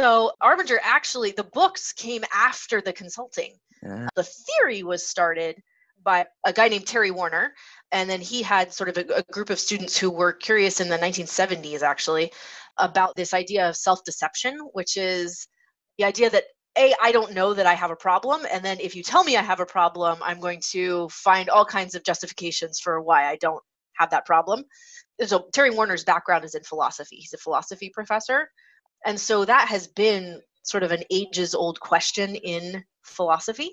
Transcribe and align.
So 0.00 0.32
Arbinger 0.42 0.78
actually, 0.82 1.32
the 1.32 1.44
books 1.44 1.92
came 1.92 2.24
after 2.32 2.80
the 2.80 2.90
consulting. 2.90 3.52
Yeah. 3.82 4.08
The 4.16 4.24
theory 4.24 4.82
was 4.82 5.06
started 5.06 5.62
by 6.02 6.24
a 6.46 6.54
guy 6.54 6.68
named 6.68 6.86
Terry 6.86 7.10
Warner. 7.10 7.52
And 7.92 8.08
then 8.08 8.22
he 8.22 8.40
had 8.40 8.72
sort 8.72 8.88
of 8.88 8.96
a, 8.96 9.16
a 9.16 9.22
group 9.24 9.50
of 9.50 9.60
students 9.60 9.98
who 9.98 10.10
were 10.10 10.32
curious 10.32 10.80
in 10.80 10.88
the 10.88 10.96
1970s, 10.96 11.82
actually, 11.82 12.32
about 12.78 13.14
this 13.14 13.34
idea 13.34 13.68
of 13.68 13.76
self 13.76 14.02
deception, 14.04 14.58
which 14.72 14.96
is 14.96 15.46
the 15.98 16.04
idea 16.04 16.30
that 16.30 16.44
a 16.78 16.94
i 17.02 17.10
don't 17.10 17.34
know 17.34 17.52
that 17.52 17.66
i 17.66 17.74
have 17.74 17.90
a 17.90 17.96
problem 17.96 18.46
and 18.48 18.64
then 18.64 18.78
if 18.78 18.94
you 18.94 19.02
tell 19.02 19.24
me 19.24 19.36
i 19.36 19.42
have 19.42 19.58
a 19.58 19.66
problem 19.66 20.20
i'm 20.22 20.38
going 20.38 20.60
to 20.70 21.08
find 21.08 21.50
all 21.50 21.64
kinds 21.64 21.96
of 21.96 22.04
justifications 22.04 22.78
for 22.78 23.02
why 23.02 23.26
i 23.26 23.34
don't 23.34 23.60
have 23.94 24.10
that 24.10 24.24
problem 24.24 24.62
so 25.26 25.48
terry 25.52 25.70
warner's 25.70 26.04
background 26.04 26.44
is 26.44 26.54
in 26.54 26.62
philosophy 26.62 27.16
he's 27.16 27.32
a 27.32 27.38
philosophy 27.38 27.90
professor 27.92 28.48
and 29.06 29.18
so 29.18 29.44
that 29.44 29.68
has 29.68 29.86
been 29.88 30.40
sort 30.62 30.82
of 30.82 30.92
an 30.92 31.02
ages 31.10 31.54
old 31.54 31.80
question 31.80 32.34
in 32.34 32.84
philosophy 33.02 33.70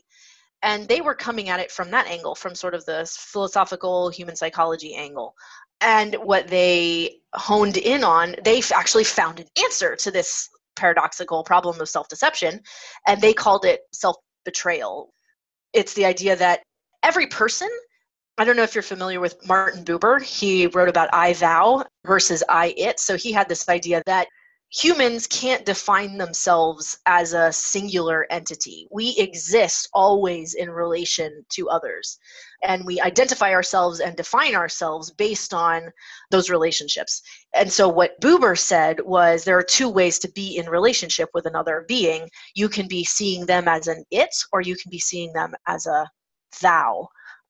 and 0.64 0.88
they 0.88 1.02
were 1.02 1.14
coming 1.14 1.50
at 1.50 1.60
it 1.60 1.72
from 1.72 1.92
that 1.92 2.08
angle 2.08 2.36
from 2.36 2.56
sort 2.56 2.74
of 2.74 2.86
the 2.86 3.06
philosophical 3.18 4.10
human 4.10 4.36
psychology 4.36 4.96
angle 4.96 5.36
and 5.82 6.16
what 6.16 6.48
they 6.48 7.18
honed 7.36 7.78
in 7.78 8.04
on 8.04 8.36
they 8.44 8.62
actually 8.74 9.04
found 9.04 9.40
an 9.40 9.48
answer 9.64 9.96
to 9.96 10.12
this 10.12 10.50
paradoxical 10.78 11.44
problem 11.44 11.82
of 11.82 11.90
self 11.90 12.08
deception, 12.08 12.62
and 13.06 13.20
they 13.20 13.34
called 13.34 13.66
it 13.66 13.82
self 13.92 14.16
betrayal. 14.46 15.10
It's 15.74 15.94
the 15.94 16.06
idea 16.06 16.38
that 16.38 16.62
every 17.04 17.28
person, 17.28 17.70
I 18.38 18.46
don't 18.46 18.56
know 18.56 18.64
if 18.64 18.74
you're 18.74 18.82
familiar 18.82 19.20
with 19.20 19.46
Martin 19.46 19.84
Buber, 19.84 20.22
he 20.22 20.68
wrote 20.68 20.88
about 20.88 21.10
I 21.12 21.34
thou 21.34 21.84
versus 22.06 22.44
I 22.48 22.74
it. 22.78 23.00
So 23.02 23.18
he 23.18 23.34
had 23.34 23.50
this 23.50 23.68
idea 23.68 24.02
that 24.06 24.28
humans 24.70 25.28
can't 25.28 25.66
define 25.66 26.18
themselves 26.18 26.98
as 27.06 27.34
a 27.34 27.52
singular 27.54 28.28
entity. 28.30 28.88
We 28.92 29.16
exist 29.18 29.88
always 29.94 30.56
in 30.56 30.70
relation 30.70 31.46
to 31.52 31.70
others. 31.70 32.20
And 32.64 32.86
we 32.86 33.00
identify 33.00 33.54
ourselves 33.54 34.00
and 34.00 34.16
define 34.16 34.56
ourselves 34.56 35.12
based 35.12 35.54
on 35.54 35.92
those 36.32 36.50
relationships. 36.50 37.22
And 37.54 37.72
so, 37.72 37.88
what 37.88 38.20
Buber 38.20 38.58
said 38.58 39.00
was 39.02 39.44
there 39.44 39.58
are 39.58 39.64
two 39.64 39.90
ways 39.90 40.20
to 40.20 40.32
be 40.32 40.58
in 40.58 40.68
relationship 40.68 41.30
with 41.34 41.46
another 41.46 41.86
being. 41.88 42.30
You 42.56 42.68
can 42.68 42.88
be 42.88 43.04
seeing 43.04 43.46
them 43.46 43.68
as 43.68 43.88
an 43.88 44.04
it, 44.12 44.36
or 44.52 44.62
you 44.62 44.76
can 44.76 44.90
be 44.90 45.00
seeing 45.00 45.32
them 45.34 45.54
as 45.68 45.86
a 45.86 46.10
thou. 46.62 47.08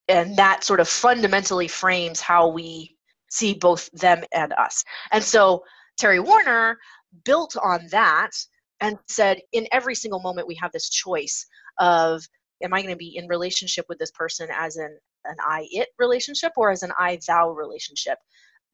And 0.09 0.35
that 0.37 0.63
sort 0.63 0.81
of 0.81 0.89
fundamentally 0.89 1.67
frames 1.67 2.21
how 2.21 2.49
we 2.49 2.95
see 3.29 3.53
both 3.53 3.89
them 3.93 4.23
and 4.33 4.53
us. 4.53 4.83
And 5.11 5.23
so, 5.23 5.63
Terry 5.97 6.19
Warner 6.19 6.77
built 7.23 7.55
on 7.63 7.87
that 7.91 8.31
and 8.79 8.97
said 9.07 9.39
in 9.53 9.67
every 9.71 9.95
single 9.95 10.21
moment 10.21 10.47
we 10.47 10.55
have 10.55 10.71
this 10.71 10.89
choice 10.89 11.45
of 11.79 12.23
am 12.63 12.73
i 12.73 12.81
going 12.81 12.93
to 12.93 12.97
be 12.97 13.15
in 13.17 13.27
relationship 13.27 13.85
with 13.89 13.99
this 13.99 14.11
person 14.11 14.47
as 14.51 14.77
an 14.77 14.97
an 15.25 15.35
i 15.45 15.67
it 15.71 15.89
relationship 15.99 16.51
or 16.57 16.71
as 16.71 16.83
an 16.83 16.91
i 16.97 17.17
thou 17.27 17.51
relationship? 17.51 18.17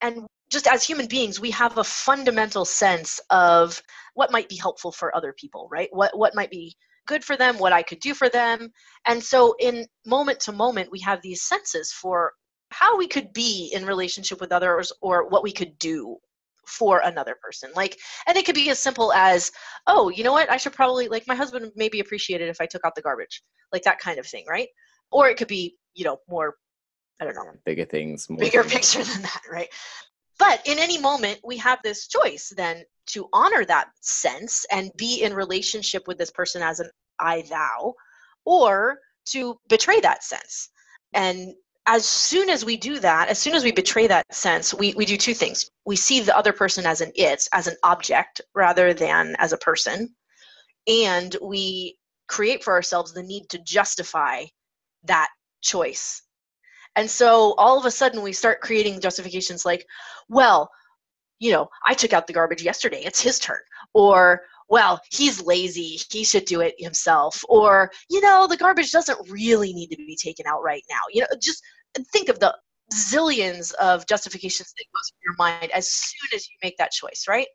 And 0.00 0.26
just 0.50 0.66
as 0.66 0.84
human 0.84 1.06
beings 1.06 1.40
we 1.40 1.50
have 1.52 1.78
a 1.78 1.84
fundamental 1.84 2.64
sense 2.64 3.20
of 3.30 3.80
what 4.14 4.32
might 4.32 4.48
be 4.48 4.56
helpful 4.56 4.92
for 4.92 5.14
other 5.16 5.34
people 5.38 5.68
right? 5.70 5.88
What 5.92 6.16
what 6.16 6.34
might 6.34 6.50
be 6.50 6.76
good 7.06 7.22
for 7.24 7.36
them 7.36 7.58
what 7.58 7.72
i 7.72 7.82
could 7.82 8.00
do 8.00 8.14
for 8.14 8.28
them. 8.28 8.70
And 9.06 9.22
so 9.22 9.54
in 9.58 9.86
moment 10.06 10.40
to 10.40 10.52
moment 10.52 10.90
we 10.90 11.00
have 11.00 11.20
these 11.22 11.42
senses 11.42 11.92
for 11.92 12.32
how 12.70 12.96
we 12.96 13.06
could 13.06 13.32
be 13.32 13.70
in 13.72 13.86
relationship 13.86 14.40
with 14.40 14.52
others 14.52 14.92
or 15.00 15.28
what 15.28 15.42
we 15.42 15.52
could 15.52 15.78
do 15.78 16.16
for 16.68 17.00
another 17.00 17.36
person. 17.42 17.70
Like 17.74 17.98
and 18.26 18.36
it 18.36 18.46
could 18.46 18.54
be 18.54 18.70
as 18.70 18.78
simple 18.78 19.12
as 19.12 19.52
oh 19.86 20.08
you 20.08 20.24
know 20.24 20.32
what? 20.32 20.50
I 20.50 20.56
should 20.56 20.72
probably 20.72 21.08
like 21.08 21.26
my 21.26 21.34
husband 21.34 21.70
maybe 21.76 22.00
appreciate 22.00 22.40
it 22.40 22.48
if 22.48 22.60
i 22.60 22.66
took 22.66 22.84
out 22.84 22.94
the 22.94 23.02
garbage 23.02 23.42
like 23.72 23.82
that 23.82 23.98
kind 23.98 24.18
of 24.18 24.26
thing 24.26 24.44
right? 24.48 24.68
Or 25.10 25.28
it 25.28 25.36
could 25.36 25.48
be 25.48 25.76
you 25.94 26.04
know 26.04 26.18
more 26.28 26.56
i 27.20 27.24
don't 27.24 27.34
know 27.34 27.44
bigger 27.64 27.84
things 27.84 28.26
bigger 28.26 28.62
things. 28.62 28.94
picture 28.94 29.12
than 29.12 29.22
that 29.22 29.42
right? 29.50 29.68
But 30.38 30.62
in 30.66 30.78
any 30.78 30.98
moment 30.98 31.40
we 31.44 31.56
have 31.58 31.78
this 31.84 32.08
choice 32.08 32.52
then 32.56 32.82
to 33.06 33.28
honor 33.32 33.64
that 33.64 33.88
sense 34.00 34.66
and 34.70 34.90
be 34.96 35.22
in 35.22 35.32
relationship 35.34 36.08
with 36.08 36.18
this 36.18 36.30
person 36.30 36.62
as 36.62 36.80
an 36.80 36.90
i 37.20 37.42
thou 37.42 37.94
or 38.44 38.98
to 39.26 39.58
betray 39.68 40.00
that 40.00 40.24
sense. 40.24 40.70
And 41.12 41.54
as 41.86 42.06
soon 42.06 42.48
as 42.48 42.64
we 42.64 42.76
do 42.76 42.98
that, 43.00 43.28
as 43.28 43.38
soon 43.38 43.54
as 43.54 43.62
we 43.62 43.72
betray 43.72 44.06
that 44.06 44.32
sense, 44.34 44.72
we, 44.72 44.94
we 44.94 45.04
do 45.04 45.16
two 45.16 45.34
things. 45.34 45.70
We 45.84 45.96
see 45.96 46.20
the 46.20 46.36
other 46.36 46.52
person 46.52 46.86
as 46.86 47.00
an 47.00 47.12
it, 47.14 47.46
as 47.52 47.66
an 47.66 47.76
object, 47.82 48.40
rather 48.54 48.94
than 48.94 49.36
as 49.38 49.52
a 49.52 49.58
person. 49.58 50.14
And 50.86 51.36
we 51.42 51.98
create 52.26 52.64
for 52.64 52.72
ourselves 52.72 53.12
the 53.12 53.22
need 53.22 53.48
to 53.50 53.58
justify 53.58 54.44
that 55.04 55.28
choice. 55.60 56.22
And 56.96 57.10
so 57.10 57.54
all 57.58 57.78
of 57.78 57.84
a 57.84 57.90
sudden 57.90 58.22
we 58.22 58.32
start 58.32 58.60
creating 58.60 59.00
justifications 59.00 59.64
like, 59.64 59.84
well, 60.28 60.70
you 61.38 61.52
know, 61.52 61.68
I 61.84 61.94
took 61.94 62.12
out 62.12 62.26
the 62.26 62.32
garbage 62.32 62.62
yesterday, 62.62 63.02
it's 63.04 63.20
his 63.20 63.38
turn. 63.38 63.58
Or, 63.92 64.42
well, 64.68 65.00
he's 65.10 65.42
lazy, 65.42 66.00
he 66.10 66.24
should 66.24 66.46
do 66.46 66.60
it 66.60 66.74
himself. 66.78 67.44
Or, 67.48 67.90
you 68.08 68.20
know, 68.20 68.46
the 68.46 68.56
garbage 68.56 68.92
doesn't 68.92 69.30
really 69.30 69.74
need 69.74 69.88
to 69.88 69.96
be 69.96 70.16
taken 70.16 70.46
out 70.46 70.62
right 70.62 70.84
now. 70.88 71.00
You 71.12 71.22
know, 71.22 71.26
just 71.40 71.62
think 72.12 72.28
of 72.28 72.40
the 72.40 72.56
zillions 72.92 73.72
of 73.74 74.06
justifications 74.06 74.72
that 74.76 74.84
goes 74.94 75.10
through 75.10 75.32
your 75.32 75.36
mind 75.38 75.70
as 75.72 75.88
soon 75.88 76.28
as 76.34 76.48
you 76.48 76.56
make 76.62 76.76
that 76.76 76.92
choice, 76.92 77.24
right? 77.28 77.46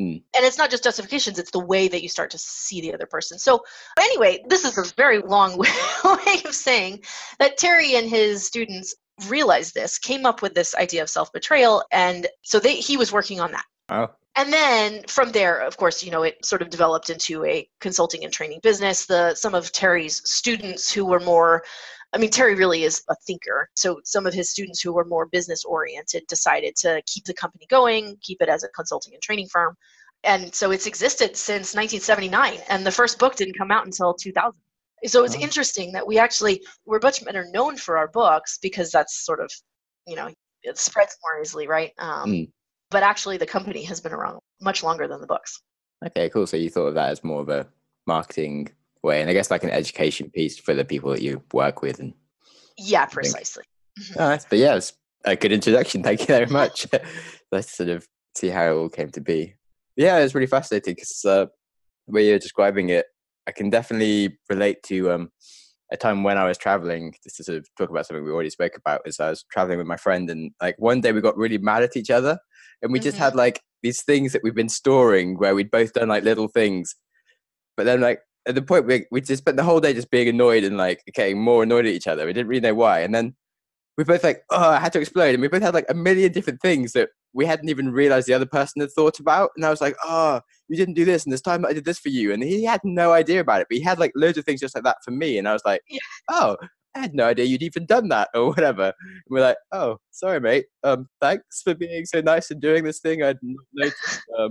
Mm. 0.00 0.22
And 0.36 0.44
it's 0.44 0.58
not 0.58 0.70
just 0.70 0.82
justifications, 0.82 1.38
it's 1.38 1.52
the 1.52 1.60
way 1.60 1.86
that 1.86 2.02
you 2.02 2.08
start 2.08 2.30
to 2.32 2.38
see 2.38 2.80
the 2.80 2.92
other 2.92 3.06
person. 3.06 3.38
So, 3.38 3.62
anyway, 3.98 4.42
this 4.48 4.64
is 4.64 4.76
a 4.76 4.94
very 4.96 5.18
long 5.18 5.56
way 6.04 6.42
of 6.44 6.54
saying 6.54 7.02
that 7.38 7.58
Terry 7.58 7.94
and 7.94 8.08
his 8.08 8.44
students 8.44 8.94
realized 9.28 9.74
this, 9.74 9.98
came 9.98 10.26
up 10.26 10.42
with 10.42 10.54
this 10.54 10.74
idea 10.74 11.02
of 11.02 11.08
self 11.08 11.32
betrayal, 11.32 11.84
and 11.92 12.26
so 12.42 12.58
they, 12.58 12.74
he 12.74 12.96
was 12.96 13.12
working 13.12 13.40
on 13.40 13.52
that. 13.52 13.64
Oh. 13.88 14.10
And 14.36 14.52
then 14.52 15.04
from 15.06 15.30
there, 15.30 15.60
of 15.60 15.76
course, 15.76 16.02
you 16.02 16.10
know, 16.10 16.24
it 16.24 16.44
sort 16.44 16.60
of 16.60 16.68
developed 16.68 17.08
into 17.08 17.44
a 17.44 17.68
consulting 17.80 18.24
and 18.24 18.32
training 18.32 18.58
business. 18.64 19.06
The 19.06 19.36
some 19.36 19.54
of 19.54 19.70
Terry's 19.70 20.28
students 20.28 20.92
who 20.92 21.04
were 21.04 21.20
more 21.20 21.62
I 22.14 22.18
mean, 22.18 22.30
Terry 22.30 22.54
really 22.54 22.84
is 22.84 23.02
a 23.10 23.16
thinker. 23.26 23.68
So 23.74 24.00
some 24.04 24.24
of 24.24 24.32
his 24.32 24.48
students 24.48 24.80
who 24.80 24.92
were 24.92 25.04
more 25.04 25.26
business 25.26 25.64
oriented 25.64 26.24
decided 26.28 26.76
to 26.76 27.02
keep 27.06 27.24
the 27.24 27.34
company 27.34 27.66
going, 27.68 28.16
keep 28.22 28.40
it 28.40 28.48
as 28.48 28.62
a 28.62 28.68
consulting 28.68 29.14
and 29.14 29.22
training 29.22 29.48
firm. 29.48 29.76
And 30.22 30.54
so 30.54 30.70
it's 30.70 30.86
existed 30.86 31.36
since 31.36 31.74
1979, 31.74 32.60
and 32.70 32.86
the 32.86 32.90
first 32.90 33.18
book 33.18 33.34
didn't 33.34 33.58
come 33.58 33.70
out 33.70 33.84
until 33.84 34.14
2000. 34.14 34.58
So 35.06 35.24
it's 35.24 35.36
oh. 35.36 35.40
interesting 35.40 35.92
that 35.92 36.06
we 36.06 36.18
actually 36.18 36.62
we're 36.86 37.00
much 37.02 37.22
better 37.24 37.46
known 37.52 37.76
for 37.76 37.98
our 37.98 38.08
books 38.08 38.58
because 38.62 38.90
that's 38.90 39.26
sort 39.26 39.40
of, 39.40 39.50
you 40.06 40.16
know, 40.16 40.30
it 40.62 40.78
spreads 40.78 41.16
more 41.22 41.42
easily, 41.42 41.66
right? 41.66 41.92
Um, 41.98 42.30
mm. 42.30 42.50
But 42.90 43.02
actually, 43.02 43.36
the 43.36 43.46
company 43.46 43.82
has 43.84 44.00
been 44.00 44.12
around 44.12 44.38
much 44.62 44.82
longer 44.82 45.08
than 45.08 45.20
the 45.20 45.26
books. 45.26 45.60
Okay, 46.06 46.30
cool. 46.30 46.46
So 46.46 46.56
you 46.56 46.70
thought 46.70 46.86
of 46.86 46.94
that 46.94 47.10
as 47.10 47.24
more 47.24 47.42
of 47.42 47.48
a 47.48 47.66
marketing 48.06 48.70
way 49.04 49.20
and 49.20 49.30
i 49.30 49.32
guess 49.32 49.50
like 49.50 49.64
an 49.64 49.70
education 49.70 50.30
piece 50.30 50.58
for 50.58 50.74
the 50.74 50.84
people 50.84 51.10
that 51.10 51.22
you 51.22 51.42
work 51.52 51.82
with 51.82 52.00
and 52.00 52.14
yeah 52.78 53.06
precisely. 53.06 53.64
Mm-hmm. 53.96 54.22
oh, 54.22 54.38
but 54.50 54.58
yeah 54.58 54.74
it's 54.74 54.92
a 55.24 55.36
good 55.36 55.52
introduction. 55.52 56.02
Thank 56.02 56.22
you 56.22 56.26
very 56.26 56.46
much. 56.46 56.84
Let's 57.52 57.76
sort 57.76 57.90
of 57.90 58.08
see 58.34 58.48
how 58.48 58.64
it 58.64 58.76
all 58.76 58.88
came 58.88 59.10
to 59.10 59.20
be. 59.20 59.54
Yeah 59.96 60.18
it's 60.18 60.34
really 60.34 60.48
fascinating 60.48 60.94
because 60.94 61.24
uh, 61.24 61.46
the 62.08 62.12
way 62.12 62.26
you're 62.26 62.40
describing 62.40 62.88
it 62.88 63.06
i 63.46 63.52
can 63.52 63.70
definitely 63.70 64.36
relate 64.50 64.82
to 64.82 65.12
um, 65.12 65.30
a 65.92 65.96
time 65.96 66.22
when 66.22 66.38
I 66.38 66.44
was 66.44 66.58
traveling, 66.58 67.14
just 67.22 67.36
to 67.36 67.44
sort 67.44 67.58
of 67.58 67.68
talk 67.76 67.90
about 67.90 68.06
something 68.06 68.24
we 68.24 68.30
already 68.30 68.50
spoke 68.50 68.76
about, 68.76 69.02
is 69.06 69.20
I 69.20 69.30
was 69.30 69.44
traveling 69.50 69.78
with 69.78 69.86
my 69.86 69.96
friend, 69.96 70.28
and 70.28 70.50
like 70.60 70.76
one 70.78 71.00
day 71.00 71.12
we 71.12 71.20
got 71.20 71.36
really 71.36 71.58
mad 71.58 71.82
at 71.82 71.96
each 71.96 72.10
other, 72.10 72.38
and 72.82 72.92
we 72.92 72.98
mm-hmm. 72.98 73.04
just 73.04 73.18
had 73.18 73.34
like 73.34 73.60
these 73.82 74.02
things 74.02 74.32
that 74.32 74.42
we've 74.42 74.54
been 74.54 74.68
storing 74.68 75.38
where 75.38 75.54
we'd 75.54 75.70
both 75.70 75.92
done 75.92 76.08
like 76.08 76.24
little 76.24 76.48
things, 76.48 76.94
but 77.76 77.84
then 77.84 78.00
like 78.00 78.20
at 78.46 78.54
the 78.54 78.62
point 78.62 78.86
we 78.86 79.06
we 79.10 79.20
just 79.20 79.42
spent 79.42 79.56
the 79.56 79.62
whole 79.62 79.80
day 79.80 79.92
just 79.92 80.10
being 80.10 80.28
annoyed 80.28 80.64
and 80.64 80.76
like 80.76 81.02
getting 81.14 81.40
more 81.40 81.62
annoyed 81.62 81.86
at 81.86 81.92
each 81.92 82.06
other. 82.06 82.26
We 82.26 82.32
didn't 82.32 82.48
really 82.48 82.60
know 82.60 82.74
why, 82.74 83.00
and 83.00 83.14
then 83.14 83.34
we 83.96 84.04
both 84.04 84.24
like, 84.24 84.42
oh, 84.50 84.70
I 84.70 84.78
had 84.80 84.92
to 84.94 85.00
explode, 85.00 85.34
and 85.34 85.40
we 85.40 85.48
both 85.48 85.62
had 85.62 85.74
like 85.74 85.86
a 85.88 85.94
million 85.94 86.32
different 86.32 86.60
things 86.60 86.92
that 86.92 87.10
we 87.32 87.46
hadn't 87.46 87.68
even 87.68 87.90
realized 87.90 88.26
the 88.26 88.34
other 88.34 88.46
person 88.46 88.80
had 88.80 88.90
thought 88.92 89.18
about. 89.20 89.50
And 89.56 89.64
I 89.64 89.70
was 89.70 89.80
like, 89.80 89.96
oh, 90.04 90.40
you 90.68 90.76
didn't 90.76 90.94
do 90.94 91.04
this, 91.04 91.24
and 91.24 91.32
this 91.32 91.40
time 91.40 91.64
I 91.64 91.72
did 91.72 91.84
this 91.84 91.98
for 91.98 92.08
you, 92.08 92.32
and 92.32 92.42
he 92.42 92.64
had 92.64 92.80
no 92.84 93.12
idea 93.12 93.40
about 93.40 93.60
it, 93.60 93.66
but 93.70 93.78
he 93.78 93.82
had 93.82 93.98
like 93.98 94.12
loads 94.14 94.38
of 94.38 94.44
things 94.44 94.60
just 94.60 94.74
like 94.74 94.84
that 94.84 94.98
for 95.04 95.10
me, 95.10 95.38
and 95.38 95.48
I 95.48 95.52
was 95.52 95.62
like, 95.64 95.82
oh. 96.30 96.56
I 96.96 97.00
had 97.00 97.12
no 97.12 97.24
idea 97.24 97.46
you'd 97.46 97.64
even 97.64 97.86
done 97.86 98.08
that 98.10 98.28
or 98.34 98.50
whatever. 98.50 98.84
And 98.84 99.22
we're 99.28 99.40
like, 99.40 99.56
oh, 99.72 99.96
sorry, 100.12 100.38
mate. 100.38 100.66
Um, 100.84 101.08
thanks 101.20 101.60
for 101.60 101.74
being 101.74 102.04
so 102.06 102.20
nice 102.20 102.52
and 102.52 102.60
doing 102.60 102.84
this 102.84 103.00
thing. 103.00 103.20
I'd 103.20 103.36
not 103.42 103.64
noticed. 103.74 104.22
Um, 104.38 104.50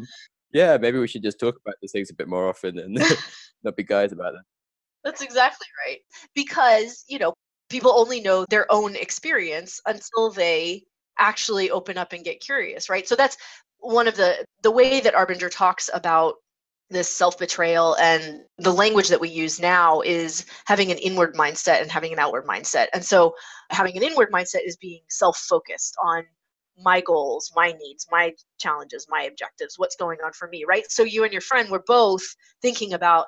yeah, 0.53 0.77
maybe 0.77 0.99
we 0.99 1.07
should 1.07 1.23
just 1.23 1.39
talk 1.39 1.55
about 1.65 1.75
these 1.81 1.91
things 1.91 2.09
a 2.09 2.15
bit 2.15 2.27
more 2.27 2.47
often 2.47 2.79
and 2.79 2.97
not 3.63 3.75
be 3.75 3.83
guys 3.83 4.11
about 4.11 4.33
them. 4.33 4.43
That's 5.03 5.21
exactly 5.21 5.67
right. 5.85 5.99
Because, 6.33 7.03
you 7.07 7.19
know, 7.19 7.33
people 7.69 7.91
only 7.91 8.21
know 8.21 8.45
their 8.49 8.71
own 8.71 8.95
experience 8.95 9.81
until 9.85 10.31
they 10.31 10.83
actually 11.19 11.71
open 11.71 11.97
up 11.97 12.13
and 12.13 12.23
get 12.23 12.39
curious, 12.39 12.89
right? 12.89 13.07
So 13.07 13.15
that's 13.15 13.37
one 13.79 14.07
of 14.07 14.15
the 14.15 14.45
the 14.61 14.71
way 14.71 15.01
that 15.01 15.13
Arbinger 15.13 15.51
talks 15.51 15.89
about 15.93 16.35
this 16.89 17.09
self 17.09 17.37
betrayal 17.37 17.95
and 17.95 18.41
the 18.59 18.71
language 18.71 19.09
that 19.09 19.19
we 19.19 19.29
use 19.29 19.59
now 19.59 20.01
is 20.01 20.45
having 20.65 20.91
an 20.91 20.97
inward 20.99 21.35
mindset 21.35 21.81
and 21.81 21.91
having 21.91 22.13
an 22.13 22.19
outward 22.19 22.45
mindset. 22.45 22.87
And 22.93 23.03
so 23.03 23.33
having 23.71 23.97
an 23.97 24.03
inward 24.03 24.31
mindset 24.31 24.65
is 24.65 24.77
being 24.77 25.01
self 25.09 25.37
focused 25.37 25.95
on 26.03 26.23
my 26.77 27.01
goals, 27.01 27.51
my 27.55 27.73
needs, 27.79 28.07
my 28.11 28.33
challenges, 28.59 29.07
my 29.09 29.23
objectives, 29.23 29.75
what's 29.77 29.95
going 29.95 30.19
on 30.23 30.33
for 30.33 30.47
me, 30.47 30.65
right? 30.67 30.89
So 30.89 31.03
you 31.03 31.23
and 31.23 31.31
your 31.31 31.41
friend 31.41 31.69
were 31.69 31.83
both 31.85 32.23
thinking 32.61 32.93
about 32.93 33.27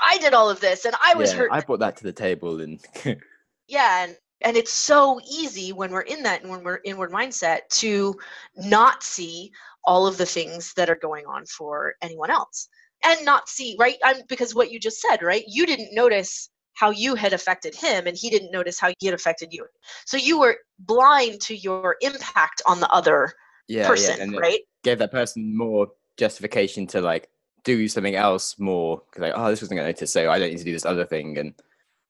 I 0.00 0.18
did 0.18 0.34
all 0.34 0.48
of 0.48 0.60
this 0.60 0.84
and 0.84 0.94
I 1.04 1.14
was 1.14 1.32
yeah, 1.32 1.38
hurt. 1.38 1.50
I 1.52 1.60
brought 1.60 1.80
that 1.80 1.96
to 1.98 2.04
the 2.04 2.12
table 2.12 2.60
and 2.60 2.80
yeah, 3.68 4.04
and 4.04 4.16
and 4.42 4.56
it's 4.56 4.72
so 4.72 5.20
easy 5.30 5.72
when 5.72 5.90
we're 5.90 6.02
in 6.02 6.22
that 6.22 6.42
and 6.42 6.50
when 6.50 6.62
we're 6.62 6.80
inward 6.84 7.10
mindset 7.10 7.60
to 7.70 8.14
not 8.56 9.02
see 9.02 9.50
all 9.84 10.06
of 10.06 10.18
the 10.18 10.26
things 10.26 10.72
that 10.74 10.90
are 10.90 10.96
going 10.96 11.24
on 11.26 11.44
for 11.46 11.94
anyone 12.02 12.30
else 12.30 12.68
and 13.04 13.24
not 13.24 13.48
see 13.48 13.76
right 13.78 13.96
I'm, 14.04 14.16
because 14.28 14.54
what 14.54 14.70
you 14.70 14.78
just 14.78 15.00
said 15.00 15.22
right 15.22 15.44
you 15.46 15.64
didn't 15.64 15.94
notice 15.94 16.50
how 16.76 16.90
you 16.90 17.14
had 17.14 17.32
affected 17.32 17.74
him 17.74 18.06
and 18.06 18.16
he 18.16 18.30
didn't 18.30 18.52
notice 18.52 18.78
how 18.78 18.92
he 18.98 19.06
had 19.06 19.14
affected 19.14 19.52
you 19.52 19.66
so 20.04 20.16
you 20.16 20.38
were 20.38 20.56
blind 20.78 21.40
to 21.40 21.56
your 21.56 21.96
impact 22.00 22.62
on 22.66 22.80
the 22.80 22.88
other 22.90 23.32
yeah, 23.68 23.86
person 23.86 24.32
yeah. 24.32 24.38
Right 24.38 24.60
gave 24.84 24.98
that 24.98 25.10
person 25.10 25.56
more 25.56 25.88
justification 26.16 26.86
to 26.88 27.00
like 27.00 27.28
do 27.64 27.88
something 27.88 28.14
else 28.14 28.58
more 28.58 29.02
because 29.10 29.22
like 29.22 29.32
oh 29.34 29.50
this 29.50 29.60
wasn't 29.60 29.78
going 29.78 29.86
to 29.86 29.92
notice 29.92 30.12
so 30.12 30.30
i 30.30 30.38
don't 30.38 30.50
need 30.50 30.58
to 30.58 30.64
do 30.64 30.72
this 30.72 30.86
other 30.86 31.04
thing 31.04 31.36
and 31.38 31.52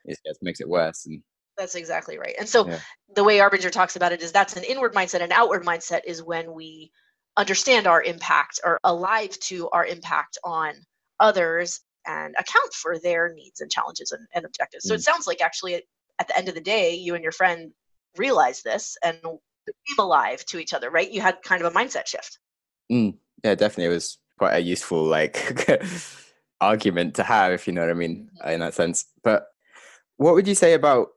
it 0.04 0.18
just 0.26 0.42
makes 0.42 0.60
it 0.60 0.68
worse 0.68 1.06
and 1.06 1.22
that's 1.56 1.74
exactly 1.74 2.18
right 2.18 2.34
and 2.38 2.48
so 2.48 2.68
yeah. 2.68 2.78
the 3.14 3.24
way 3.24 3.38
arbinger 3.38 3.70
talks 3.70 3.96
about 3.96 4.12
it 4.12 4.20
is 4.20 4.30
that's 4.30 4.56
an 4.56 4.64
inward 4.64 4.92
mindset 4.92 5.22
an 5.22 5.32
outward 5.32 5.64
mindset 5.64 6.00
is 6.04 6.22
when 6.22 6.52
we 6.52 6.90
understand 7.38 7.86
our 7.86 8.02
impact 8.02 8.60
or 8.64 8.78
alive 8.84 9.38
to 9.40 9.68
our 9.70 9.86
impact 9.86 10.36
on 10.44 10.74
others 11.20 11.80
and 12.06 12.34
account 12.38 12.72
for 12.72 12.98
their 12.98 13.32
needs 13.34 13.60
and 13.60 13.70
challenges 13.70 14.12
and, 14.12 14.26
and 14.34 14.44
objectives. 14.44 14.84
Mm. 14.84 14.88
So 14.88 14.94
it 14.94 14.98
mm. 14.98 15.04
sounds 15.04 15.26
like 15.26 15.40
actually 15.40 15.74
at 16.18 16.28
the 16.28 16.36
end 16.36 16.48
of 16.48 16.54
the 16.54 16.60
day, 16.60 16.94
you 16.94 17.14
and 17.14 17.22
your 17.22 17.32
friend 17.32 17.72
realized 18.16 18.64
this 18.64 18.96
and 19.04 19.16
became 19.22 19.98
alive 19.98 20.44
to 20.46 20.58
each 20.58 20.72
other, 20.72 20.90
right? 20.90 21.10
You 21.10 21.20
had 21.20 21.42
kind 21.42 21.62
of 21.62 21.72
a 21.72 21.76
mindset 21.76 22.06
shift. 22.06 22.38
Mm. 22.90 23.16
Yeah, 23.44 23.54
definitely. 23.54 23.86
It 23.86 23.94
was 23.94 24.18
quite 24.38 24.54
a 24.54 24.60
useful 24.60 25.02
like 25.04 25.70
argument 26.60 27.14
to 27.16 27.22
have, 27.22 27.52
if 27.52 27.66
you 27.66 27.72
know 27.72 27.82
what 27.82 27.90
I 27.90 27.94
mean, 27.94 28.28
mm-hmm. 28.40 28.50
in 28.50 28.60
that 28.60 28.74
sense. 28.74 29.06
But 29.22 29.46
what 30.16 30.34
would 30.34 30.48
you 30.48 30.54
say 30.54 30.74
about 30.74 31.08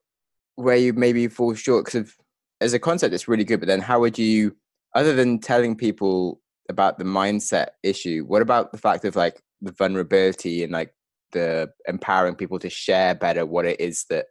where 0.56 0.76
you 0.76 0.94
maybe 0.94 1.28
fall 1.28 1.54
short? 1.54 1.86
Because 1.86 2.14
as 2.62 2.74
a 2.74 2.80
concept, 2.80 3.14
it's 3.14 3.28
really 3.28 3.46
good, 3.46 3.60
but 3.60 3.68
then 3.68 3.82
how 3.82 4.00
would 4.02 4.18
you 4.18 4.56
other 4.96 5.16
than 5.16 5.40
telling 5.40 5.76
people 5.76 6.42
about 6.68 6.98
the 6.98 7.04
mindset 7.04 7.68
issue, 7.84 8.24
what 8.26 8.42
about 8.42 8.72
the 8.72 8.78
fact 8.78 9.06
of 9.06 9.16
like 9.16 9.42
the 9.62 9.72
vulnerability 9.74 10.64
and 10.64 10.72
like 10.72 10.94
the 11.32 11.70
empowering 11.88 12.36
people 12.36 12.60
to 12.60 12.70
share 12.70 13.14
better 13.14 13.46
what 13.46 13.66
it 13.66 13.80
is 13.80 14.06
that 14.10 14.26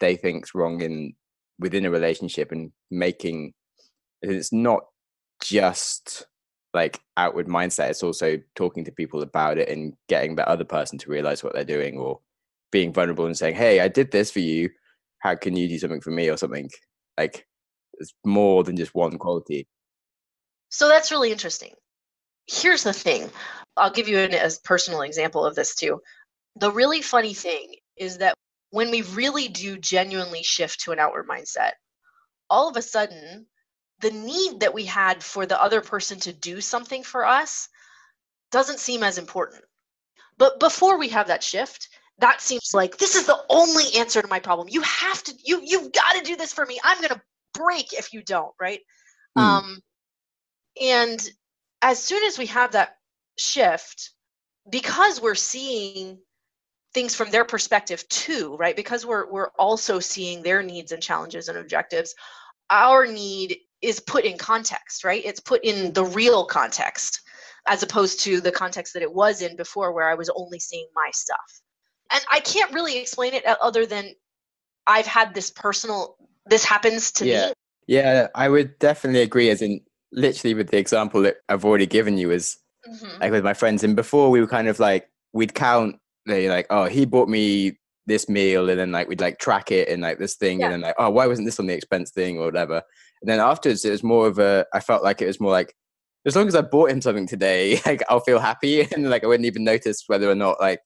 they 0.00 0.14
think's 0.14 0.54
wrong 0.54 0.80
in 0.80 1.14
within 1.58 1.84
a 1.84 1.90
relationship 1.90 2.52
and 2.52 2.70
making 2.90 3.52
it's 4.22 4.52
not 4.52 4.80
just 5.42 6.26
like 6.74 7.00
outward 7.16 7.48
mindset 7.48 7.90
it's 7.90 8.02
also 8.02 8.38
talking 8.54 8.84
to 8.84 8.92
people 8.92 9.22
about 9.22 9.58
it 9.58 9.68
and 9.68 9.94
getting 10.08 10.36
the 10.36 10.48
other 10.48 10.64
person 10.64 10.98
to 10.98 11.10
realize 11.10 11.42
what 11.42 11.54
they're 11.54 11.64
doing 11.64 11.98
or 11.98 12.20
being 12.70 12.92
vulnerable 12.92 13.26
and 13.26 13.36
saying 13.36 13.54
hey 13.54 13.80
i 13.80 13.88
did 13.88 14.10
this 14.10 14.30
for 14.30 14.40
you. 14.40 14.68
How 15.20 15.34
can 15.34 15.56
you 15.56 15.68
do 15.68 15.78
something 15.78 16.00
for 16.00 16.10
me 16.10 16.28
or 16.28 16.36
something? 16.36 16.70
Like 17.18 17.46
it's 17.94 18.14
more 18.24 18.62
than 18.62 18.76
just 18.76 18.94
one 18.94 19.18
quality. 19.18 19.66
So 20.68 20.88
that's 20.88 21.10
really 21.10 21.32
interesting. 21.32 21.72
Here's 22.48 22.82
the 22.82 22.92
thing 22.92 23.30
I'll 23.76 23.90
give 23.90 24.08
you 24.08 24.18
an, 24.18 24.34
a 24.34 24.50
personal 24.64 25.02
example 25.02 25.44
of 25.44 25.54
this 25.54 25.74
too. 25.74 26.00
The 26.56 26.72
really 26.72 27.02
funny 27.02 27.34
thing 27.34 27.74
is 27.96 28.18
that 28.18 28.34
when 28.70 28.90
we 28.90 29.02
really 29.02 29.48
do 29.48 29.78
genuinely 29.78 30.42
shift 30.42 30.80
to 30.80 30.92
an 30.92 30.98
outward 30.98 31.28
mindset, 31.28 31.72
all 32.50 32.68
of 32.68 32.76
a 32.76 32.82
sudden, 32.82 33.46
the 34.00 34.10
need 34.10 34.60
that 34.60 34.74
we 34.74 34.84
had 34.84 35.22
for 35.22 35.46
the 35.46 35.60
other 35.60 35.80
person 35.80 36.18
to 36.20 36.32
do 36.32 36.60
something 36.60 37.02
for 37.02 37.24
us 37.24 37.68
doesn't 38.50 38.78
seem 38.78 39.02
as 39.02 39.18
important. 39.18 39.64
But 40.38 40.60
before 40.60 40.98
we 40.98 41.08
have 41.08 41.26
that 41.28 41.42
shift, 41.42 41.88
that 42.18 42.40
seems 42.40 42.70
like 42.72 42.96
this 42.96 43.14
is 43.14 43.26
the 43.26 43.44
only 43.48 43.84
answer 43.96 44.22
to 44.22 44.28
my 44.28 44.40
problem. 44.40 44.68
You 44.70 44.82
have 44.82 45.22
to, 45.24 45.34
you 45.44 45.60
you've 45.62 45.92
got 45.92 46.12
to 46.16 46.22
do 46.22 46.36
this 46.36 46.52
for 46.52 46.64
me. 46.64 46.78
I'm 46.82 47.00
gonna 47.00 47.22
break 47.54 47.92
if 47.92 48.12
you 48.12 48.22
don't, 48.22 48.54
right? 48.60 48.80
Mm. 49.36 49.42
Um, 49.42 49.80
and 50.80 51.28
as 51.82 52.02
soon 52.02 52.24
as 52.24 52.38
we 52.38 52.46
have 52.46 52.72
that 52.72 52.96
shift, 53.36 54.10
because 54.70 55.20
we're 55.20 55.34
seeing 55.34 56.18
things 56.94 57.14
from 57.14 57.30
their 57.30 57.44
perspective 57.44 58.06
too, 58.08 58.56
right? 58.56 58.76
Because 58.76 59.06
we're 59.06 59.30
we're 59.30 59.50
also 59.58 60.00
seeing 60.00 60.42
their 60.42 60.62
needs 60.62 60.92
and 60.92 61.02
challenges 61.02 61.48
and 61.48 61.58
objectives, 61.58 62.14
our 62.70 63.06
need 63.06 63.58
is 63.80 64.00
put 64.00 64.24
in 64.24 64.36
context, 64.36 65.04
right? 65.04 65.22
It's 65.24 65.40
put 65.40 65.64
in 65.64 65.92
the 65.92 66.04
real 66.04 66.44
context 66.44 67.20
as 67.66 67.82
opposed 67.82 68.20
to 68.20 68.40
the 68.40 68.50
context 68.50 68.94
that 68.94 69.02
it 69.02 69.12
was 69.12 69.42
in 69.42 69.54
before 69.56 69.92
where 69.92 70.08
I 70.08 70.14
was 70.14 70.30
only 70.30 70.58
seeing 70.58 70.88
my 70.94 71.10
stuff. 71.12 71.60
And 72.10 72.24
I 72.32 72.40
can't 72.40 72.72
really 72.72 72.96
explain 72.98 73.34
it 73.34 73.46
uh, 73.46 73.56
other 73.60 73.84
than 73.84 74.14
I've 74.86 75.06
had 75.06 75.34
this 75.34 75.50
personal 75.50 76.16
this 76.46 76.64
happens 76.64 77.12
to 77.12 77.26
yeah. 77.26 77.48
me. 77.48 77.52
Yeah, 77.86 78.28
I 78.34 78.48
would 78.48 78.78
definitely 78.78 79.22
agree 79.22 79.50
as 79.50 79.62
in 79.62 79.80
literally 80.12 80.54
with 80.54 80.70
the 80.70 80.78
example 80.78 81.22
that 81.22 81.36
I've 81.48 81.64
already 81.64 81.86
given 81.86 82.18
you 82.18 82.30
is 82.30 82.58
mm-hmm. 82.88 83.20
like 83.20 83.32
with 83.32 83.44
my 83.44 83.54
friends. 83.54 83.84
And 83.84 83.96
before 83.96 84.30
we 84.30 84.40
were 84.40 84.46
kind 84.46 84.68
of 84.68 84.78
like 84.78 85.08
we'd 85.32 85.54
count 85.54 85.96
they 86.26 86.48
like, 86.48 86.66
oh, 86.70 86.84
he 86.84 87.06
bought 87.06 87.28
me 87.28 87.78
this 88.06 88.28
meal 88.28 88.68
and 88.68 88.78
then 88.78 88.92
like 88.92 89.08
we'd 89.08 89.20
like 89.20 89.38
track 89.38 89.70
it 89.70 89.88
and 89.88 90.02
like 90.02 90.18
this 90.18 90.34
thing 90.34 90.60
yeah. 90.60 90.66
and 90.66 90.74
then 90.74 90.80
like, 90.82 90.94
oh, 90.98 91.10
why 91.10 91.26
wasn't 91.26 91.46
this 91.46 91.58
on 91.58 91.66
the 91.66 91.74
expense 91.74 92.10
thing 92.10 92.38
or 92.38 92.46
whatever. 92.46 92.82
And 93.22 93.30
then 93.30 93.40
afterwards 93.40 93.84
it 93.84 93.90
was 93.90 94.02
more 94.02 94.26
of 94.26 94.38
a 94.38 94.66
I 94.72 94.80
felt 94.80 95.02
like 95.02 95.22
it 95.22 95.26
was 95.26 95.40
more 95.40 95.52
like 95.52 95.74
as 96.26 96.36
long 96.36 96.48
as 96.48 96.54
I 96.54 96.60
bought 96.60 96.90
him 96.90 97.00
something 97.00 97.26
today, 97.26 97.80
like 97.86 98.02
I'll 98.08 98.20
feel 98.20 98.38
happy 98.38 98.80
and 98.92 99.08
like 99.08 99.24
I 99.24 99.26
wouldn't 99.26 99.46
even 99.46 99.64
notice 99.64 100.04
whether 100.06 100.30
or 100.30 100.34
not 100.34 100.60
like 100.60 100.80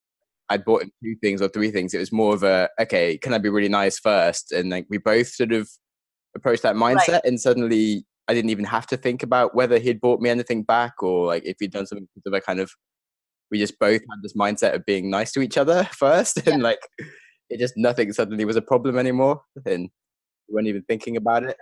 I'd 0.49 0.65
bought 0.65 0.83
him 0.83 0.93
two 1.03 1.17
things 1.23 1.41
or 1.41 1.49
three 1.49 1.71
things. 1.71 1.95
It 1.95 1.99
was 1.99 2.13
more 2.13 2.35
of 2.35 2.43
a 2.43 2.69
okay, 2.81 3.19
can 3.19 3.35
I 3.35 3.39
be 3.39 3.49
really 3.49 3.69
nice 3.69 3.99
first? 3.99 4.53
And 4.53 4.71
like 4.71 4.87
we 4.91 4.99
both 4.99 5.29
sort 5.29 5.53
of 5.53 5.69
approached 6.35 6.63
that 6.63 6.77
mindset 6.77 7.09
right. 7.09 7.25
and 7.25 7.41
suddenly 7.41 8.05
I 8.33 8.35
didn't 8.35 8.51
even 8.51 8.65
have 8.65 8.87
to 8.87 8.97
think 8.97 9.23
about 9.23 9.55
whether 9.55 9.79
he'd 9.79 10.01
bought 10.01 10.23
me 10.23 10.31
anything 10.31 10.63
back 10.63 11.03
or 11.03 11.27
like 11.27 11.45
if 11.45 11.59
he'd 11.61 11.71
done 11.71 11.85
something 11.85 12.09
because 12.15 12.35
I 12.35 12.41
kind 12.41 12.61
of 12.61 12.73
we 13.51 13.59
just 13.59 13.79
both 13.79 14.01
had 14.01 14.23
this 14.23 14.33
mindset 14.33 14.75
of 14.75 14.87
being 14.87 15.11
nice 15.11 15.33
to 15.33 15.43
each 15.43 15.59
other 15.59 15.85
first 15.93 16.41
yeah. 16.47 16.55
and 16.55 16.63
like 16.63 16.81
it 17.51 17.59
just 17.61 17.75
nothing 17.77 18.11
suddenly 18.15 18.47
was 18.47 18.57
a 18.57 18.63
problem 18.63 18.97
anymore 18.97 19.43
and 19.67 19.91
we 20.49 20.55
weren't 20.55 20.67
even 20.67 20.83
thinking 20.85 21.19
about 21.19 21.45
it. 21.45 21.59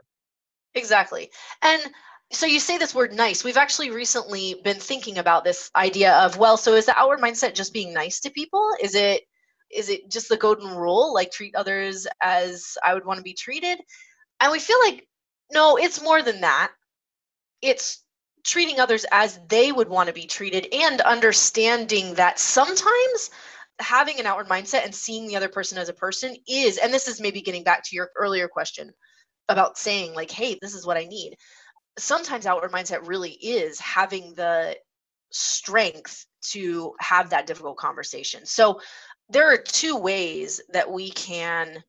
Exactly. 0.76 1.28
And 1.62 1.82
so 2.30 2.46
you 2.46 2.60
say 2.60 2.78
this 2.78 2.94
word 2.94 3.12
nice. 3.12 3.42
We've 3.42 3.56
actually 3.56 3.90
recently 3.90 4.60
been 4.62 4.78
thinking 4.78 5.18
about 5.18 5.42
this 5.42 5.72
idea 5.74 6.14
of 6.18 6.36
well, 6.36 6.56
so 6.56 6.74
is 6.74 6.86
the 6.86 6.96
outward 6.96 7.18
mindset 7.18 7.54
just 7.54 7.72
being 7.72 7.92
nice 7.92 8.20
to 8.20 8.30
people? 8.30 8.70
Is 8.80 8.94
it 8.94 9.22
is 9.74 9.88
it 9.88 10.08
just 10.08 10.28
the 10.28 10.36
golden 10.36 10.76
rule 10.76 11.12
like 11.12 11.32
treat 11.32 11.56
others 11.56 12.06
as 12.22 12.76
I 12.84 12.94
would 12.94 13.04
want 13.04 13.18
to 13.18 13.24
be 13.24 13.34
treated? 13.34 13.80
And 14.40 14.52
we 14.52 14.60
feel 14.60 14.78
like 14.84 15.08
no, 15.52 15.76
it's 15.76 16.02
more 16.02 16.22
than 16.22 16.40
that. 16.42 16.72
It's 17.62 18.04
treating 18.44 18.80
others 18.80 19.04
as 19.12 19.38
they 19.48 19.70
would 19.70 19.88
want 19.88 20.08
to 20.08 20.14
be 20.14 20.26
treated 20.26 20.66
and 20.72 21.00
understanding 21.02 22.14
that 22.14 22.38
sometimes 22.38 23.30
having 23.78 24.18
an 24.18 24.26
outward 24.26 24.48
mindset 24.48 24.84
and 24.84 24.94
seeing 24.94 25.26
the 25.26 25.36
other 25.36 25.48
person 25.48 25.78
as 25.78 25.88
a 25.88 25.94
person 25.94 26.34
is, 26.48 26.78
and 26.78 26.92
this 26.92 27.08
is 27.08 27.20
maybe 27.20 27.40
getting 27.40 27.64
back 27.64 27.82
to 27.84 27.96
your 27.96 28.10
earlier 28.16 28.48
question 28.48 28.90
about 29.48 29.78
saying, 29.78 30.14
like, 30.14 30.30
hey, 30.30 30.58
this 30.60 30.74
is 30.74 30.86
what 30.86 30.96
I 30.96 31.04
need. 31.04 31.36
Sometimes 31.98 32.46
outward 32.46 32.72
mindset 32.72 33.06
really 33.06 33.32
is 33.32 33.80
having 33.80 34.34
the 34.34 34.76
strength 35.32 36.26
to 36.42 36.94
have 37.00 37.30
that 37.30 37.46
difficult 37.46 37.76
conversation. 37.76 38.46
So 38.46 38.80
there 39.28 39.52
are 39.52 39.58
two 39.58 39.96
ways 39.96 40.60
that 40.72 40.90
we 40.90 41.10
can 41.10 41.82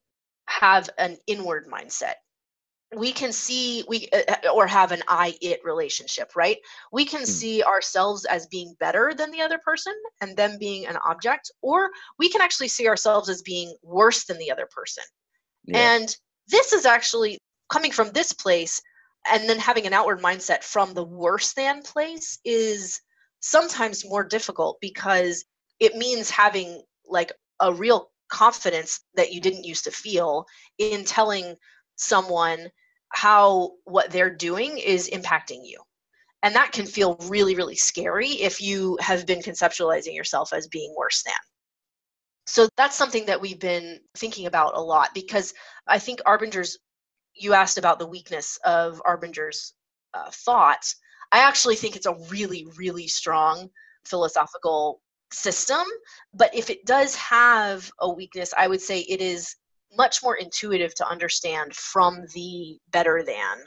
have 0.46 0.90
an 0.98 1.16
inward 1.26 1.66
mindset 1.66 2.14
we 2.96 3.12
can 3.12 3.32
see 3.32 3.84
we 3.88 4.08
uh, 4.12 4.22
uh, 4.28 4.50
or 4.50 4.66
have 4.66 4.92
an 4.92 5.02
i 5.08 5.34
it 5.40 5.60
relationship 5.64 6.34
right 6.36 6.58
we 6.92 7.04
can 7.04 7.22
mm. 7.22 7.26
see 7.26 7.62
ourselves 7.62 8.24
as 8.26 8.46
being 8.46 8.74
better 8.80 9.12
than 9.16 9.30
the 9.30 9.40
other 9.40 9.58
person 9.64 9.94
and 10.20 10.36
them 10.36 10.56
being 10.58 10.86
an 10.86 10.96
object 11.06 11.50
or 11.62 11.90
we 12.18 12.28
can 12.28 12.40
actually 12.40 12.68
see 12.68 12.88
ourselves 12.88 13.28
as 13.28 13.42
being 13.42 13.74
worse 13.82 14.24
than 14.24 14.38
the 14.38 14.50
other 14.50 14.68
person 14.70 15.04
yeah. 15.64 15.94
and 15.94 16.16
this 16.48 16.72
is 16.72 16.84
actually 16.84 17.38
coming 17.70 17.92
from 17.92 18.10
this 18.10 18.32
place 18.32 18.80
and 19.30 19.48
then 19.48 19.58
having 19.58 19.86
an 19.86 19.92
outward 19.92 20.20
mindset 20.20 20.62
from 20.62 20.94
the 20.94 21.04
worse 21.04 21.52
than 21.54 21.82
place 21.82 22.38
is 22.44 23.00
sometimes 23.40 24.08
more 24.08 24.24
difficult 24.24 24.78
because 24.80 25.44
it 25.80 25.96
means 25.96 26.30
having 26.30 26.82
like 27.08 27.32
a 27.60 27.72
real 27.72 28.10
confidence 28.28 29.00
that 29.14 29.32
you 29.32 29.40
didn't 29.40 29.64
used 29.64 29.84
to 29.84 29.90
feel 29.90 30.46
in 30.78 31.04
telling 31.04 31.54
someone 31.96 32.70
how 33.12 33.72
what 33.84 34.10
they're 34.10 34.34
doing 34.34 34.78
is 34.78 35.10
impacting 35.12 35.60
you 35.64 35.78
And 36.42 36.54
that 36.56 36.72
can 36.72 36.86
feel 36.86 37.16
really, 37.28 37.54
really 37.54 37.76
scary 37.76 38.28
if 38.30 38.60
you 38.60 38.98
have 39.00 39.26
been 39.26 39.40
conceptualizing 39.40 40.14
yourself 40.14 40.52
as 40.52 40.66
being 40.68 40.94
worse 40.96 41.22
than. 41.22 41.34
So 42.46 42.68
that's 42.76 42.96
something 42.96 43.26
that 43.26 43.40
we've 43.40 43.60
been 43.60 44.00
thinking 44.16 44.46
about 44.46 44.76
a 44.76 44.80
lot 44.80 45.10
because 45.14 45.54
I 45.86 45.98
think 46.00 46.20
Arbinger's, 46.26 46.78
you 47.34 47.54
asked 47.54 47.78
about 47.78 47.98
the 48.00 48.06
weakness 48.06 48.58
of 48.64 49.00
Arbinger's 49.06 49.74
uh, 50.14 50.30
thought. 50.32 50.92
I 51.30 51.40
actually 51.40 51.76
think 51.76 51.96
it's 51.96 52.06
a 52.06 52.16
really, 52.28 52.66
really 52.76 53.06
strong 53.08 53.68
philosophical 54.04 55.00
system. 55.32 55.84
But 56.34 56.54
if 56.54 56.70
it 56.70 56.84
does 56.84 57.14
have 57.16 57.90
a 58.00 58.12
weakness, 58.12 58.52
I 58.56 58.66
would 58.66 58.82
say 58.82 59.00
it 59.00 59.20
is 59.20 59.54
much 59.96 60.22
more 60.22 60.36
intuitive 60.36 60.94
to 60.94 61.08
understand 61.08 61.74
from 61.74 62.24
the 62.34 62.78
better 62.90 63.22
than 63.24 63.64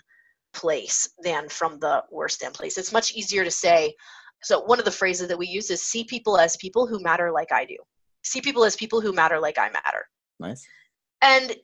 place 0.53 1.09
than 1.21 1.49
from 1.49 1.79
the 1.79 2.03
worse 2.09 2.37
than 2.37 2.51
place. 2.51 2.77
It's 2.77 2.93
much 2.93 3.13
easier 3.13 3.43
to 3.43 3.51
say. 3.51 3.93
So, 4.41 4.61
one 4.61 4.79
of 4.79 4.85
the 4.85 4.91
phrases 4.91 5.27
that 5.27 5.37
we 5.37 5.47
use 5.47 5.69
is 5.69 5.81
see 5.81 6.03
people 6.03 6.37
as 6.37 6.55
people 6.57 6.87
who 6.87 7.01
matter 7.01 7.31
like 7.31 7.51
I 7.51 7.65
do. 7.65 7.77
See 8.23 8.41
people 8.41 8.63
as 8.63 8.75
people 8.75 9.01
who 9.01 9.13
matter 9.13 9.39
like 9.39 9.57
I 9.57 9.69
matter. 9.69 10.07
Nice. 10.39 10.65
And 11.21 11.55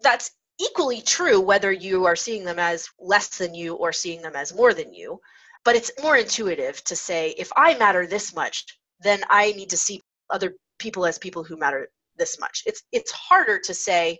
that's 0.00 0.32
equally 0.60 1.00
true 1.00 1.40
whether 1.40 1.72
you 1.72 2.04
are 2.04 2.16
seeing 2.16 2.44
them 2.44 2.58
as 2.58 2.88
less 2.98 3.38
than 3.38 3.54
you 3.54 3.74
or 3.74 3.92
seeing 3.92 4.22
them 4.22 4.36
as 4.36 4.54
more 4.54 4.74
than 4.74 4.92
you. 4.92 5.20
But 5.64 5.76
it's 5.76 5.92
more 6.02 6.16
intuitive 6.16 6.82
to 6.84 6.96
say, 6.96 7.34
if 7.38 7.50
I 7.56 7.78
matter 7.78 8.06
this 8.06 8.34
much, 8.34 8.64
then 9.00 9.22
I 9.28 9.52
need 9.52 9.70
to 9.70 9.76
see 9.76 10.00
other 10.30 10.54
people 10.78 11.06
as 11.06 11.18
people 11.18 11.44
who 11.44 11.56
matter 11.56 11.88
this 12.16 12.38
much. 12.38 12.62
It's 12.66 12.82
it's 12.92 13.10
harder 13.12 13.58
to 13.60 13.74
say 13.74 14.18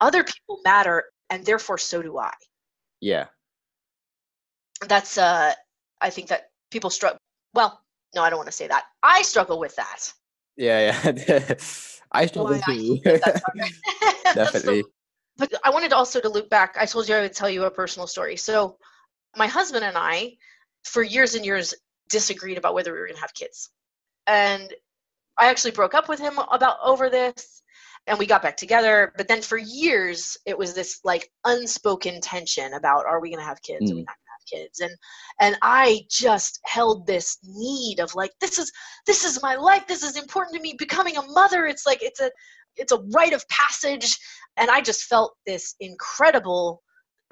other 0.00 0.24
people 0.24 0.60
matter 0.64 1.04
and 1.30 1.44
therefore 1.44 1.78
so 1.78 2.02
do 2.02 2.18
I. 2.18 2.32
Yeah. 3.00 3.26
That's 4.86 5.18
uh 5.18 5.52
I 6.00 6.10
think 6.10 6.28
that 6.28 6.50
people 6.70 6.90
struggle 6.90 7.18
well, 7.54 7.80
no, 8.14 8.22
I 8.22 8.30
don't 8.30 8.38
want 8.38 8.48
to 8.48 8.52
say 8.52 8.68
that. 8.68 8.84
I 9.02 9.22
struggle 9.22 9.58
with 9.58 9.74
that. 9.76 10.12
Yeah, 10.56 10.94
yeah. 11.06 11.54
I 12.12 12.26
struggle 12.26 12.58
too. 12.60 12.98
Definitely. 13.04 14.82
so, 14.82 14.88
but 15.38 15.54
I 15.64 15.70
wanted 15.70 15.92
also 15.92 16.20
to 16.20 16.28
loop 16.28 16.50
back. 16.50 16.76
I 16.78 16.86
told 16.86 17.08
you 17.08 17.14
I 17.14 17.22
would 17.22 17.34
tell 17.34 17.50
you 17.50 17.64
a 17.64 17.70
personal 17.70 18.06
story. 18.06 18.36
So 18.36 18.76
my 19.36 19.46
husband 19.46 19.84
and 19.84 19.96
I, 19.96 20.36
for 20.84 21.02
years 21.02 21.34
and 21.34 21.44
years, 21.44 21.74
disagreed 22.08 22.58
about 22.58 22.74
whether 22.74 22.92
we 22.92 22.98
were 22.98 23.06
going 23.06 23.16
to 23.16 23.20
have 23.20 23.34
kids 23.34 23.70
and 24.26 24.72
I 25.38 25.48
actually 25.48 25.72
broke 25.72 25.94
up 25.94 26.08
with 26.08 26.18
him 26.18 26.38
about 26.50 26.78
over 26.82 27.10
this 27.10 27.62
and 28.06 28.18
we 28.18 28.26
got 28.26 28.42
back 28.42 28.56
together. 28.56 29.12
But 29.16 29.28
then 29.28 29.42
for 29.42 29.58
years 29.58 30.36
it 30.46 30.56
was 30.56 30.74
this 30.74 31.00
like 31.04 31.30
unspoken 31.44 32.20
tension 32.20 32.74
about 32.74 33.06
are 33.06 33.20
we 33.20 33.30
going 33.30 33.40
to 33.40 33.46
have 33.46 33.62
kids? 33.62 33.90
Mm. 33.90 33.94
are 33.94 33.96
we 33.96 34.02
mm. 34.02 34.06
not 34.06 34.16
going 34.16 34.26
to 34.26 34.58
have 34.58 34.60
kids? 34.62 34.80
And 34.80 34.96
and 35.40 35.56
i 35.62 36.02
just 36.10 36.60
held 36.64 37.06
this 37.06 37.38
need 37.44 38.00
of 38.00 38.14
like 38.14 38.32
this 38.40 38.58
is 38.58 38.70
this 39.06 39.24
is 39.24 39.42
my 39.42 39.56
life. 39.56 39.86
This 39.86 40.02
is 40.02 40.16
important 40.16 40.56
to 40.56 40.62
me. 40.62 40.74
Becoming 40.78 41.16
a 41.16 41.22
mother 41.22 41.66
it's 41.66 41.86
like 41.86 42.02
it's 42.02 42.20
a 42.20 42.30
it's 42.76 42.92
a 42.92 43.02
rite 43.14 43.32
of 43.32 43.46
passage. 43.48 44.18
And 44.56 44.70
i 44.70 44.80
just 44.80 45.04
felt 45.04 45.36
this 45.46 45.74
incredible 45.80 46.82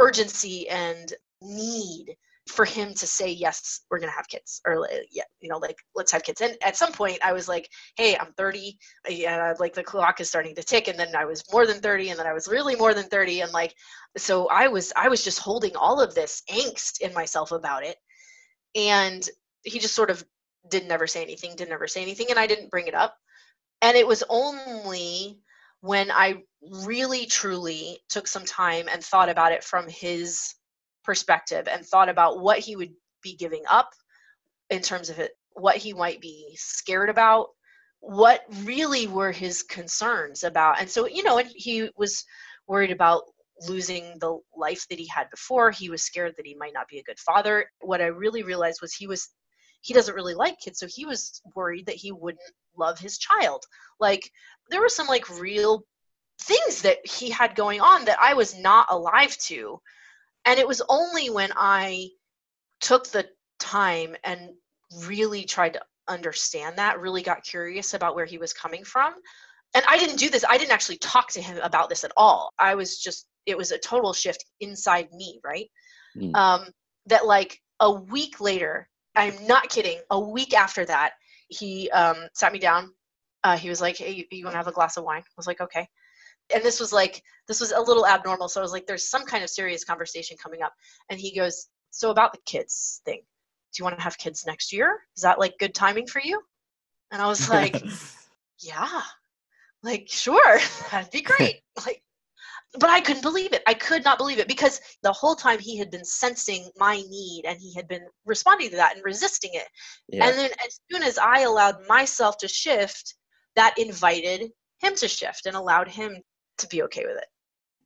urgency 0.01 0.69
and 0.69 1.13
need 1.41 2.17
for 2.49 2.65
him 2.65 2.93
to 2.93 3.07
say 3.07 3.31
yes 3.31 3.81
we're 3.91 3.99
gonna 3.99 4.13
have 4.13 4.29
kids 4.29 4.61
or 4.67 4.87
yeah 5.11 5.23
you 5.41 5.49
know 5.49 5.57
like 5.57 5.77
let's 5.95 6.13
have 6.13 6.23
kids. 6.23 6.41
And 6.41 6.57
at 6.63 6.77
some 6.77 6.93
point 6.93 7.19
i 7.25 7.33
was 7.33 7.49
like 7.49 7.69
hey 7.97 8.17
i'm 8.19 8.33
30 8.37 8.77
and 9.09 9.59
like 9.59 9.73
the 9.73 9.83
clock 9.83 10.21
is 10.21 10.29
starting 10.29 10.55
to 10.57 10.63
tick 10.63 10.89
and 10.89 10.99
then 10.99 11.17
i 11.17 11.25
was 11.25 11.43
more 11.53 11.67
than 11.67 11.81
30 11.81 12.11
and 12.11 12.19
then 12.19 12.27
i 12.27 12.33
was 12.33 12.47
really 12.47 12.77
more 12.77 12.93
than 12.93 13.05
30 13.05 13.41
and 13.41 13.53
like 13.53 13.75
so 14.17 14.47
i 14.49 14.69
was 14.69 14.93
i 14.95 15.09
was 15.09 15.25
just 15.25 15.39
holding 15.39 15.75
all 15.75 16.01
of 16.01 16.15
this 16.15 16.43
angst 16.51 17.01
in 17.01 17.15
myself 17.15 17.51
about 17.51 17.83
it 17.83 17.97
and 18.75 19.29
he 19.63 19.79
just 19.79 19.95
sort 19.95 20.11
of 20.11 20.23
didn't 20.71 20.93
ever 20.93 21.07
say 21.07 21.23
anything 21.23 21.57
didn't 21.57 21.73
ever 21.73 21.89
say 21.89 22.03
anything 22.03 22.27
and 22.29 22.39
i 22.39 22.47
didn't 22.47 22.71
bring 22.71 22.87
it 22.87 22.95
up. 22.95 23.17
And 23.83 23.97
it 23.97 24.07
was 24.07 24.23
only 24.29 25.41
when 25.81 26.11
i 26.11 26.43
really 26.85 27.27
truly 27.27 27.99
took 28.09 28.27
some 28.27 28.45
time 28.45 28.87
and 28.91 29.03
thought 29.03 29.29
about 29.29 29.53
it 29.53 29.65
from 29.65 29.89
his 29.89 30.55
perspective 31.05 31.69
and 31.69 31.85
thought 31.85 32.09
about 32.09 32.41
what 32.41 32.59
he 32.59 32.77
would 32.77 32.93
be 33.23 33.37
giving 33.37 33.63
up 33.69 33.91
in 34.71 34.81
terms 34.81 35.11
of 35.11 35.19
it, 35.19 35.33
what 35.53 35.77
he 35.77 35.93
might 35.93 36.21
be 36.21 36.55
scared 36.57 37.11
about, 37.11 37.49
what 38.01 38.43
really 38.63 39.07
were 39.07 39.33
his 39.33 39.63
concerns 39.63 40.45
about. 40.45 40.81
And 40.81 40.89
so, 40.89 41.07
you 41.07 41.23
know, 41.23 41.39
and 41.39 41.51
he 41.55 41.91
was 41.97 42.25
worried 42.67 42.91
about 42.91 43.23
losing 43.69 44.19
the 44.19 44.39
life 44.57 44.87
that 44.89 44.99
he 44.99 45.07
had 45.07 45.31
before. 45.31 45.71
He 45.71 45.89
was 45.89 46.03
scared 46.03 46.35
that 46.37 46.47
he 46.47 46.55
might 46.55 46.75
not 46.75 46.89
be 46.89 46.99
a 46.99 47.05
good 47.05 47.19
father. 47.19 47.67
What 47.81 48.01
I 48.01 48.07
really 48.07 48.43
realized 48.43 48.81
was 48.83 48.93
he 48.93 49.07
was 49.07 49.29
he 49.81 49.93
doesn't 49.93 50.15
really 50.15 50.35
like 50.35 50.59
kids, 50.61 50.79
so 50.79 50.87
he 50.87 51.05
was 51.05 51.43
worried 51.55 51.87
that 51.87 51.97
he 51.97 52.11
wouldn't 52.11 52.41
love 52.77 52.99
his 52.99 53.19
child. 53.19 53.65
Like 54.01 54.31
there 54.71 54.81
were 54.81 54.89
some 54.89 55.07
like 55.07 55.39
real 55.39 55.85
things 56.41 56.83
that 56.83 57.07
he 57.07 57.31
had 57.31 57.55
going 57.55 57.81
on 57.81 58.07
that 58.07 58.19
I 58.21 58.35
was 58.35 58.59
not 58.59 58.87
alive 58.91 59.37
to 59.47 59.79
and 60.45 60.59
it 60.59 60.69
was 60.69 60.83
only 60.89 61.31
when 61.31 61.51
I 61.57 62.09
took 62.81 63.09
the 63.09 63.27
time 63.59 64.15
and 64.25 64.51
really 65.07 65.45
tried 65.45 65.75
to 65.75 65.81
understand 66.09 66.77
that, 66.77 67.01
really 67.01 67.23
got 67.23 67.45
curious 67.45 67.95
about 67.95 68.15
where 68.15 68.27
he 68.27 68.39
was 68.39 68.53
coming 68.53 68.85
from. 68.85 69.15
And 69.75 69.85
I 69.89 69.99
didn't 69.99 70.19
do 70.19 70.29
this, 70.29 70.45
I 70.49 70.59
didn't 70.59 70.73
actually 70.73 70.99
talk 70.99 71.31
to 71.33 71.43
him 71.43 71.59
about 71.63 71.89
this 71.89 72.05
at 72.05 72.13
all. 72.17 72.53
I 72.59 72.75
was 72.75 72.99
just, 72.99 73.27
it 73.47 73.57
was 73.57 73.73
a 73.73 73.79
total 73.79 74.13
shift 74.13 74.45
inside 74.61 75.09
me, 75.13 75.41
right? 75.45 75.69
Mm. 76.17 76.37
Um, 76.37 76.67
that 77.07 77.27
like 77.27 77.59
a 77.81 77.91
week 77.91 78.41
later, 78.41 78.89
I'm 79.17 79.35
not 79.47 79.69
kidding, 79.69 80.01
a 80.11 80.21
week 80.21 80.55
after 80.55 80.85
that, 80.85 81.13
he 81.49 81.91
um, 81.91 82.17
sat 82.35 82.53
me 82.53 82.59
down. 82.59 82.93
Uh, 83.43 83.57
he 83.57 83.69
was 83.69 83.81
like, 83.81 83.97
hey, 83.97 84.13
you, 84.13 84.25
you 84.31 84.45
want 84.45 84.55
to 84.55 84.59
have 84.59 84.69
a 84.69 84.73
glass 84.73 84.97
of 84.97 85.05
wine? 85.05 85.21
I 85.21 85.37
was 85.37 85.47
like, 85.47 85.61
okay 85.61 85.89
and 86.53 86.63
this 86.63 86.81
was 86.81 86.93
like 86.93 87.23
this 87.49 87.61
was 87.61 87.73
a 87.73 87.81
little 87.81 88.07
abnormal 88.07 88.49
so 88.49 88.61
i 88.61 88.63
was 88.63 88.73
like 88.73 88.87
there's 88.87 89.09
some 89.09 89.25
kind 89.25 89.43
of 89.45 89.51
serious 89.51 89.85
conversation 89.85 90.37
coming 90.43 90.63
up. 90.63 90.73
And 91.11 91.19
he 91.19 91.35
goes 91.35 91.69
so 91.91 92.11
about 92.11 92.33
the 92.33 92.41
kids 92.47 93.01
thing. 93.05 93.21
Do 93.21 93.81
you 93.81 93.85
want 93.85 93.97
to 93.97 94.03
have 94.03 94.19
kids 94.19 94.45
next 94.47 94.73
year? 94.73 95.01
Is 95.17 95.23
that 95.23 95.39
like 95.39 95.55
good 95.59 95.75
timing 95.75 96.07
for 96.07 96.21
you? 96.23 96.41
And 97.13 97.23
i 97.23 97.27
was 97.27 97.49
like 97.57 97.83
yeah. 98.61 99.03
Like 99.83 100.07
sure. 100.09 100.59
That'd 100.91 101.11
be 101.11 101.23
great. 101.23 101.57
Like 101.87 102.03
but 102.81 102.91
i 102.91 103.01
couldn't 103.01 103.23
believe 103.23 103.53
it. 103.53 103.63
I 103.67 103.75
could 103.75 104.05
not 104.05 104.19
believe 104.19 104.39
it 104.39 104.49
because 104.49 104.81
the 105.03 105.13
whole 105.13 105.37
time 105.37 105.59
he 105.61 105.77
had 105.79 105.91
been 105.91 106.05
sensing 106.05 106.69
my 106.77 106.97
need 106.97 107.45
and 107.47 107.59
he 107.61 107.73
had 107.75 107.87
been 107.89 108.07
responding 108.27 108.71
to 108.71 108.77
that 108.77 108.97
and 108.97 109.05
resisting 109.05 109.51
it. 109.55 109.69
Yeah. 110.09 110.27
and 110.27 110.37
then 110.37 110.51
as 110.67 110.81
soon 110.91 111.03
as 111.03 111.19
i 111.19 111.41
allowed 111.43 111.77
myself 111.89 112.37
to 112.39 112.49
shift 112.49 113.15
that 113.57 113.75
invited 113.79 114.51
him 114.81 114.95
to 114.97 115.09
shift 115.09 115.47
and 115.47 115.57
allowed 115.57 115.89
him 115.89 116.21
to 116.59 116.69
be 116.69 116.83
okay 116.85 117.05
with 117.05 117.17
it. 117.17 117.27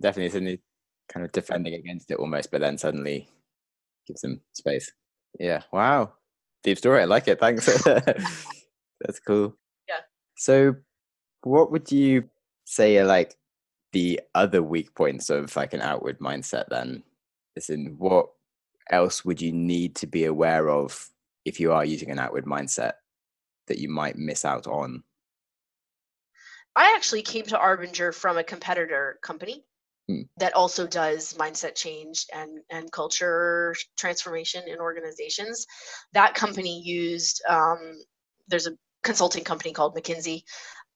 Definitely, 0.00 0.30
suddenly 0.30 0.60
kind 1.08 1.24
of 1.24 1.32
defending 1.32 1.74
against 1.74 2.10
it 2.10 2.18
almost, 2.18 2.50
but 2.50 2.60
then 2.60 2.78
suddenly 2.78 3.28
gives 4.06 4.20
them 4.20 4.40
space. 4.52 4.92
Yeah. 5.38 5.62
Wow. 5.72 6.14
Deep 6.62 6.78
story. 6.78 7.02
I 7.02 7.04
like 7.04 7.28
it. 7.28 7.40
Thanks. 7.40 7.66
That's 7.84 9.20
cool. 9.26 9.56
Yeah. 9.88 10.00
So, 10.36 10.76
what 11.42 11.70
would 11.70 11.90
you 11.90 12.28
say 12.64 12.98
are 12.98 13.04
like 13.04 13.36
the 13.92 14.20
other 14.34 14.62
weak 14.62 14.94
points 14.94 15.30
of 15.30 15.54
like 15.56 15.72
an 15.72 15.80
outward 15.80 16.18
mindset 16.18 16.68
then? 16.68 17.02
As 17.56 17.70
in, 17.70 17.96
what 17.98 18.26
else 18.90 19.24
would 19.24 19.40
you 19.40 19.52
need 19.52 19.94
to 19.96 20.06
be 20.06 20.24
aware 20.24 20.68
of 20.70 21.10
if 21.44 21.60
you 21.60 21.72
are 21.72 21.84
using 21.84 22.10
an 22.10 22.18
outward 22.18 22.44
mindset 22.44 22.92
that 23.66 23.78
you 23.78 23.88
might 23.88 24.16
miss 24.16 24.44
out 24.44 24.66
on 24.66 25.02
I 26.78 26.94
actually 26.94 27.22
came 27.22 27.44
to 27.46 27.58
Arbinger 27.58 28.14
from 28.14 28.38
a 28.38 28.44
competitor 28.44 29.18
company 29.20 29.64
hmm. 30.06 30.22
that 30.36 30.54
also 30.54 30.86
does 30.86 31.34
mindset 31.34 31.74
change 31.74 32.26
and, 32.32 32.60
and 32.70 32.92
culture 32.92 33.74
transformation 33.96 34.62
in 34.68 34.78
organizations. 34.78 35.66
That 36.12 36.36
company 36.36 36.80
used, 36.80 37.42
um, 37.48 37.98
there's 38.46 38.68
a 38.68 38.76
consulting 39.02 39.42
company 39.42 39.72
called 39.72 39.96
McKinsey. 39.96 40.42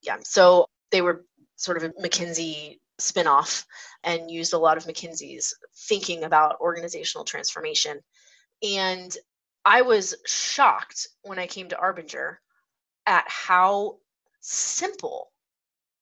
Yeah, 0.02 0.18
so 0.22 0.66
they 0.92 1.02
were 1.02 1.24
sort 1.56 1.78
of 1.78 1.82
a 1.82 1.88
McKinsey 2.00 2.78
spinoff 3.00 3.64
and 4.04 4.30
used 4.30 4.52
a 4.52 4.58
lot 4.58 4.76
of 4.76 4.84
McKinsey's 4.84 5.52
thinking 5.88 6.22
about 6.22 6.60
organizational 6.60 7.24
transformation. 7.24 7.98
And 8.62 9.12
I 9.64 9.82
was 9.82 10.14
shocked 10.26 11.08
when 11.22 11.40
I 11.40 11.48
came 11.48 11.70
to 11.70 11.76
Arbinger 11.76 12.36
at 13.04 13.24
how 13.26 13.96
simple 14.40 15.31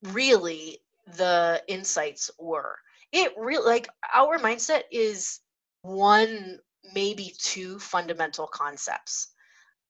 really 0.02 0.78
the 1.16 1.62
insights 1.68 2.30
were. 2.38 2.76
It 3.12 3.32
really 3.36 3.66
like 3.66 3.88
our 4.14 4.38
mindset 4.38 4.82
is 4.90 5.40
one, 5.82 6.58
maybe 6.94 7.34
two 7.38 7.78
fundamental 7.78 8.46
concepts. 8.46 9.28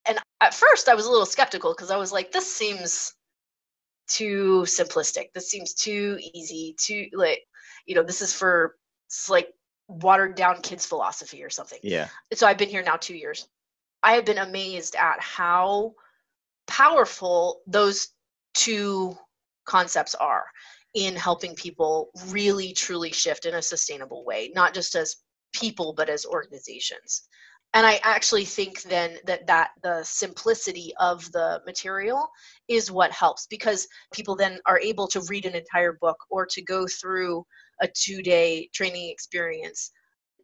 And 0.07 0.19
at 0.41 0.55
first 0.55 0.89
I 0.89 0.95
was 0.95 1.07
a 1.07 1.11
little 1.11 1.27
skeptical 1.27 1.73
because 1.73 1.91
I 1.91 1.97
was 1.97 2.13
like, 2.13 2.33
this 2.33 2.53
seems 2.53 3.15
too 4.09 4.63
simplistic. 4.67 5.33
This 5.35 5.51
seems 5.51 5.75
too 5.75 6.19
easy, 6.35 6.75
too 6.79 7.09
like, 7.13 7.43
you 7.87 7.95
know, 7.95 8.03
this 8.03 8.23
is 8.23 8.33
for 8.33 8.77
like 9.29 9.49
watered 9.89 10.37
down 10.37 10.63
kids 10.63 10.87
philosophy 10.87 11.43
or 11.43 11.51
something. 11.51 11.81
Yeah. 11.83 12.09
So 12.33 12.47
I've 12.47 12.59
been 12.59 12.69
here 12.69 12.83
now 12.83 12.97
two 12.97 13.17
years. 13.17 13.47
I 14.03 14.15
have 14.15 14.25
been 14.25 14.39
amazed 14.39 14.97
at 14.97 15.21
how 15.21 15.95
powerful 16.67 17.61
those 17.67 18.09
two 18.55 19.17
concepts 19.67 20.15
are 20.15 20.45
in 20.95 21.15
helping 21.15 21.55
people 21.55 22.11
really 22.29 22.73
truly 22.73 23.13
shift 23.13 23.47
in 23.47 23.55
a 23.55 23.63
sustainable 23.63 24.25
way, 24.25 24.51
not 24.55 24.75
just 24.75 24.95
as 24.95 25.17
people, 25.53 25.93
but 25.93 26.09
as 26.09 26.27
organizations. 26.27 27.23
And 27.73 27.87
I 27.87 28.01
actually 28.03 28.45
think 28.45 28.83
then 28.83 29.19
that 29.27 29.47
that 29.47 29.71
the 29.83 30.03
simplicity 30.03 30.93
of 30.99 31.31
the 31.31 31.63
material 31.65 32.29
is 32.67 32.91
what 32.91 33.13
helps 33.13 33.47
because 33.47 33.87
people 34.13 34.35
then 34.35 34.59
are 34.67 34.81
able 34.81 35.07
to 35.09 35.21
read 35.29 35.47
an 35.47 35.55
entire 35.55 35.93
book 36.01 36.17
or 36.31 36.47
to 36.47 36.63
go 36.63 36.89
through 36.89 37.45
a 37.81 37.87
two 37.87 38.23
day 38.23 38.69
training 38.75 39.11
experience 39.11 39.93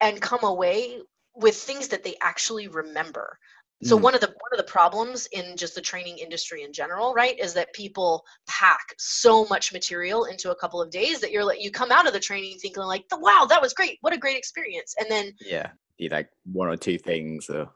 and 0.01 0.21
come 0.23 0.45
away 0.45 1.01
with 1.35 1.57
things 1.57 1.89
that 1.89 2.05
they 2.05 2.15
actually 2.23 2.69
remember 2.69 3.39
so 3.83 3.99
mm. 3.99 4.03
one 4.03 4.15
of 4.15 4.21
the 4.21 4.29
one 4.29 4.53
of 4.53 4.59
the 4.59 4.71
problems 4.71 5.27
in 5.33 5.57
just 5.57 5.75
the 5.75 5.81
training 5.81 6.19
industry 6.19 6.63
in 6.63 6.73
general 6.73 7.13
right 7.13 7.39
is 7.39 7.53
that 7.55 7.73
people 7.75 8.25
pack 8.49 8.95
so 8.99 9.45
much 9.47 9.73
material 9.73 10.25
into 10.25 10.51
a 10.51 10.57
couple 10.57 10.81
of 10.81 10.91
days 10.91 11.21
that 11.21 11.31
you're 11.31 11.45
like 11.45 11.63
you 11.63 11.71
come 11.71 11.93
out 11.93 12.07
of 12.07 12.13
the 12.13 12.21
training 12.21 12.57
thinking 12.59 12.83
like 12.83 13.05
wow 13.13 13.47
that 13.49 13.61
was 13.61 13.75
great. 13.75 13.99
What 14.01 14.15
a 14.15 14.19
great 14.19 14.37
experience. 14.37 14.95
And 14.99 15.11
then 15.11 15.33
yeah 15.41 15.71
be 15.99 16.09
like 16.09 16.29
one 16.53 16.69
or 16.69 16.77
two 16.77 16.99
things 16.99 17.49
or 17.51 17.69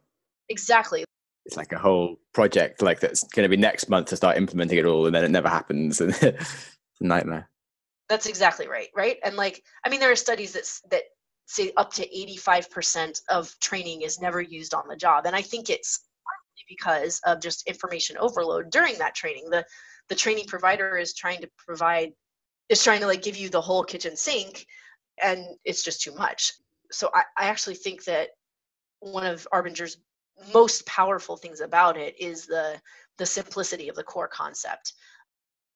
exactly. 0.48 1.04
it's 1.46 1.56
like 1.56 1.72
a 1.72 1.78
whole 1.78 2.16
project 2.34 2.82
like 2.82 3.00
that's 3.00 3.24
going 3.24 3.44
to 3.44 3.48
be 3.48 3.60
next 3.60 3.88
month 3.88 4.08
to 4.08 4.16
start 4.16 4.36
implementing 4.36 4.78
it 4.78 4.84
all 4.84 5.06
and 5.06 5.14
then 5.14 5.24
it 5.24 5.30
never 5.30 5.48
happens. 5.48 6.00
And 6.00 6.10
it's 6.22 7.00
a 7.00 7.04
nightmare. 7.04 7.48
That's 8.08 8.26
exactly 8.26 8.68
right 8.68 8.88
right? 8.96 9.18
And 9.22 9.36
like 9.36 9.62
i 9.84 9.90
mean 9.90 10.00
there 10.00 10.10
are 10.10 10.16
studies 10.16 10.52
that 10.52 10.90
that 10.90 11.02
say 11.50 11.72
up 11.76 11.92
to 11.92 12.06
85% 12.08 13.22
of 13.28 13.52
training 13.58 14.02
is 14.02 14.20
never 14.20 14.40
used 14.40 14.72
on 14.72 14.86
the 14.86 14.94
job. 14.94 15.26
And 15.26 15.34
I 15.34 15.42
think 15.42 15.68
it's 15.68 16.06
because 16.68 17.20
of 17.26 17.40
just 17.40 17.66
information 17.66 18.16
overload 18.18 18.70
during 18.70 18.96
that 18.98 19.16
training. 19.16 19.50
The 19.50 19.64
the 20.08 20.14
training 20.14 20.46
provider 20.46 20.96
is 20.96 21.12
trying 21.12 21.40
to 21.40 21.50
provide 21.58 22.12
is 22.68 22.84
trying 22.84 23.00
to 23.00 23.06
like 23.08 23.22
give 23.22 23.36
you 23.36 23.48
the 23.48 23.60
whole 23.60 23.82
kitchen 23.82 24.16
sink 24.16 24.64
and 25.22 25.44
it's 25.64 25.82
just 25.82 26.00
too 26.00 26.14
much. 26.14 26.52
So 26.92 27.10
I, 27.12 27.24
I 27.36 27.46
actually 27.46 27.74
think 27.74 28.04
that 28.04 28.28
one 29.00 29.26
of 29.26 29.46
Arbinger's 29.52 29.96
most 30.54 30.86
powerful 30.86 31.36
things 31.36 31.60
about 31.60 31.96
it 31.96 32.14
is 32.20 32.46
the 32.46 32.80
the 33.18 33.26
simplicity 33.26 33.88
of 33.88 33.96
the 33.96 34.04
core 34.04 34.28
concept. 34.28 34.92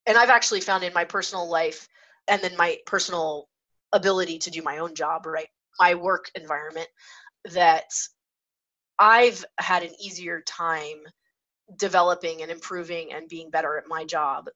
And 0.07 0.17
I've 0.17 0.31
actually 0.31 0.61
found 0.61 0.85
in 0.85 0.93
my 0.93 1.05
personal 1.05 1.51
life 1.51 1.89
and 2.29 2.41
then 2.41 2.57
my 2.57 2.79
personal 2.87 3.49
ability 3.93 4.39
to 4.39 4.51
do 4.51 4.63
my 4.63 4.79
own 4.79 4.95
job 4.95 5.27
right 5.27 5.49
my 5.79 5.95
work 5.95 6.31
environment 6.35 6.89
that 7.53 7.85
I've 8.99 9.45
had 9.59 9.83
an 9.83 9.91
easier 10.01 10.43
time 10.47 11.03
developing 11.79 12.43
and 12.43 12.51
improving 12.51 13.13
and 13.13 13.29
being 13.29 13.51
better 13.51 13.77
at 13.77 13.85
my 13.89 14.05
job 14.05 14.49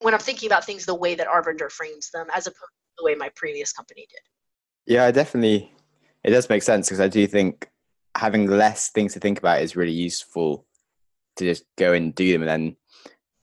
when 0.00 0.14
I'm 0.14 0.20
thinking 0.20 0.48
about 0.48 0.64
things 0.64 0.84
the 0.84 0.94
way 0.94 1.14
that 1.14 1.26
Arbinger 1.26 1.70
frames 1.70 2.10
them 2.12 2.26
as 2.34 2.46
opposed 2.46 2.60
to 2.60 2.94
the 2.98 3.04
way 3.04 3.14
my 3.14 3.30
previous 3.34 3.72
company 3.72 4.06
did. 4.08 4.94
Yeah, 4.94 5.04
I 5.06 5.10
definitely. 5.10 5.72
It 6.24 6.30
does 6.30 6.48
make 6.48 6.62
sense 6.62 6.88
because 6.88 7.00
I 7.00 7.08
do 7.08 7.26
think 7.26 7.68
having 8.16 8.46
less 8.46 8.90
things 8.90 9.12
to 9.14 9.20
think 9.20 9.38
about 9.38 9.62
is 9.62 9.76
really 9.76 9.92
useful 9.92 10.66
to 11.36 11.44
just 11.44 11.64
go 11.76 11.92
and 11.92 12.14
do 12.14 12.32
them. 12.32 12.42
And 12.42 12.48
then 12.48 12.76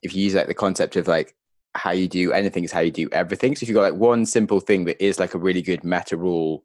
if 0.01 0.15
you 0.15 0.24
use 0.24 0.34
like 0.36 0.48
the 0.48 0.53
concept 0.53 0.96
of 0.96 1.08
like 1.08 1.36
how 1.75 1.91
you 1.91 2.08
do 2.08 2.34
anything 2.34 2.63
is 2.63 2.72
how 2.72 2.82
you 2.82 2.91
do 2.91 3.10
everything. 3.12 3.55
So 3.55 3.63
if 3.63 3.70
you've 3.70 3.75
got 3.75 3.91
like 3.91 4.00
one 4.00 4.25
simple 4.25 4.60
thing 4.60 4.86
that 4.86 5.03
is 5.03 5.20
like 5.20 5.34
a 5.34 5.39
really 5.39 5.62
good 5.62 5.84
meta 5.84 6.17
rule 6.17 6.63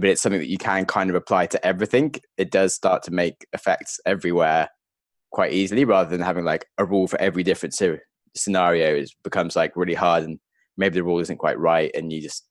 but 0.00 0.10
it's 0.10 0.20
something 0.20 0.40
that 0.40 0.50
you 0.50 0.58
can 0.58 0.84
kind 0.84 1.08
of 1.08 1.16
apply 1.16 1.46
to 1.46 1.66
everything, 1.66 2.14
it 2.36 2.50
does 2.50 2.74
start 2.74 3.02
to 3.04 3.10
make 3.10 3.46
effects 3.52 3.98
everywhere 4.04 4.68
quite 5.32 5.52
easily 5.52 5.84
rather 5.84 6.10
than 6.10 6.20
having 6.20 6.44
like 6.44 6.66
a 6.78 6.84
rule 6.84 7.06
for 7.06 7.20
every 7.20 7.42
different 7.42 7.74
scenario. 8.34 8.94
It 8.94 9.10
becomes 9.24 9.56
like 9.56 9.76
really 9.76 9.94
hard 9.94 10.24
and 10.24 10.38
maybe 10.76 10.94
the 10.94 11.04
rule 11.04 11.20
isn't 11.20 11.38
quite 11.38 11.58
right 11.58 11.90
and 11.94 12.12
you 12.12 12.20
just 12.20 12.46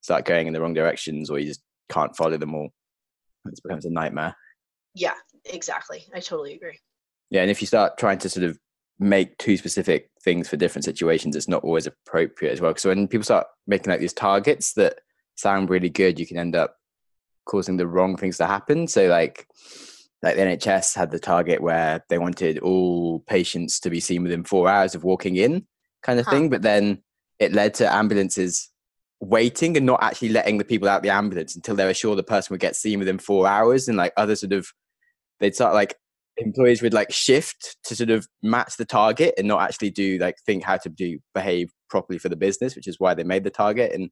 start 0.00 0.24
going 0.24 0.46
in 0.46 0.52
the 0.52 0.60
wrong 0.60 0.74
directions 0.74 1.28
or 1.28 1.38
you 1.38 1.46
just 1.46 1.62
can't 1.90 2.16
follow 2.16 2.38
them 2.38 2.54
all. 2.54 2.70
It 3.44 3.60
becomes 3.62 3.84
a 3.84 3.90
nightmare. 3.90 4.34
Yeah, 4.94 5.14
exactly. 5.44 6.04
I 6.14 6.20
totally 6.20 6.54
agree. 6.54 6.78
Yeah, 7.30 7.42
and 7.42 7.50
if 7.50 7.60
you 7.60 7.66
start 7.66 7.98
trying 7.98 8.18
to 8.18 8.28
sort 8.28 8.44
of 8.44 8.58
make 8.98 9.36
two 9.36 9.56
specific 9.56 10.10
things 10.24 10.48
for 10.48 10.56
different 10.56 10.84
situations, 10.84 11.36
it's 11.36 11.48
not 11.48 11.62
always 11.62 11.86
appropriate 11.86 12.52
as 12.52 12.60
well. 12.60 12.70
Because 12.70 12.86
when 12.86 13.06
people 13.06 13.24
start 13.24 13.46
making 13.66 13.90
like 13.90 14.00
these 14.00 14.14
targets 14.14 14.72
that 14.74 15.00
sound 15.36 15.68
really 15.68 15.90
good, 15.90 16.18
you 16.18 16.26
can 16.26 16.38
end 16.38 16.56
up 16.56 16.76
causing 17.46 17.76
the 17.76 17.86
wrong 17.86 18.16
things 18.16 18.36
to 18.38 18.46
happen. 18.46 18.86
So 18.86 19.06
like 19.06 19.46
like 20.22 20.36
the 20.36 20.42
NHS 20.42 20.96
had 20.96 21.10
the 21.10 21.18
target 21.18 21.62
where 21.62 22.04
they 22.08 22.18
wanted 22.18 22.58
all 22.58 23.20
patients 23.20 23.78
to 23.80 23.90
be 23.90 24.00
seen 24.00 24.22
within 24.22 24.44
four 24.44 24.68
hours 24.68 24.94
of 24.94 25.04
walking 25.04 25.36
in, 25.36 25.66
kind 26.02 26.18
of 26.18 26.26
huh. 26.26 26.32
thing. 26.32 26.50
But 26.50 26.62
then 26.62 27.02
it 27.38 27.52
led 27.52 27.74
to 27.74 27.92
ambulances 27.92 28.70
waiting 29.20 29.76
and 29.76 29.86
not 29.86 30.02
actually 30.02 30.30
letting 30.30 30.58
the 30.58 30.64
people 30.64 30.88
out 30.88 31.02
the 31.02 31.10
ambulance 31.10 31.54
until 31.54 31.74
they 31.74 31.84
were 31.84 31.94
sure 31.94 32.16
the 32.16 32.22
person 32.22 32.52
would 32.52 32.60
get 32.60 32.76
seen 32.76 32.98
within 32.98 33.18
four 33.18 33.46
hours. 33.46 33.88
And 33.88 33.96
like 33.96 34.12
other 34.16 34.36
sort 34.36 34.52
of, 34.52 34.68
they'd 35.40 35.54
start 35.54 35.74
like 35.74 35.94
employees 36.38 36.82
would 36.82 36.94
like 36.94 37.12
shift 37.12 37.76
to 37.84 37.96
sort 37.96 38.10
of 38.10 38.26
match 38.42 38.76
the 38.76 38.84
target 38.84 39.34
and 39.38 39.48
not 39.48 39.62
actually 39.62 39.90
do 39.90 40.18
like 40.18 40.36
think 40.44 40.62
how 40.64 40.76
to 40.76 40.88
do 40.88 41.18
behave 41.34 41.70
properly 41.88 42.18
for 42.18 42.28
the 42.28 42.36
business, 42.36 42.74
which 42.74 42.88
is 42.88 42.98
why 42.98 43.14
they 43.14 43.24
made 43.24 43.44
the 43.44 43.50
target. 43.50 43.92
And 43.92 44.10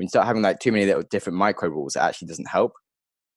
when 0.00 0.06
you 0.06 0.08
start 0.08 0.26
having 0.26 0.40
like 0.40 0.60
too 0.60 0.72
many 0.72 0.86
little 0.86 1.02
different 1.02 1.36
micro 1.36 1.68
rules, 1.68 1.94
it 1.94 1.98
actually 1.98 2.28
doesn't 2.28 2.48
help. 2.48 2.72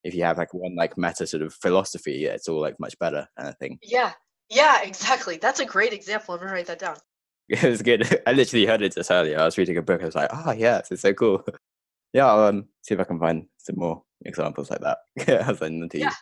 If 0.05 0.15
you 0.15 0.23
have 0.23 0.37
like 0.37 0.53
one 0.53 0.77
like 0.77 0.97
meta 0.97 1.27
sort 1.27 1.43
of 1.43 1.53
philosophy, 1.53 2.13
yeah, 2.13 2.29
it's 2.29 2.47
all 2.47 2.61
like 2.61 2.79
much 2.79 2.97
better 2.99 3.27
kind 3.37 3.49
of 3.49 3.57
thing. 3.57 3.79
Yeah, 3.83 4.13
yeah, 4.49 4.81
exactly. 4.81 5.35
That's 5.35 5.59
a 5.59 5.65
great 5.65 5.91
example. 5.91 6.33
I'm 6.33 6.39
gonna 6.39 6.53
write 6.53 6.67
that 6.67 6.79
down. 6.79 6.95
it 7.49 7.63
was 7.63 7.81
good. 7.81 8.21
I 8.27 8.31
literally 8.31 8.65
heard 8.65 8.81
it 8.81 8.95
just 8.95 9.11
earlier. 9.11 9.39
I 9.39 9.43
was 9.43 9.57
reading 9.57 9.75
a 9.75 9.81
book. 9.81 10.01
I 10.01 10.05
was 10.05 10.15
like, 10.15 10.29
oh 10.31 10.53
yeah, 10.53 10.77
it's 10.89 11.01
so 11.01 11.13
cool. 11.13 11.43
yeah, 12.13 12.27
I'll 12.27 12.45
um, 12.45 12.69
see 12.81 12.93
if 12.93 13.01
I 13.01 13.03
can 13.03 13.19
find 13.19 13.45
some 13.57 13.75
more 13.77 14.01
examples 14.23 14.71
like 14.71 14.79
that. 14.79 14.99
I'll 15.45 15.57
send 15.57 15.81
them 15.81 15.89
to 15.89 15.97
you. 15.97 16.05
Yeah, 16.05 16.13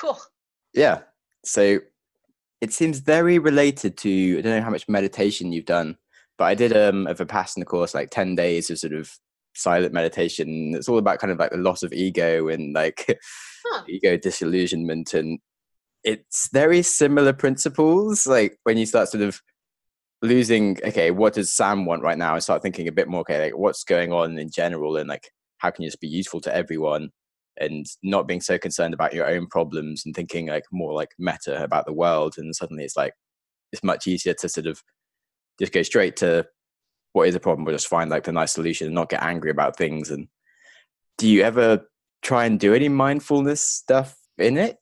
cool. 0.00 0.20
Yeah. 0.72 1.00
So 1.44 1.80
it 2.60 2.72
seems 2.72 3.00
very 3.00 3.40
related 3.40 3.96
to 3.98 4.38
I 4.38 4.40
don't 4.40 4.56
know 4.56 4.62
how 4.62 4.70
much 4.70 4.88
meditation 4.88 5.50
you've 5.50 5.64
done, 5.64 5.98
but 6.38 6.44
I 6.44 6.54
did 6.54 6.76
um 6.76 7.08
a 7.08 7.14
Vipassana 7.16 7.64
course 7.64 7.92
like 7.92 8.10
ten 8.10 8.36
days 8.36 8.70
of 8.70 8.78
sort 8.78 8.92
of 8.92 9.18
silent 9.60 9.92
meditation. 9.92 10.74
It's 10.74 10.88
all 10.88 10.98
about 10.98 11.18
kind 11.18 11.30
of 11.30 11.38
like 11.38 11.52
the 11.52 11.58
loss 11.58 11.82
of 11.82 11.92
ego 11.92 12.48
and 12.48 12.72
like 12.72 13.20
huh. 13.64 13.82
ego 13.88 14.16
disillusionment. 14.16 15.14
And 15.14 15.38
it's 16.04 16.48
very 16.52 16.82
similar 16.82 17.32
principles. 17.32 18.26
Like 18.26 18.58
when 18.64 18.78
you 18.78 18.86
start 18.86 19.08
sort 19.08 19.22
of 19.22 19.40
losing, 20.22 20.78
okay, 20.84 21.10
what 21.10 21.34
does 21.34 21.54
Sam 21.54 21.84
want 21.84 22.02
right 22.02 22.18
now? 22.18 22.34
And 22.34 22.42
start 22.42 22.62
thinking 22.62 22.88
a 22.88 22.92
bit 22.92 23.08
more, 23.08 23.20
okay, 23.20 23.40
like 23.40 23.56
what's 23.56 23.84
going 23.84 24.12
on 24.12 24.38
in 24.38 24.50
general 24.50 24.96
and 24.96 25.08
like 25.08 25.30
how 25.58 25.70
can 25.70 25.82
you 25.82 25.88
just 25.88 26.00
be 26.00 26.08
useful 26.08 26.40
to 26.40 26.54
everyone 26.54 27.10
and 27.58 27.86
not 28.02 28.26
being 28.26 28.40
so 28.40 28.58
concerned 28.58 28.94
about 28.94 29.12
your 29.12 29.28
own 29.28 29.46
problems 29.46 30.02
and 30.06 30.14
thinking 30.14 30.46
like 30.46 30.64
more 30.72 30.94
like 30.94 31.10
meta 31.18 31.62
about 31.62 31.84
the 31.84 31.92
world. 31.92 32.34
And 32.38 32.56
suddenly 32.56 32.84
it's 32.84 32.96
like, 32.96 33.12
it's 33.72 33.84
much 33.84 34.06
easier 34.06 34.34
to 34.34 34.48
sort 34.48 34.66
of 34.66 34.82
just 35.60 35.72
go 35.72 35.82
straight 35.82 36.16
to 36.16 36.46
what 37.12 37.28
is 37.28 37.34
a 37.34 37.40
problem, 37.40 37.64
but 37.64 37.72
just 37.72 37.88
find 37.88 38.10
like 38.10 38.24
the 38.24 38.32
nice 38.32 38.52
solution 38.52 38.86
and 38.86 38.94
not 38.94 39.08
get 39.08 39.22
angry 39.22 39.50
about 39.50 39.76
things. 39.76 40.10
And 40.10 40.28
do 41.18 41.28
you 41.28 41.42
ever 41.42 41.88
try 42.22 42.44
and 42.44 42.58
do 42.58 42.74
any 42.74 42.88
mindfulness 42.88 43.62
stuff 43.62 44.16
in 44.38 44.56
it? 44.56 44.78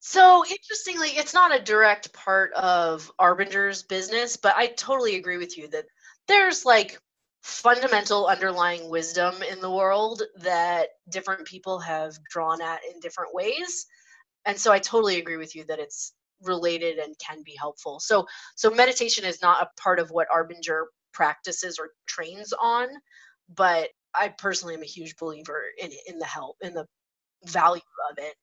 So 0.00 0.44
interestingly, 0.48 1.08
it's 1.08 1.34
not 1.34 1.54
a 1.54 1.62
direct 1.62 2.12
part 2.12 2.52
of 2.52 3.10
Arbinger's 3.20 3.82
business, 3.82 4.36
but 4.36 4.54
I 4.56 4.68
totally 4.68 5.16
agree 5.16 5.36
with 5.36 5.58
you 5.58 5.68
that 5.68 5.86
there's 6.28 6.64
like 6.64 7.00
fundamental 7.42 8.26
underlying 8.26 8.88
wisdom 8.88 9.34
in 9.42 9.60
the 9.60 9.70
world 9.70 10.22
that 10.36 10.88
different 11.10 11.44
people 11.46 11.78
have 11.78 12.18
drawn 12.30 12.60
at 12.60 12.80
in 12.92 13.00
different 13.00 13.34
ways. 13.34 13.86
And 14.44 14.58
so 14.58 14.72
I 14.72 14.78
totally 14.78 15.18
agree 15.18 15.36
with 15.36 15.54
you 15.54 15.64
that 15.66 15.78
it's 15.78 16.12
related 16.42 16.98
and 16.98 17.16
can 17.18 17.42
be 17.44 17.56
helpful. 17.58 18.00
So 18.00 18.26
so 18.56 18.70
meditation 18.70 19.24
is 19.24 19.42
not 19.42 19.62
a 19.62 19.80
part 19.80 19.98
of 19.98 20.10
what 20.10 20.28
Arbinger 20.28 20.84
practices 21.16 21.78
or 21.78 21.90
trains 22.06 22.52
on 22.60 22.86
but 23.56 23.88
i 24.14 24.28
personally 24.28 24.74
am 24.74 24.82
a 24.82 24.86
huge 24.86 25.16
believer 25.16 25.62
in 25.82 25.90
in 26.06 26.18
the 26.18 26.26
help 26.26 26.56
in 26.60 26.74
the 26.74 26.86
value 27.44 27.82
of 28.10 28.18
it. 28.18 28.34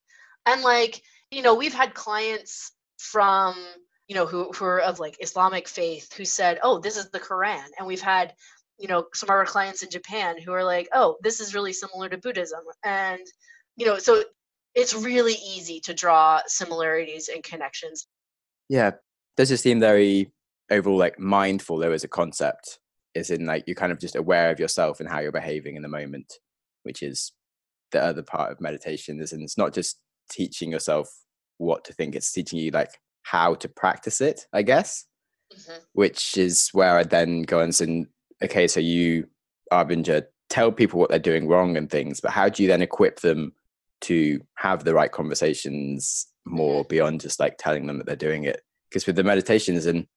And 0.45 0.61
like 0.61 1.01
you 1.31 1.41
know 1.41 1.55
we've 1.55 1.73
had 1.73 1.93
clients 1.93 2.71
from 2.97 3.55
you 4.07 4.15
know 4.15 4.25
who, 4.25 4.51
who 4.51 4.65
are 4.65 4.79
of 4.79 4.99
like 4.99 5.17
islamic 5.19 5.67
faith 5.67 6.13
who 6.13 6.25
said 6.25 6.59
oh 6.63 6.79
this 6.79 6.97
is 6.97 7.09
the 7.11 7.19
quran. 7.19 7.65
And 7.77 7.87
we've 7.87 8.01
had 8.01 8.33
you 8.79 8.87
know 8.87 9.05
some 9.13 9.27
of 9.27 9.31
our 9.31 9.45
clients 9.45 9.83
in 9.83 9.89
japan 9.89 10.41
who 10.41 10.51
are 10.51 10.63
like 10.63 10.87
oh 10.93 11.17
this 11.21 11.39
is 11.39 11.55
really 11.55 11.73
similar 11.73 12.09
to 12.09 12.17
buddhism. 12.17 12.61
And 12.83 13.21
you 13.75 13.85
know 13.85 13.97
so 13.97 14.23
it's 14.75 14.93
really 14.93 15.35
easy 15.45 15.79
to 15.81 15.93
draw 15.93 16.41
similarities 16.47 17.29
and 17.29 17.43
connections. 17.43 18.07
Yeah 18.69 18.91
does 19.35 19.49
it 19.49 19.57
seem 19.57 19.79
very 19.79 20.31
overall 20.71 20.97
like 20.97 21.19
mindful 21.19 21.77
though 21.77 21.91
as 21.91 22.03
a 22.03 22.07
concept 22.07 22.79
is 23.15 23.29
in 23.29 23.45
like 23.45 23.63
you're 23.67 23.75
kind 23.75 23.91
of 23.91 23.99
just 23.99 24.15
aware 24.15 24.49
of 24.49 24.59
yourself 24.59 24.99
and 24.99 25.09
how 25.09 25.19
you're 25.19 25.31
behaving 25.31 25.75
in 25.75 25.81
the 25.81 25.87
moment 25.87 26.33
which 26.83 27.03
is 27.03 27.33
the 27.91 28.01
other 28.01 28.23
part 28.23 28.51
of 28.51 28.59
meditation 28.59 29.21
is 29.21 29.33
and 29.33 29.43
it's 29.43 29.57
not 29.57 29.73
just 29.73 29.99
teaching 30.29 30.71
yourself 30.71 31.09
what 31.57 31.83
to 31.85 31.93
think. 31.93 32.15
It's 32.15 32.31
teaching 32.31 32.59
you 32.59 32.71
like 32.71 32.91
how 33.23 33.55
to 33.55 33.69
practice 33.69 34.21
it, 34.21 34.47
I 34.51 34.61
guess. 34.61 35.05
Mhm. 35.53 35.81
Which 35.93 36.37
is 36.37 36.69
where 36.73 36.97
I 36.97 37.03
then 37.03 37.43
go 37.43 37.59
and 37.59 37.73
say, 37.73 38.05
okay, 38.43 38.67
so 38.67 38.79
you, 38.79 39.27
Arbinger, 39.71 40.23
tell 40.49 40.71
people 40.71 40.99
what 40.99 41.09
they're 41.09 41.19
doing 41.19 41.47
wrong 41.47 41.77
and 41.77 41.89
things, 41.89 42.19
but 42.19 42.31
how 42.31 42.49
do 42.49 42.63
you 42.63 42.67
then 42.69 42.81
equip 42.81 43.19
them 43.19 43.53
to 44.01 44.41
have 44.55 44.83
the 44.83 44.93
right 44.93 45.11
conversations 45.11 46.27
more 46.45 46.83
beyond 46.83 47.21
just 47.21 47.39
like 47.39 47.57
telling 47.57 47.87
them 47.87 47.97
that 47.97 48.05
they're 48.05 48.15
doing 48.15 48.43
it? 48.43 48.61
Because 48.89 49.05
with 49.07 49.15
the 49.15 49.23
meditations, 49.23 49.85
and 49.85 50.07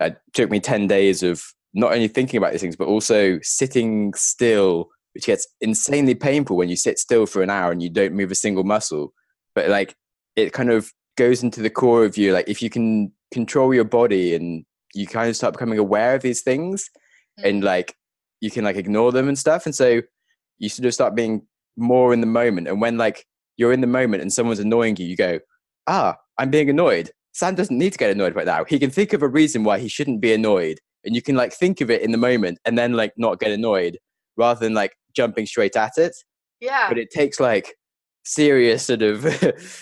it 0.00 0.18
took 0.32 0.50
me 0.50 0.60
10 0.60 0.86
days 0.86 1.22
of 1.22 1.42
not 1.74 1.92
only 1.92 2.08
thinking 2.08 2.38
about 2.38 2.52
these 2.52 2.60
things, 2.60 2.76
but 2.76 2.88
also 2.88 3.38
sitting 3.42 4.14
still, 4.14 4.88
which 5.14 5.26
gets 5.26 5.46
insanely 5.60 6.14
painful 6.14 6.56
when 6.56 6.68
you 6.68 6.76
sit 6.76 6.98
still 6.98 7.26
for 7.26 7.42
an 7.42 7.50
hour 7.50 7.70
and 7.72 7.82
you 7.82 7.90
don't 7.90 8.14
move 8.14 8.30
a 8.30 8.36
single 8.36 8.64
muscle. 8.64 9.12
But 9.54 9.68
like 9.68 9.94
it 10.36 10.52
kind 10.52 10.70
of 10.70 10.92
goes 11.16 11.42
into 11.42 11.60
the 11.60 11.70
core 11.70 12.04
of 12.04 12.16
you. 12.16 12.32
Like 12.32 12.48
if 12.48 12.62
you 12.62 12.70
can 12.70 13.12
control 13.32 13.74
your 13.74 13.84
body 13.84 14.34
and 14.34 14.64
you 14.94 15.06
kind 15.06 15.28
of 15.28 15.36
start 15.36 15.52
becoming 15.52 15.78
aware 15.78 16.14
of 16.14 16.22
these 16.22 16.42
things 16.42 16.88
and 17.44 17.62
like 17.62 17.94
you 18.40 18.50
can 18.50 18.64
like 18.64 18.76
ignore 18.76 19.12
them 19.12 19.28
and 19.28 19.38
stuff. 19.38 19.66
And 19.66 19.74
so 19.74 20.00
you 20.58 20.68
sort 20.68 20.86
of 20.86 20.94
start 20.94 21.14
being 21.14 21.42
more 21.76 22.12
in 22.12 22.20
the 22.20 22.26
moment. 22.26 22.68
And 22.68 22.80
when 22.80 22.96
like 22.96 23.24
you're 23.56 23.72
in 23.72 23.80
the 23.80 23.86
moment 23.86 24.22
and 24.22 24.32
someone's 24.32 24.60
annoying 24.60 24.96
you, 24.96 25.06
you 25.06 25.16
go, 25.16 25.40
ah, 25.86 26.16
I'm 26.38 26.50
being 26.50 26.70
annoyed. 26.70 27.10
Sam 27.38 27.54
doesn't 27.54 27.78
need 27.78 27.92
to 27.92 27.98
get 27.98 28.10
annoyed 28.10 28.34
right 28.34 28.46
now. 28.46 28.64
He 28.64 28.80
can 28.80 28.90
think 28.90 29.12
of 29.12 29.22
a 29.22 29.28
reason 29.28 29.62
why 29.62 29.78
he 29.78 29.86
shouldn't 29.86 30.20
be 30.20 30.32
annoyed. 30.32 30.80
And 31.04 31.14
you 31.14 31.22
can 31.22 31.36
like 31.36 31.52
think 31.52 31.80
of 31.80 31.88
it 31.88 32.02
in 32.02 32.10
the 32.10 32.18
moment 32.18 32.58
and 32.64 32.76
then 32.76 32.94
like 32.94 33.12
not 33.16 33.38
get 33.38 33.52
annoyed 33.52 33.96
rather 34.36 34.58
than 34.58 34.74
like 34.74 34.96
jumping 35.14 35.46
straight 35.46 35.76
at 35.76 35.92
it. 35.96 36.16
Yeah. 36.58 36.88
But 36.88 36.98
it 36.98 37.10
takes 37.12 37.38
like 37.38 37.76
serious 38.24 38.86
sort 38.86 39.02
of 39.02 39.24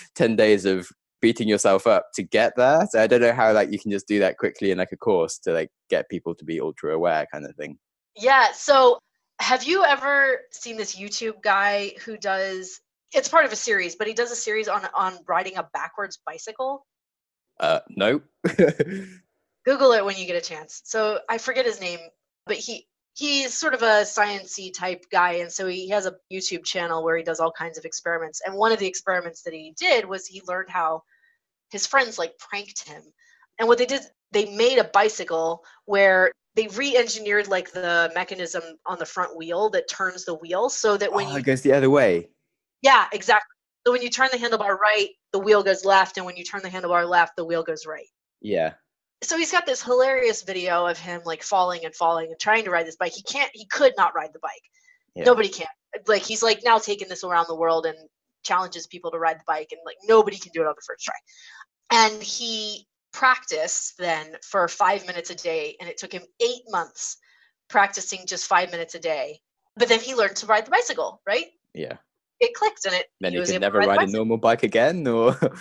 10 0.15 0.35
days 0.35 0.65
of 0.65 0.87
beating 1.19 1.47
yourself 1.47 1.87
up 1.87 2.05
to 2.13 2.21
get 2.21 2.53
there. 2.57 2.85
So 2.91 3.01
I 3.01 3.07
don't 3.07 3.21
know 3.21 3.33
how 3.33 3.51
like 3.53 3.71
you 3.71 3.79
can 3.79 3.89
just 3.89 4.07
do 4.07 4.19
that 4.19 4.37
quickly 4.37 4.69
in 4.69 4.77
like 4.77 4.91
a 4.91 4.97
course 4.97 5.39
to 5.39 5.51
like 5.51 5.69
get 5.89 6.07
people 6.09 6.35
to 6.35 6.45
be 6.45 6.61
ultra 6.61 6.93
aware 6.93 7.25
kind 7.33 7.43
of 7.43 7.55
thing. 7.55 7.79
Yeah. 8.15 8.51
So, 8.53 8.99
have 9.39 9.63
you 9.63 9.83
ever 9.83 10.41
seen 10.51 10.77
this 10.77 10.95
YouTube 10.95 11.41
guy 11.41 11.93
who 12.05 12.17
does? 12.17 12.79
It's 13.13 13.29
part 13.29 13.45
of 13.45 13.51
a 13.51 13.55
series, 13.55 13.95
but 13.95 14.05
he 14.05 14.13
does 14.13 14.31
a 14.31 14.35
series 14.35 14.67
on 14.67 14.87
on 14.93 15.17
riding 15.27 15.57
a 15.57 15.67
backwards 15.73 16.19
bicycle. 16.23 16.85
Uh, 17.59 17.79
no. 17.89 18.21
Google 19.65 19.91
it 19.91 20.05
when 20.05 20.15
you 20.17 20.25
get 20.25 20.35
a 20.35 20.47
chance. 20.47 20.81
So 20.85 21.19
I 21.29 21.37
forget 21.37 21.65
his 21.65 21.81
name, 21.81 21.99
but 22.45 22.55
he 22.55 22.87
he's 23.15 23.53
sort 23.53 23.73
of 23.73 23.81
a 23.81 24.03
sciency 24.03 24.73
type 24.73 25.05
guy, 25.11 25.33
and 25.33 25.51
so 25.51 25.67
he 25.67 25.89
has 25.89 26.05
a 26.05 26.15
YouTube 26.31 26.63
channel 26.63 27.03
where 27.03 27.17
he 27.17 27.23
does 27.23 27.39
all 27.39 27.51
kinds 27.51 27.77
of 27.77 27.85
experiments. 27.85 28.41
And 28.45 28.55
one 28.55 28.71
of 28.71 28.79
the 28.79 28.87
experiments 28.87 29.41
that 29.43 29.53
he 29.53 29.73
did 29.77 30.05
was 30.05 30.25
he 30.25 30.41
learned 30.47 30.69
how 30.69 31.03
his 31.71 31.85
friends 31.85 32.17
like 32.17 32.37
pranked 32.37 32.87
him, 32.87 33.01
and 33.59 33.67
what 33.67 33.77
they 33.77 33.85
did, 33.85 34.01
they 34.31 34.45
made 34.55 34.77
a 34.77 34.85
bicycle 34.85 35.63
where 35.85 36.31
they 36.55 36.67
re-engineered 36.67 37.47
like 37.47 37.71
the 37.71 38.11
mechanism 38.15 38.63
on 38.85 38.97
the 38.97 39.05
front 39.05 39.37
wheel 39.37 39.69
that 39.69 39.89
turns 39.89 40.25
the 40.25 40.33
wheel 40.33 40.69
so 40.69 40.97
that 40.97 41.13
when 41.13 41.27
oh, 41.27 41.31
you 41.31 41.37
it 41.37 41.43
goes 41.43 41.61
the 41.61 41.71
other 41.71 41.89
way. 41.89 42.29
yeah 42.81 43.05
exactly 43.13 43.56
so 43.87 43.93
when 43.93 44.01
you 44.01 44.09
turn 44.09 44.27
the 44.33 44.37
handlebar 44.37 44.77
right 44.77 45.11
the 45.31 45.39
wheel 45.39 45.63
goes 45.63 45.85
left 45.85 46.17
and 46.17 46.25
when 46.25 46.35
you 46.35 46.43
turn 46.43 46.61
the 46.61 46.67
handlebar 46.67 47.07
left 47.07 47.37
the 47.37 47.45
wheel 47.45 47.63
goes 47.63 47.85
right. 47.85 48.09
Yeah. 48.41 48.73
so 49.23 49.37
he's 49.37 49.53
got 49.53 49.65
this 49.65 49.81
hilarious 49.81 50.41
video 50.43 50.85
of 50.85 50.97
him 50.97 51.21
like 51.23 51.41
falling 51.41 51.85
and 51.85 51.95
falling 51.95 52.27
and 52.27 52.37
trying 52.37 52.65
to 52.65 52.69
ride 52.69 52.85
this 52.85 52.97
bike. 52.97 53.13
He 53.13 53.23
can't 53.23 53.49
he 53.53 53.65
could 53.65 53.93
not 53.95 54.13
ride 54.13 54.31
the 54.33 54.39
bike. 54.39 54.51
Yeah. 55.15 55.23
nobody 55.23 55.47
can. 55.47 55.67
Like 56.05 56.21
he's 56.21 56.43
like 56.43 56.65
now 56.65 56.79
taking 56.79 57.07
this 57.07 57.23
around 57.23 57.45
the 57.47 57.55
world 57.55 57.85
and 57.85 57.97
challenges 58.43 58.87
people 58.87 59.09
to 59.11 59.19
ride 59.19 59.37
the 59.37 59.45
bike 59.47 59.69
and 59.71 59.79
like 59.85 59.97
nobody 60.03 60.37
can 60.37 60.51
do 60.53 60.59
it 60.59 60.67
on 60.67 60.73
the 60.75 60.83
first 60.85 61.05
try. 61.05 61.15
And 61.89 62.21
he 62.21 62.87
practiced 63.13 63.97
then 63.97 64.35
for 64.43 64.67
five 64.67 65.07
minutes 65.07 65.29
a 65.29 65.35
day 65.35 65.77
and 65.79 65.89
it 65.89 65.97
took 65.97 66.11
him 66.11 66.23
eight 66.41 66.63
months 66.67 67.15
practicing 67.69 68.27
just 68.27 68.47
five 68.47 68.69
minutes 68.69 68.95
a 68.95 68.99
day. 68.99 69.39
But 69.77 69.87
then 69.87 70.01
he 70.01 70.13
learned 70.13 70.35
to 70.37 70.45
ride 70.45 70.65
the 70.65 70.71
bicycle 70.71 71.21
right? 71.25 71.45
Yeah. 71.73 71.93
It 72.39 72.53
clicked 72.53 72.85
and 72.85 72.93
it 72.93 73.07
Then 73.19 73.31
he 73.31 73.35
you 73.35 73.39
was 73.41 73.49
can 73.49 73.55
able 73.55 73.59
to 73.61 73.65
never 73.65 73.81
the 73.81 73.87
ride 73.87 74.09
a 74.09 74.11
normal 74.11 74.37
bike 74.37 74.63
again 74.63 75.07
or 75.07 75.35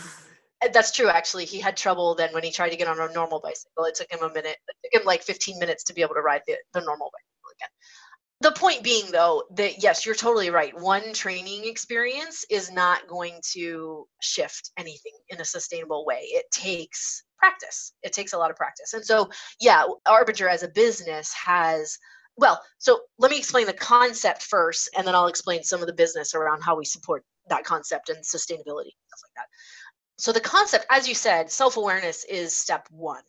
Uh, 0.64 0.68
That's 0.72 0.92
true. 0.92 1.08
Actually, 1.08 1.44
he 1.44 1.60
had 1.60 1.76
trouble 1.76 2.14
then 2.14 2.32
when 2.32 2.42
he 2.42 2.50
tried 2.50 2.70
to 2.70 2.76
get 2.76 2.88
on 2.88 2.98
a 2.98 3.12
normal 3.12 3.40
bicycle. 3.40 3.84
It 3.84 3.94
took 3.94 4.10
him 4.10 4.22
a 4.22 4.32
minute. 4.32 4.56
It 4.68 4.92
took 4.92 5.02
him 5.02 5.06
like 5.06 5.22
15 5.22 5.58
minutes 5.58 5.84
to 5.84 5.94
be 5.94 6.02
able 6.02 6.14
to 6.14 6.20
ride 6.20 6.42
the, 6.46 6.56
the 6.72 6.80
normal 6.80 7.10
bicycle 7.12 7.50
again. 7.56 7.68
The 8.40 8.52
point 8.52 8.82
being, 8.82 9.10
though, 9.10 9.44
that 9.56 9.82
yes, 9.82 10.04
you're 10.04 10.14
totally 10.14 10.50
right. 10.50 10.78
One 10.78 11.12
training 11.14 11.64
experience 11.64 12.44
is 12.50 12.70
not 12.70 13.06
going 13.08 13.40
to 13.52 14.06
shift 14.20 14.72
anything 14.78 15.12
in 15.30 15.40
a 15.40 15.44
sustainable 15.44 16.04
way. 16.04 16.20
It 16.22 16.44
takes 16.52 17.24
practice. 17.38 17.92
It 18.02 18.12
takes 18.12 18.34
a 18.34 18.38
lot 18.38 18.50
of 18.50 18.56
practice. 18.56 18.92
And 18.92 19.04
so, 19.04 19.30
yeah, 19.60 19.84
Arbinger 20.06 20.50
as 20.50 20.62
a 20.62 20.68
business 20.68 21.32
has. 21.34 21.98
Well, 22.37 22.61
so 22.79 23.01
let 23.18 23.31
me 23.31 23.38
explain 23.38 23.66
the 23.66 23.72
concept 23.72 24.42
first, 24.42 24.90
and 24.96 25.07
then 25.07 25.14
I'll 25.14 25.27
explain 25.27 25.62
some 25.62 25.81
of 25.81 25.87
the 25.87 25.94
business 25.94 26.35
around 26.35 26.62
how 26.62 26.77
we 26.77 26.85
support 26.85 27.25
that 27.49 27.64
concept 27.64 28.09
and 28.09 28.18
sustainability, 28.18 28.92
stuff 29.07 29.22
like 29.22 29.35
that. 29.37 29.49
So 30.18 30.33
the 30.33 30.40
concept, 30.40 30.87
as 30.90 31.09
you 31.09 31.14
said, 31.14 31.51
self-awareness 31.51 32.25
is 32.25 32.55
step 32.55 32.87
one. 32.90 33.22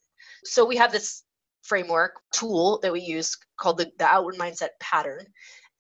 So 0.44 0.66
we 0.66 0.76
have 0.78 0.92
this 0.92 1.24
framework 1.64 2.14
tool 2.34 2.80
that 2.82 2.94
we 2.94 3.02
use 3.02 3.38
called 3.58 3.78
the, 3.78 3.92
the 3.98 4.06
outward 4.06 4.36
mindset 4.36 4.70
pattern. 4.80 5.26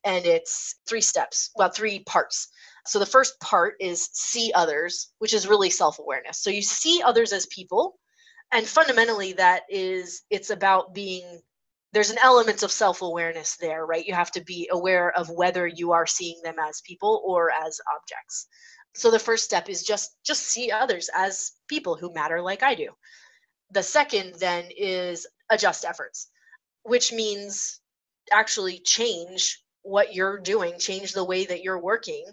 And 0.03 0.25
it's 0.25 0.75
three 0.87 1.01
steps, 1.01 1.49
well, 1.55 1.69
three 1.69 1.99
parts. 1.99 2.49
So 2.85 2.99
the 2.99 3.05
first 3.05 3.37
part 3.41 3.75
is 3.81 4.09
see 4.13 4.53
others, 4.55 5.11
which 5.19 5.33
is 5.33 5.47
really 5.47 5.69
self-awareness. 5.69 6.41
So 6.41 6.49
you 6.49 6.61
see 6.61 7.01
others 7.01 7.33
as 7.33 7.45
people. 7.47 7.99
And 8.53 8.65
fundamentally, 8.65 9.33
that 9.33 9.63
is, 9.69 10.21
it's 10.29 10.49
about 10.49 10.93
being, 10.93 11.41
there's 11.93 12.11
an 12.11 12.19
element 12.21 12.63
of 12.63 12.71
self-awareness 12.71 13.57
there, 13.57 13.85
right? 13.85 14.05
You 14.05 14.13
have 14.13 14.31
to 14.31 14.43
be 14.43 14.69
aware 14.71 15.11
of 15.17 15.29
whether 15.29 15.67
you 15.67 15.93
are 15.93 16.07
seeing 16.07 16.39
them 16.43 16.55
as 16.59 16.81
people 16.85 17.21
or 17.25 17.51
as 17.51 17.79
objects. 17.95 18.47
So 18.95 19.11
the 19.11 19.19
first 19.19 19.45
step 19.45 19.69
is 19.69 19.83
just 19.83 20.11
just 20.25 20.43
see 20.43 20.71
others 20.71 21.09
as 21.15 21.51
people 21.67 21.95
who 21.95 22.13
matter 22.13 22.41
like 22.41 22.63
i 22.63 22.75
do. 22.75 22.89
The 23.71 23.83
second 23.83 24.35
then 24.39 24.69
is 24.75 25.27
adjust 25.49 25.85
efforts 25.85 26.29
which 26.87 27.11
means 27.11 27.81
actually 28.31 28.79
change 28.79 29.63
what 29.83 30.15
you're 30.15 30.39
doing 30.39 30.79
change 30.79 31.13
the 31.13 31.23
way 31.23 31.45
that 31.45 31.63
you're 31.63 31.81
working 31.81 32.25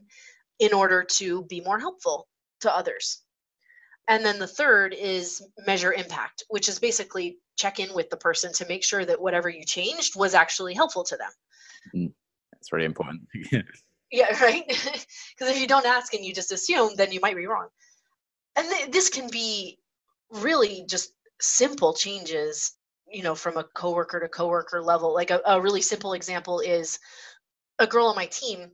in 0.61 0.73
order 0.73 1.05
to 1.05 1.45
be 1.47 1.61
more 1.61 1.81
helpful 1.81 2.29
to 2.61 2.75
others 2.75 3.24
and 4.09 4.25
then 4.25 4.39
the 4.39 4.47
third 4.47 4.95
is 4.95 5.43
measure 5.67 5.93
impact 5.93 6.45
which 6.49 6.69
is 6.69 6.79
basically 6.79 7.39
check 7.57 7.79
in 7.79 7.95
with 7.95 8.11
the 8.11 8.17
person 8.17 8.53
to 8.53 8.67
make 8.69 8.85
sure 8.85 9.05
that 9.05 9.21
whatever 9.21 9.49
you 9.49 9.65
changed 9.65 10.17
was 10.17 10.35
actually 10.35 10.75
helpful 10.75 11.05
to 11.05 11.17
them 11.17 11.31
mm, 11.95 12.13
That's 12.53 12.73
really 12.73 12.87
important. 12.87 13.23
Yeah, 14.15 14.41
right. 14.43 14.65
Because 15.37 15.55
if 15.55 15.61
you 15.61 15.67
don't 15.67 15.87
ask 15.87 16.15
and 16.15 16.25
you 16.25 16.33
just 16.33 16.53
assume, 16.53 16.95
then 16.97 17.13
you 17.13 17.21
might 17.21 17.37
be 17.37 17.47
wrong. 17.47 17.69
And 18.57 18.69
th- 18.71 18.91
this 18.93 19.09
can 19.09 19.29
be 19.29 19.79
really 20.31 20.85
just 20.89 21.13
simple 21.41 21.93
changes, 21.93 22.73
you 23.09 23.25
know, 23.25 23.35
from 23.35 23.57
a 23.57 23.65
coworker 23.65 24.21
to 24.21 24.29
coworker 24.29 24.81
level. 24.81 25.13
Like 25.13 25.31
a, 25.31 25.41
a 25.45 25.61
really 25.61 25.83
simple 25.83 26.13
example 26.13 26.61
is 26.61 27.01
a 27.81 27.87
girl 27.89 28.07
on 28.07 28.17
my 28.17 28.27
team. 28.27 28.71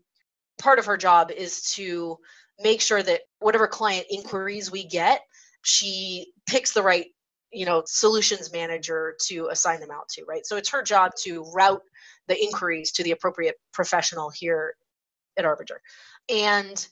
Part 0.61 0.79
of 0.79 0.87
her 0.87 0.97
job 0.97 1.31
is 1.31 1.63
to 1.73 2.19
make 2.63 2.81
sure 2.81 3.03
that 3.03 3.23
whatever 3.39 3.67
client 3.67 4.07
inquiries 4.11 4.71
we 4.71 4.85
get, 4.85 5.23
she 5.63 6.33
picks 6.47 6.73
the 6.73 6.83
right, 6.83 7.07
you 7.53 7.67
know, 7.67 7.83
solutions 7.87 8.53
manager 8.53 9.17
to 9.27 9.49
assign 9.51 9.81
them 9.81 9.91
out 9.91 10.09
to. 10.11 10.25
Right. 10.25 10.45
So 10.47 10.57
it's 10.57 10.69
her 10.71 10.83
job 10.83 11.13
to 11.23 11.45
route 11.55 11.83
the 12.29 12.41
inquiries 12.41 12.93
to 12.93 13.03
the 13.03 13.13
appropriate 13.13 13.57
professional 13.73 14.31
here 14.31 14.75
at 15.37 15.45
Arbinger. 15.45 15.79
And 16.29 16.87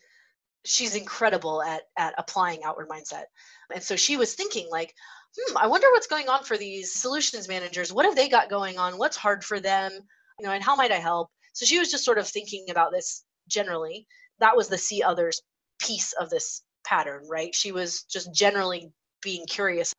she's 0.64 0.96
incredible 0.96 1.62
at 1.62 1.82
at 1.96 2.14
applying 2.18 2.64
outward 2.64 2.88
mindset. 2.88 3.24
And 3.72 3.82
so 3.82 3.96
she 3.96 4.16
was 4.16 4.34
thinking 4.34 4.68
like, 4.70 4.94
hmm, 5.36 5.56
I 5.56 5.66
wonder 5.66 5.88
what's 5.92 6.06
going 6.06 6.28
on 6.28 6.44
for 6.44 6.56
these 6.56 6.94
solutions 6.94 7.48
managers. 7.48 7.92
What 7.92 8.06
have 8.06 8.16
they 8.16 8.28
got 8.28 8.50
going 8.50 8.78
on? 8.78 8.98
What's 8.98 9.16
hard 9.16 9.44
for 9.44 9.60
them? 9.60 9.92
You 10.38 10.46
know, 10.46 10.52
and 10.52 10.62
how 10.62 10.76
might 10.76 10.92
I 10.92 10.96
help? 10.96 11.30
So 11.52 11.66
she 11.66 11.78
was 11.78 11.90
just 11.90 12.04
sort 12.04 12.18
of 12.18 12.28
thinking 12.28 12.66
about 12.70 12.92
this 12.92 13.24
generally. 13.48 14.06
That 14.38 14.56
was 14.56 14.68
the 14.68 14.78
see 14.78 15.02
others 15.02 15.42
piece 15.80 16.12
of 16.14 16.30
this 16.30 16.62
pattern, 16.84 17.24
right? 17.28 17.54
She 17.54 17.72
was 17.72 18.04
just 18.04 18.32
generally 18.34 18.92
being 19.22 19.44
curious 19.46 19.92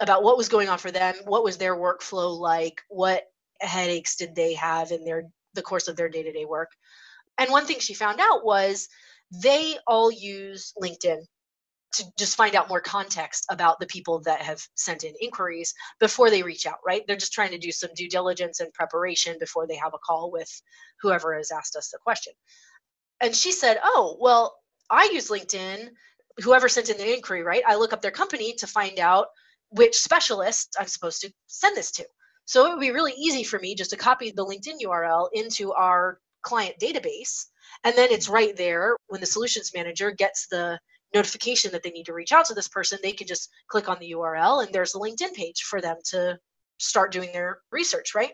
about 0.00 0.22
what 0.22 0.36
was 0.36 0.48
going 0.48 0.68
on 0.68 0.78
for 0.78 0.90
them, 0.90 1.14
what 1.24 1.44
was 1.44 1.56
their 1.56 1.76
workflow 1.76 2.38
like, 2.38 2.82
what 2.88 3.24
headaches 3.60 4.16
did 4.16 4.34
they 4.34 4.54
have 4.54 4.90
in 4.90 5.04
their 5.04 5.24
the 5.54 5.62
course 5.62 5.88
of 5.88 5.96
their 5.96 6.08
day-to-day 6.08 6.44
work. 6.44 6.70
And 7.38 7.50
one 7.50 7.64
thing 7.64 7.78
she 7.80 7.94
found 7.94 8.20
out 8.20 8.44
was 8.44 8.88
they 9.42 9.76
all 9.86 10.10
use 10.10 10.72
LinkedIn 10.80 11.20
to 11.94 12.04
just 12.18 12.36
find 12.36 12.54
out 12.54 12.68
more 12.68 12.80
context 12.80 13.46
about 13.50 13.80
the 13.80 13.86
people 13.86 14.20
that 14.20 14.42
have 14.42 14.62
sent 14.74 15.02
in 15.02 15.14
inquiries 15.20 15.72
before 15.98 16.30
they 16.30 16.42
reach 16.42 16.66
out, 16.66 16.78
right? 16.86 17.02
They're 17.06 17.16
just 17.16 17.32
trying 17.32 17.52
to 17.52 17.58
do 17.58 17.72
some 17.72 17.90
due 17.94 18.08
diligence 18.08 18.60
and 18.60 18.72
preparation 18.74 19.36
before 19.40 19.66
they 19.66 19.76
have 19.76 19.94
a 19.94 19.98
call 19.98 20.30
with 20.30 20.50
whoever 21.00 21.34
has 21.34 21.50
asked 21.50 21.74
us 21.74 21.90
the 21.90 21.98
question. 22.02 22.34
And 23.20 23.34
she 23.34 23.52
said, 23.52 23.78
Oh, 23.82 24.16
well, 24.20 24.56
I 24.90 25.10
use 25.12 25.30
LinkedIn 25.30 25.88
whoever 26.42 26.68
sent 26.68 26.90
in 26.90 26.98
the 26.98 27.14
inquiry, 27.14 27.42
right? 27.42 27.62
I 27.66 27.76
look 27.76 27.92
up 27.92 28.02
their 28.02 28.10
company 28.10 28.54
to 28.54 28.66
find 28.66 28.98
out 28.98 29.28
which 29.70 29.96
specialist 29.96 30.76
I'm 30.78 30.86
supposed 30.86 31.22
to 31.22 31.32
send 31.46 31.76
this 31.76 31.90
to. 31.92 32.04
So 32.44 32.66
it 32.66 32.70
would 32.70 32.80
be 32.80 32.92
really 32.92 33.14
easy 33.18 33.42
for 33.42 33.58
me 33.58 33.74
just 33.74 33.90
to 33.90 33.96
copy 33.96 34.30
the 34.30 34.44
LinkedIn 34.44 34.84
URL 34.84 35.28
into 35.32 35.72
our 35.72 36.20
client 36.42 36.76
database. 36.80 37.46
And 37.84 37.96
then 37.96 38.08
it's 38.10 38.28
right 38.28 38.56
there 38.56 38.96
when 39.08 39.20
the 39.20 39.26
solutions 39.26 39.72
manager 39.74 40.10
gets 40.12 40.46
the 40.46 40.78
notification 41.14 41.72
that 41.72 41.82
they 41.82 41.90
need 41.90 42.06
to 42.06 42.12
reach 42.12 42.32
out 42.32 42.44
to 42.46 42.54
this 42.54 42.68
person, 42.68 42.98
they 43.02 43.12
can 43.12 43.26
just 43.26 43.50
click 43.68 43.88
on 43.88 43.98
the 43.98 44.12
URL 44.12 44.64
and 44.64 44.72
there's 44.72 44.94
a 44.94 44.98
LinkedIn 44.98 45.34
page 45.34 45.62
for 45.62 45.80
them 45.80 45.96
to 46.10 46.38
start 46.78 47.10
doing 47.10 47.32
their 47.32 47.58
research, 47.72 48.14
right? 48.14 48.32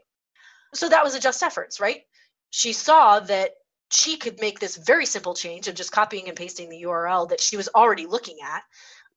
So 0.74 0.88
that 0.88 1.04
was 1.04 1.14
adjust 1.14 1.42
efforts, 1.42 1.80
right? 1.80 2.02
She 2.50 2.72
saw 2.72 3.20
that 3.20 3.52
she 3.92 4.16
could 4.16 4.40
make 4.40 4.58
this 4.58 4.76
very 4.76 5.06
simple 5.06 5.34
change 5.34 5.68
of 5.68 5.74
just 5.74 5.92
copying 5.92 6.28
and 6.28 6.36
pasting 6.36 6.68
the 6.68 6.82
URL 6.82 7.28
that 7.28 7.40
she 7.40 7.56
was 7.56 7.68
already 7.74 8.06
looking 8.06 8.38
at 8.42 8.62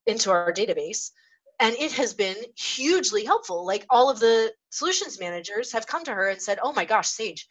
into 0.06 0.32
our 0.32 0.52
database. 0.52 1.12
And 1.60 1.76
it 1.76 1.94
has 1.94 2.14
been 2.14 2.36
hugely 2.58 3.24
helpful. 3.24 3.66
Like 3.66 3.86
all 3.90 4.10
of 4.10 4.20
the 4.20 4.52
solutions 4.70 5.20
managers 5.20 5.72
have 5.72 5.88
come 5.88 6.04
to 6.04 6.14
her 6.14 6.28
and 6.28 6.42
said, 6.42 6.60
Oh 6.62 6.74
my 6.74 6.86
gosh, 6.86 7.08
Sage, 7.08 7.48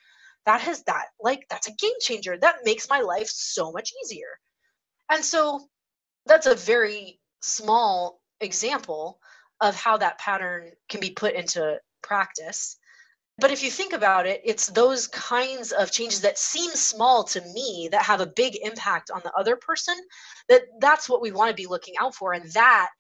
that 0.47 0.61
has 0.61 0.83
that, 0.85 1.07
like, 1.21 1.47
that's 1.49 1.69
a 1.69 1.73
game 1.73 1.95
changer. 2.01 2.37
That 2.37 2.65
makes 2.65 2.89
my 2.89 3.01
life 3.01 3.29
so 3.29 3.73
much 3.73 3.93
easier. 4.05 4.39
And 5.11 5.25
so 5.25 5.69
that's 6.27 6.47
a 6.47 6.55
very 6.55 7.21
small 7.41 8.21
example 8.41 9.19
of 9.61 9.75
how 9.75 9.97
that 9.99 10.19
pattern 10.19 10.73
can 10.89 11.01
be 11.01 11.11
put 11.11 11.35
into 11.35 11.79
practice. 12.03 12.77
But 13.39 13.51
if 13.51 13.63
you 13.63 13.71
think 13.71 13.93
about 13.93 14.27
it, 14.27 14.41
it's 14.45 14.69
those 14.69 15.09
kinds 15.09 15.73
of 15.73 15.91
changes 15.91 16.21
that 16.21 16.39
seem 16.39 16.71
small 16.71 17.25
to 17.25 17.41
me 17.53 17.89
that 17.91 18.03
have 18.03 18.21
a 18.21 18.27
big 18.27 18.57
impact 18.63 19.11
on 19.11 19.21
the 19.25 19.33
other 19.33 19.57
person 19.57 19.97
that 20.49 20.63
that's 20.81 21.09
what 21.09 21.21
we 21.21 21.33
want 21.33 21.51
to 21.51 21.63
be 21.63 21.67
looking 21.67 21.95
out 22.01 22.15
for 22.15 22.33
and 22.33 22.51
that 22.53 22.91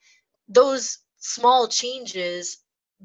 those 0.48 0.98
small 1.18 1.68
changes 1.68 2.58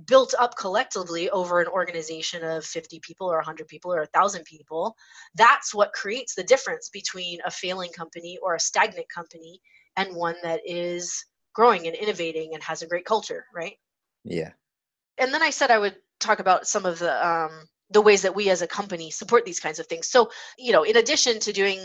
built 0.06 0.34
up 0.40 0.56
collectively 0.58 1.30
over 1.30 1.62
an 1.62 1.68
organization 1.68 2.44
of 2.44 2.66
50 2.66 3.00
people 3.02 3.28
or 3.28 3.38
100 3.38 3.68
people 3.68 3.94
or 3.94 4.00
1000 4.00 4.46
people 4.46 4.96
that's 5.36 5.74
what 5.74 5.94
creates 5.94 6.36
the 6.36 6.44
difference 6.44 6.90
between 6.90 7.40
a 7.46 7.52
failing 7.52 7.92
company 7.92 8.38
or 8.42 8.56
a 8.56 8.60
stagnant 8.60 9.10
company 9.10 9.60
and 9.98 10.16
one 10.16 10.36
that 10.42 10.62
is 10.66 11.26
growing 11.54 11.88
and 11.88 11.96
innovating 11.96 12.54
and 12.54 12.64
has 12.64 12.82
a 12.82 12.88
great 12.88 13.06
culture, 13.06 13.46
right? 13.54 13.76
Yeah. 14.24 14.52
And 15.18 15.34
then 15.34 15.44
I 15.44 15.50
said 15.50 15.72
I 15.72 15.78
would 15.78 15.96
talk 16.20 16.40
about 16.40 16.68
some 16.68 16.86
of 16.86 17.00
the 17.00 17.28
um, 17.28 17.68
the 17.90 18.02
ways 18.02 18.22
that 18.22 18.36
we 18.36 18.50
as 18.50 18.62
a 18.62 18.68
company 18.68 19.10
support 19.12 19.46
these 19.46 19.60
kinds 19.60 19.80
of 19.80 19.88
things. 19.88 20.08
So, 20.08 20.30
you 20.58 20.72
know, 20.72 20.84
in 20.84 20.98
addition 20.98 21.40
to 21.40 21.54
doing 21.54 21.80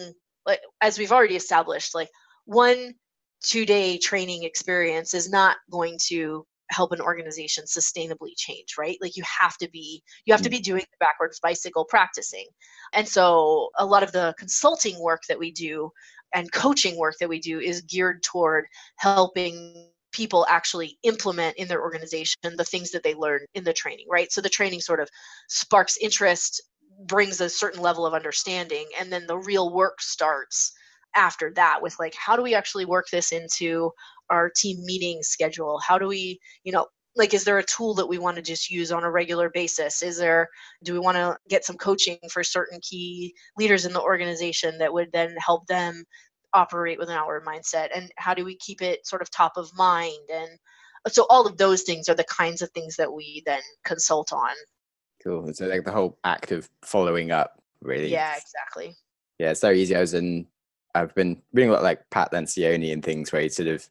like 0.47 0.61
as 0.81 0.99
we've 0.99 1.12
already 1.12 1.37
established, 1.37 1.94
like 1.94 2.11
one 2.44 2.94
two 3.42 3.66
day 3.66 3.99
training 3.99 4.44
experience 4.44 5.14
is 5.14 5.31
not 5.31 5.57
going 5.70 5.99
to 6.07 6.47
help 6.70 6.92
an 6.92 7.01
organization 7.01 7.64
sustainably 7.64 8.31
change 8.37 8.75
right? 8.79 8.97
Like 9.01 9.16
you 9.16 9.23
have 9.40 9.57
to 9.59 9.68
be 9.70 10.03
you 10.25 10.33
have 10.33 10.42
to 10.42 10.51
be 10.51 10.61
doing 10.61 10.81
the 10.81 10.97
backwards 10.99 11.40
bicycle 11.40 11.85
practicing. 11.85 12.47
And 12.92 13.07
so 13.07 13.70
a 13.79 13.85
lot 13.85 14.03
of 14.03 14.12
the 14.12 14.35
consulting 14.38 14.99
work 15.01 15.23
that 15.29 15.38
we 15.38 15.53
do 15.53 15.90
and 16.35 16.51
coaching 16.53 16.97
work 16.99 17.14
that 17.20 17.29
we 17.29 17.38
do 17.38 17.61
is 17.61 17.83
geared 17.83 18.23
toward 18.23 18.66
helping 18.97 19.90
people 20.14 20.46
actually 20.48 20.96
implement 21.03 21.57
in 21.57 21.68
their 21.68 21.83
organization 21.83 22.37
the 22.57 22.64
things 22.64 22.90
that 22.92 23.03
they 23.03 23.14
learn 23.14 23.40
in 23.55 23.64
the 23.64 23.72
training, 23.72 24.07
right? 24.09 24.33
So 24.33 24.40
the 24.40 24.48
training 24.48 24.81
sort 24.81 25.00
of 25.00 25.09
sparks 25.48 25.98
interest, 26.00 26.62
brings 27.07 27.40
a 27.40 27.48
certain 27.50 27.83
level 27.83 28.07
of 28.07 28.14
understanding, 28.14 28.87
and 28.98 29.12
then 29.12 29.27
the 29.27 29.37
real 29.37 29.74
work 29.74 30.00
starts 30.00 30.72
after 31.14 31.53
that 31.55 31.81
with 31.83 31.96
like 31.98 32.14
how 32.14 32.37
do 32.37 32.42
we 32.42 32.55
actually 32.55 32.85
work 32.85 33.07
this 33.11 33.33
into 33.33 33.90
our 34.31 34.50
team 34.57 34.77
meeting 34.85 35.22
schedule 35.22 35.79
how 35.79 35.96
do 35.98 36.09
we 36.09 36.40
you 36.64 36.72
know 36.72 36.87
like 37.16 37.33
is 37.35 37.44
there 37.44 37.59
a 37.59 37.64
tool 37.64 37.94
that 37.94 38.09
we 38.09 38.18
want 38.18 38.37
to 38.37 38.42
just 38.42 38.70
use 38.70 38.90
on 38.90 39.05
a 39.05 39.11
regular 39.11 39.48
basis 39.50 40.03
is 40.03 40.18
there 40.18 40.48
do 40.83 40.92
we 40.92 40.98
want 40.98 41.16
to 41.16 41.37
get 41.48 41.64
some 41.64 41.77
coaching 41.77 42.18
for 42.33 42.42
certain 42.42 42.81
key 42.83 43.33
leaders 43.57 43.85
in 43.85 43.92
the 43.92 44.03
organization 44.03 44.77
that 44.79 44.92
would 44.92 45.11
then 45.12 45.35
help 45.38 45.66
them 45.66 46.05
operate 46.55 46.99
with 46.99 47.09
an 47.09 47.17
outward 47.17 47.45
mindset 47.45 47.88
and 47.95 48.11
how 48.17 48.33
do 48.33 48.45
we 48.45 48.57
keep 48.57 48.81
it 48.81 49.07
sort 49.07 49.23
of 49.23 49.31
top 49.31 49.57
of 49.57 49.71
mind 49.77 50.31
and 50.33 50.51
uh, 51.05 51.11
so 51.11 51.27
all 51.29 51.47
of 51.47 51.57
those 51.59 51.83
things 51.83 52.09
are 52.09 52.14
the 52.14 52.25
kinds 52.25 52.62
of 52.62 52.71
things 52.71 52.97
that 52.97 53.12
we 53.12 53.43
then 53.45 53.62
consult 53.85 54.33
on 54.33 54.55
cool 55.23 55.53
so 55.53 55.67
uh, 55.67 55.69
like 55.69 55.85
the 55.85 55.93
whole 55.93 56.19
act 56.25 56.53
of 56.53 56.69
following 56.83 57.31
up 57.31 57.61
really 57.83 58.11
yeah 58.11 58.35
exactly 58.37 58.95
yeah 59.38 59.51
it's 59.51 59.61
so 59.61 59.71
easy 59.71 59.95
i 59.97 60.01
was 60.01 60.14
in 60.14 60.47
i've 60.95 61.14
been 61.14 61.40
reading 61.53 61.71
a 61.71 61.73
lot 61.75 61.83
like 61.83 62.09
pat 62.11 62.33
lencioni 62.33 62.93
and 62.93 63.05
things 63.05 63.33
where 63.33 63.43
he 63.43 63.49
sort 63.49 63.69
of 63.69 63.88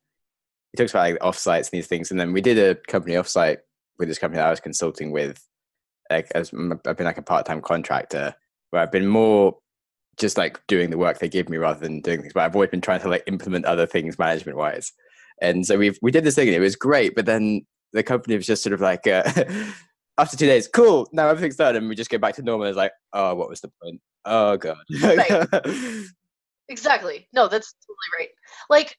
he 0.74 0.78
talks 0.78 0.92
about 0.92 1.02
like 1.02 1.20
offsites 1.20 1.72
and 1.72 1.72
these 1.72 1.88
things. 1.88 2.12
And 2.12 2.20
then 2.20 2.34
we 2.34 2.42
did 2.42 2.58
a 2.58 2.76
company 2.76 3.14
offsite 3.14 3.58
with 4.00 4.08
this 4.08 4.18
company 4.18 4.40
that 4.40 4.48
I 4.48 4.52
was 4.52 4.60
consulting 4.60 5.12
with. 5.12 5.48
Like 6.10 6.32
as 6.36 6.52
I've 6.52 6.98
been 6.98 7.06
like 7.06 7.20
a 7.20 7.24
part-time 7.24 7.62
contractor 7.62 8.36
where 8.72 8.82
I've 8.82 8.92
been 8.92 9.08
more 9.08 9.58
just 10.18 10.38
like 10.38 10.66
doing 10.68 10.90
the 10.90 10.98
work 10.98 11.20
they 11.20 11.30
give 11.30 11.50
me 11.50 11.58
rather 11.58 11.80
than 11.80 12.02
doing 12.02 12.22
things. 12.22 12.34
But 12.34 12.44
I've 12.44 12.56
always 12.56 12.70
been 12.70 12.82
trying 12.82 13.02
to 13.02 13.10
like 13.10 13.24
implement 13.28 13.66
other 13.66 13.86
things 13.86 14.20
management 14.20 14.58
wise. 14.58 14.92
And 15.42 15.66
so 15.66 15.78
we 15.78 15.98
we 16.02 16.12
did 16.12 16.24
this 16.24 16.36
thing 16.36 16.48
and 16.48 16.56
it 16.56 16.60
was 16.60 16.76
great. 16.76 17.16
But 17.16 17.26
then 17.26 17.66
the 17.92 18.04
company 18.04 18.36
was 18.36 18.48
just 18.48 18.64
sort 18.64 18.74
of 18.74 18.82
like 18.82 19.08
uh, 19.08 19.24
after 20.18 20.38
two 20.38 20.46
days, 20.46 20.68
cool, 20.68 21.08
now 21.12 21.30
everything's 21.30 21.56
done, 21.56 21.76
and 21.76 21.90
we 21.90 21.96
just 21.96 22.10
go 22.10 22.18
back 22.18 22.36
to 22.36 22.44
normal. 22.44 22.68
It's 22.68 22.78
like, 22.78 22.92
oh, 23.14 23.36
what 23.36 23.50
was 23.50 23.62
the 23.62 23.72
point? 23.82 24.02
Oh 24.26 24.58
god. 24.58 24.78
right. 25.02 25.48
Exactly. 26.70 27.28
No, 27.34 27.48
that's 27.48 27.76
totally 27.86 28.20
right. 28.20 28.30
Like 28.70 28.98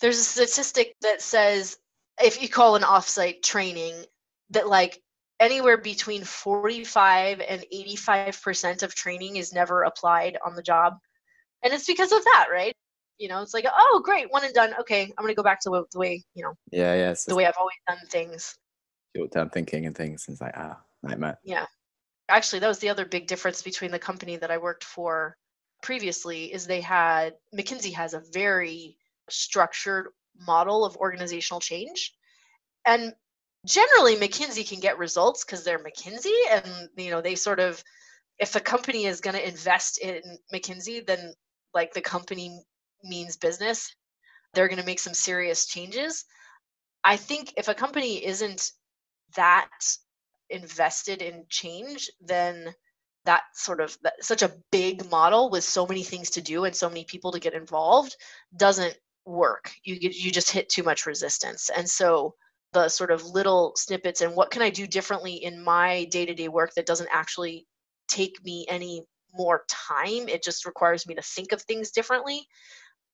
there's 0.00 0.18
a 0.18 0.22
statistic 0.22 0.94
that 1.02 1.22
says 1.22 1.78
if 2.22 2.42
you 2.42 2.48
call 2.48 2.76
an 2.76 2.82
offsite 2.82 3.42
training 3.42 3.94
that 4.50 4.68
like 4.68 5.02
anywhere 5.40 5.76
between 5.76 6.24
45 6.24 7.40
and 7.40 7.64
85% 7.72 8.82
of 8.82 8.94
training 8.94 9.36
is 9.36 9.52
never 9.52 9.82
applied 9.82 10.38
on 10.44 10.54
the 10.54 10.62
job. 10.62 10.94
And 11.62 11.72
it's 11.72 11.86
because 11.86 12.12
of 12.12 12.24
that 12.24 12.46
right? 12.50 12.74
You 13.18 13.28
know 13.28 13.40
it's 13.40 13.54
like 13.54 13.64
oh 13.74 14.02
great 14.04 14.30
one 14.30 14.44
and 14.44 14.52
done. 14.52 14.74
Okay 14.80 15.04
i'm 15.04 15.24
going 15.24 15.32
to 15.32 15.34
go 15.34 15.42
back 15.42 15.60
to 15.62 15.70
the 15.70 15.98
way 15.98 16.22
you 16.34 16.44
know 16.44 16.52
yeah 16.70 16.94
yeah 16.94 17.14
the 17.26 17.34
way 17.34 17.46
i've 17.46 17.56
always 17.58 17.76
done 17.88 17.98
things. 18.10 18.54
Short-term 19.16 19.48
thinking 19.50 19.86
and 19.86 19.96
things 19.96 20.26
And 20.28 20.34
it's 20.34 20.42
like 20.42 20.54
ah 20.56 20.78
nightmare. 21.02 21.38
Yeah. 21.42 21.64
Actually 22.28 22.58
that 22.58 22.68
was 22.68 22.78
the 22.78 22.90
other 22.90 23.06
big 23.06 23.26
difference 23.26 23.62
between 23.62 23.90
the 23.90 23.98
company 23.98 24.36
that 24.36 24.50
i 24.50 24.58
worked 24.58 24.84
for 24.84 25.36
previously 25.82 26.52
is 26.52 26.66
they 26.66 26.80
had 26.82 27.34
mckinsey 27.54 27.92
has 27.94 28.12
a 28.12 28.22
very 28.32 28.98
structured 29.30 30.08
model 30.46 30.84
of 30.84 30.96
organizational 30.96 31.60
change. 31.60 32.12
And 32.86 33.14
generally 33.66 34.16
McKinsey 34.16 34.66
can 34.66 34.80
get 34.80 34.98
results 34.98 35.44
because 35.44 35.64
they're 35.64 35.78
McKinsey 35.78 36.34
and 36.50 36.88
you 36.96 37.10
know 37.10 37.20
they 37.20 37.34
sort 37.34 37.60
of 37.60 37.82
if 38.38 38.54
a 38.54 38.60
company 38.60 39.06
is 39.06 39.20
going 39.20 39.36
to 39.36 39.46
invest 39.46 39.98
in 39.98 40.22
McKinsey 40.54 41.04
then 41.06 41.34
like 41.74 41.92
the 41.92 42.00
company 42.00 42.62
means 43.04 43.36
business. 43.36 43.94
They're 44.54 44.68
going 44.68 44.80
to 44.80 44.86
make 44.86 45.00
some 45.00 45.14
serious 45.14 45.66
changes. 45.66 46.24
I 47.04 47.16
think 47.16 47.52
if 47.56 47.68
a 47.68 47.74
company 47.74 48.24
isn't 48.24 48.70
that 49.36 49.68
invested 50.48 51.20
in 51.20 51.44
change 51.50 52.08
then 52.20 52.72
that 53.24 53.42
sort 53.54 53.80
of 53.80 53.98
that, 54.02 54.14
such 54.24 54.42
a 54.42 54.54
big 54.70 55.10
model 55.10 55.50
with 55.50 55.64
so 55.64 55.84
many 55.86 56.04
things 56.04 56.30
to 56.30 56.40
do 56.40 56.64
and 56.64 56.74
so 56.74 56.88
many 56.88 57.04
people 57.04 57.32
to 57.32 57.40
get 57.40 57.54
involved 57.54 58.16
doesn't 58.56 58.96
work. 59.24 59.72
You 59.82 59.96
you 60.00 60.30
just 60.30 60.50
hit 60.50 60.68
too 60.68 60.84
much 60.84 61.06
resistance. 61.06 61.68
And 61.76 61.90
so 61.90 62.34
the 62.76 62.90
sort 62.90 63.10
of 63.10 63.24
little 63.24 63.72
snippets 63.74 64.20
and 64.20 64.36
what 64.36 64.50
can 64.50 64.60
i 64.60 64.68
do 64.68 64.86
differently 64.86 65.32
in 65.32 65.64
my 65.64 66.04
day-to-day 66.10 66.48
work 66.48 66.74
that 66.74 66.84
doesn't 66.84 67.08
actually 67.10 67.66
take 68.06 68.36
me 68.44 68.66
any 68.68 69.02
more 69.34 69.64
time. 69.68 70.28
It 70.28 70.42
just 70.42 70.64
requires 70.64 71.06
me 71.06 71.14
to 71.14 71.22
think 71.22 71.52
of 71.52 71.62
things 71.62 71.90
differently 71.90 72.46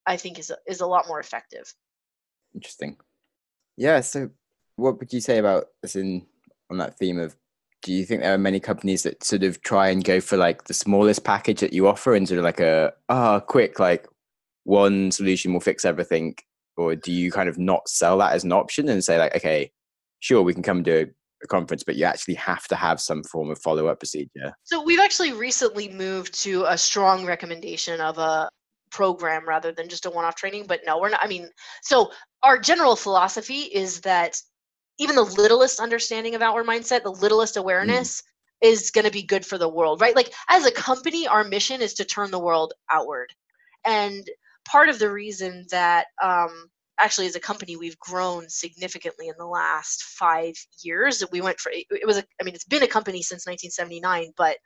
i 0.04 0.16
think 0.16 0.40
is 0.40 0.50
a, 0.50 0.56
is 0.66 0.80
a 0.80 0.86
lot 0.86 1.06
more 1.06 1.20
effective. 1.20 1.72
Interesting. 2.56 2.96
Yeah 3.76 4.00
so 4.00 4.30
what 4.74 4.98
would 4.98 5.12
you 5.12 5.20
say 5.20 5.38
about 5.38 5.66
this 5.80 5.94
in 5.94 6.26
on 6.68 6.78
that 6.78 6.98
theme 6.98 7.20
of 7.20 7.36
do 7.82 7.92
you 7.92 8.04
think 8.04 8.22
there 8.22 8.34
are 8.34 8.38
many 8.38 8.58
companies 8.58 9.04
that 9.04 9.22
sort 9.22 9.44
of 9.44 9.60
try 9.62 9.90
and 9.90 10.02
go 10.02 10.20
for 10.20 10.36
like 10.36 10.64
the 10.64 10.74
smallest 10.74 11.22
package 11.22 11.60
that 11.60 11.72
you 11.72 11.86
offer 11.86 12.14
and 12.14 12.26
sort 12.26 12.38
of 12.38 12.44
like 12.44 12.60
a 12.60 12.92
ah 13.08 13.36
oh, 13.36 13.40
quick 13.40 13.78
like 13.78 14.08
one 14.64 15.12
solution 15.12 15.52
will 15.52 15.60
fix 15.60 15.84
everything 15.84 16.34
or 16.82 16.96
do 16.96 17.12
you 17.12 17.30
kind 17.30 17.48
of 17.48 17.58
not 17.58 17.88
sell 17.88 18.18
that 18.18 18.32
as 18.32 18.44
an 18.44 18.52
option 18.52 18.88
and 18.88 19.04
say 19.04 19.18
like 19.18 19.34
okay 19.36 19.70
sure 20.20 20.42
we 20.42 20.54
can 20.54 20.62
come 20.62 20.82
do 20.82 21.06
a 21.42 21.46
conference 21.46 21.82
but 21.82 21.96
you 21.96 22.04
actually 22.04 22.34
have 22.34 22.66
to 22.68 22.76
have 22.76 23.00
some 23.00 23.22
form 23.24 23.50
of 23.50 23.58
follow-up 23.58 23.98
procedure 23.98 24.52
so 24.64 24.82
we've 24.82 25.00
actually 25.00 25.32
recently 25.32 25.88
moved 25.88 26.40
to 26.42 26.64
a 26.64 26.76
strong 26.76 27.24
recommendation 27.24 28.00
of 28.00 28.18
a 28.18 28.48
program 28.90 29.48
rather 29.48 29.72
than 29.72 29.88
just 29.88 30.06
a 30.06 30.10
one-off 30.10 30.34
training 30.34 30.64
but 30.66 30.80
no 30.86 30.98
we're 30.98 31.08
not 31.08 31.22
i 31.22 31.26
mean 31.26 31.48
so 31.82 32.10
our 32.42 32.58
general 32.58 32.94
philosophy 32.94 33.62
is 33.62 34.00
that 34.00 34.40
even 34.98 35.16
the 35.16 35.22
littlest 35.22 35.80
understanding 35.80 36.34
of 36.34 36.42
outward 36.42 36.66
mindset 36.66 37.02
the 37.02 37.10
littlest 37.10 37.54
mm. 37.54 37.60
awareness 37.60 38.20
mm. 38.20 38.68
is 38.68 38.90
going 38.90 39.04
to 39.04 39.10
be 39.10 39.22
good 39.22 39.46
for 39.46 39.56
the 39.56 39.68
world 39.68 40.00
right 40.00 40.14
like 40.14 40.32
as 40.48 40.66
a 40.66 40.72
company 40.72 41.26
our 41.26 41.42
mission 41.42 41.80
is 41.80 41.94
to 41.94 42.04
turn 42.04 42.30
the 42.30 42.38
world 42.38 42.74
outward 42.90 43.32
and 43.84 44.28
part 44.64 44.88
of 44.88 44.98
the 44.98 45.10
reason 45.10 45.66
that 45.70 46.06
um, 46.22 46.68
actually 47.02 47.26
as 47.26 47.36
a 47.36 47.40
company 47.40 47.76
we've 47.76 47.98
grown 47.98 48.48
significantly 48.48 49.28
in 49.28 49.34
the 49.38 49.46
last 49.46 50.02
five 50.04 50.54
years. 50.82 51.22
We 51.32 51.40
went 51.40 51.58
for 51.58 51.72
it 51.74 52.06
was 52.06 52.18
a, 52.18 52.24
i 52.40 52.44
mean 52.44 52.54
it's 52.54 52.64
been 52.64 52.82
a 52.82 52.88
company 52.88 53.22
since 53.22 53.46
1979 53.46 54.32
but 54.36 54.56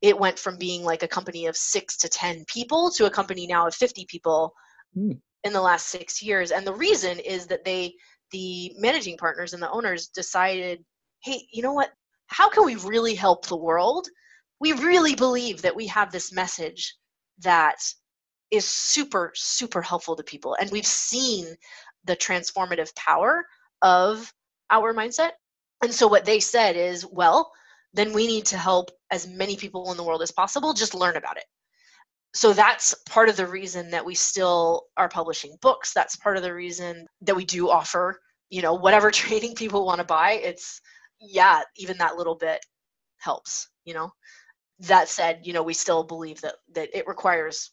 it 0.00 0.18
went 0.18 0.38
from 0.38 0.56
being 0.56 0.82
like 0.82 1.02
a 1.02 1.08
company 1.08 1.46
of 1.46 1.56
six 1.56 1.96
to 1.98 2.08
ten 2.08 2.44
people 2.46 2.90
to 2.92 3.06
a 3.06 3.10
company 3.10 3.46
now 3.46 3.66
of 3.66 3.74
50 3.74 4.06
people 4.08 4.54
mm. 4.96 5.18
in 5.44 5.52
the 5.52 5.60
last 5.60 5.88
six 5.88 6.22
years. 6.22 6.52
And 6.52 6.66
the 6.66 6.74
reason 6.74 7.18
is 7.18 7.46
that 7.48 7.64
they 7.64 7.94
the 8.32 8.72
managing 8.78 9.16
partners 9.16 9.52
and 9.52 9.62
the 9.62 9.70
owners 9.70 10.08
decided 10.08 10.84
hey 11.22 11.46
you 11.52 11.62
know 11.62 11.72
what? 11.72 11.90
How 12.28 12.48
can 12.48 12.64
we 12.64 12.76
really 12.76 13.14
help 13.14 13.46
the 13.46 13.56
world? 13.56 14.06
We 14.60 14.72
really 14.72 15.14
believe 15.14 15.62
that 15.62 15.74
we 15.74 15.86
have 15.88 16.12
this 16.12 16.32
message 16.32 16.94
that 17.40 17.78
is 18.50 18.68
super 18.68 19.32
super 19.34 19.82
helpful 19.82 20.16
to 20.16 20.22
people 20.22 20.56
and 20.60 20.70
we've 20.70 20.86
seen 20.86 21.46
the 22.04 22.16
transformative 22.16 22.94
power 22.96 23.44
of 23.82 24.32
our 24.70 24.94
mindset. 24.94 25.32
And 25.82 25.92
so 25.92 26.06
what 26.06 26.24
they 26.24 26.40
said 26.40 26.76
is 26.76 27.06
well 27.06 27.50
then 27.92 28.12
we 28.12 28.26
need 28.26 28.46
to 28.46 28.56
help 28.58 28.90
as 29.10 29.26
many 29.26 29.56
people 29.56 29.90
in 29.90 29.96
the 29.96 30.04
world 30.04 30.22
as 30.22 30.30
possible 30.30 30.72
just 30.72 30.94
learn 30.94 31.16
about 31.16 31.36
it. 31.36 31.44
So 32.34 32.52
that's 32.52 32.94
part 33.08 33.28
of 33.28 33.36
the 33.36 33.46
reason 33.46 33.90
that 33.90 34.04
we 34.04 34.14
still 34.14 34.84
are 34.96 35.08
publishing 35.08 35.56
books. 35.60 35.92
That's 35.92 36.14
part 36.14 36.36
of 36.36 36.44
the 36.44 36.54
reason 36.54 37.06
that 37.22 37.34
we 37.34 37.44
do 37.44 37.68
offer 37.70 38.20
you 38.50 38.62
know 38.62 38.74
whatever 38.74 39.10
training 39.22 39.54
people 39.54 39.86
want 39.86 39.98
to 39.98 40.04
buy. 40.04 40.32
It's 40.42 40.80
yeah 41.20 41.62
even 41.76 41.98
that 41.98 42.16
little 42.16 42.36
bit 42.36 42.64
helps 43.18 43.68
you 43.84 43.94
know? 43.94 44.12
That 44.80 45.08
said 45.08 45.40
you 45.42 45.52
know 45.52 45.62
we 45.62 45.74
still 45.74 46.04
believe 46.04 46.40
that 46.42 46.54
that 46.74 46.96
it 46.96 47.06
requires 47.06 47.70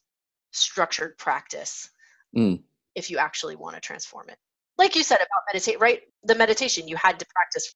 structured 0.51 1.17
practice 1.17 1.89
mm. 2.35 2.61
if 2.95 3.09
you 3.09 3.17
actually 3.17 3.55
want 3.55 3.75
to 3.75 3.81
transform 3.81 4.29
it 4.29 4.37
like 4.77 4.95
you 4.95 5.03
said 5.03 5.17
about 5.17 5.43
meditate 5.51 5.79
right 5.79 6.01
the 6.23 6.35
meditation 6.35 6.87
you 6.87 6.95
had 6.95 7.19
to 7.19 7.25
practice 7.33 7.75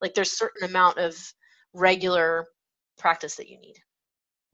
like 0.00 0.14
there's 0.14 0.30
certain 0.30 0.68
amount 0.68 0.98
of 0.98 1.16
regular 1.74 2.46
practice 2.98 3.36
that 3.36 3.48
you 3.48 3.58
need 3.58 3.76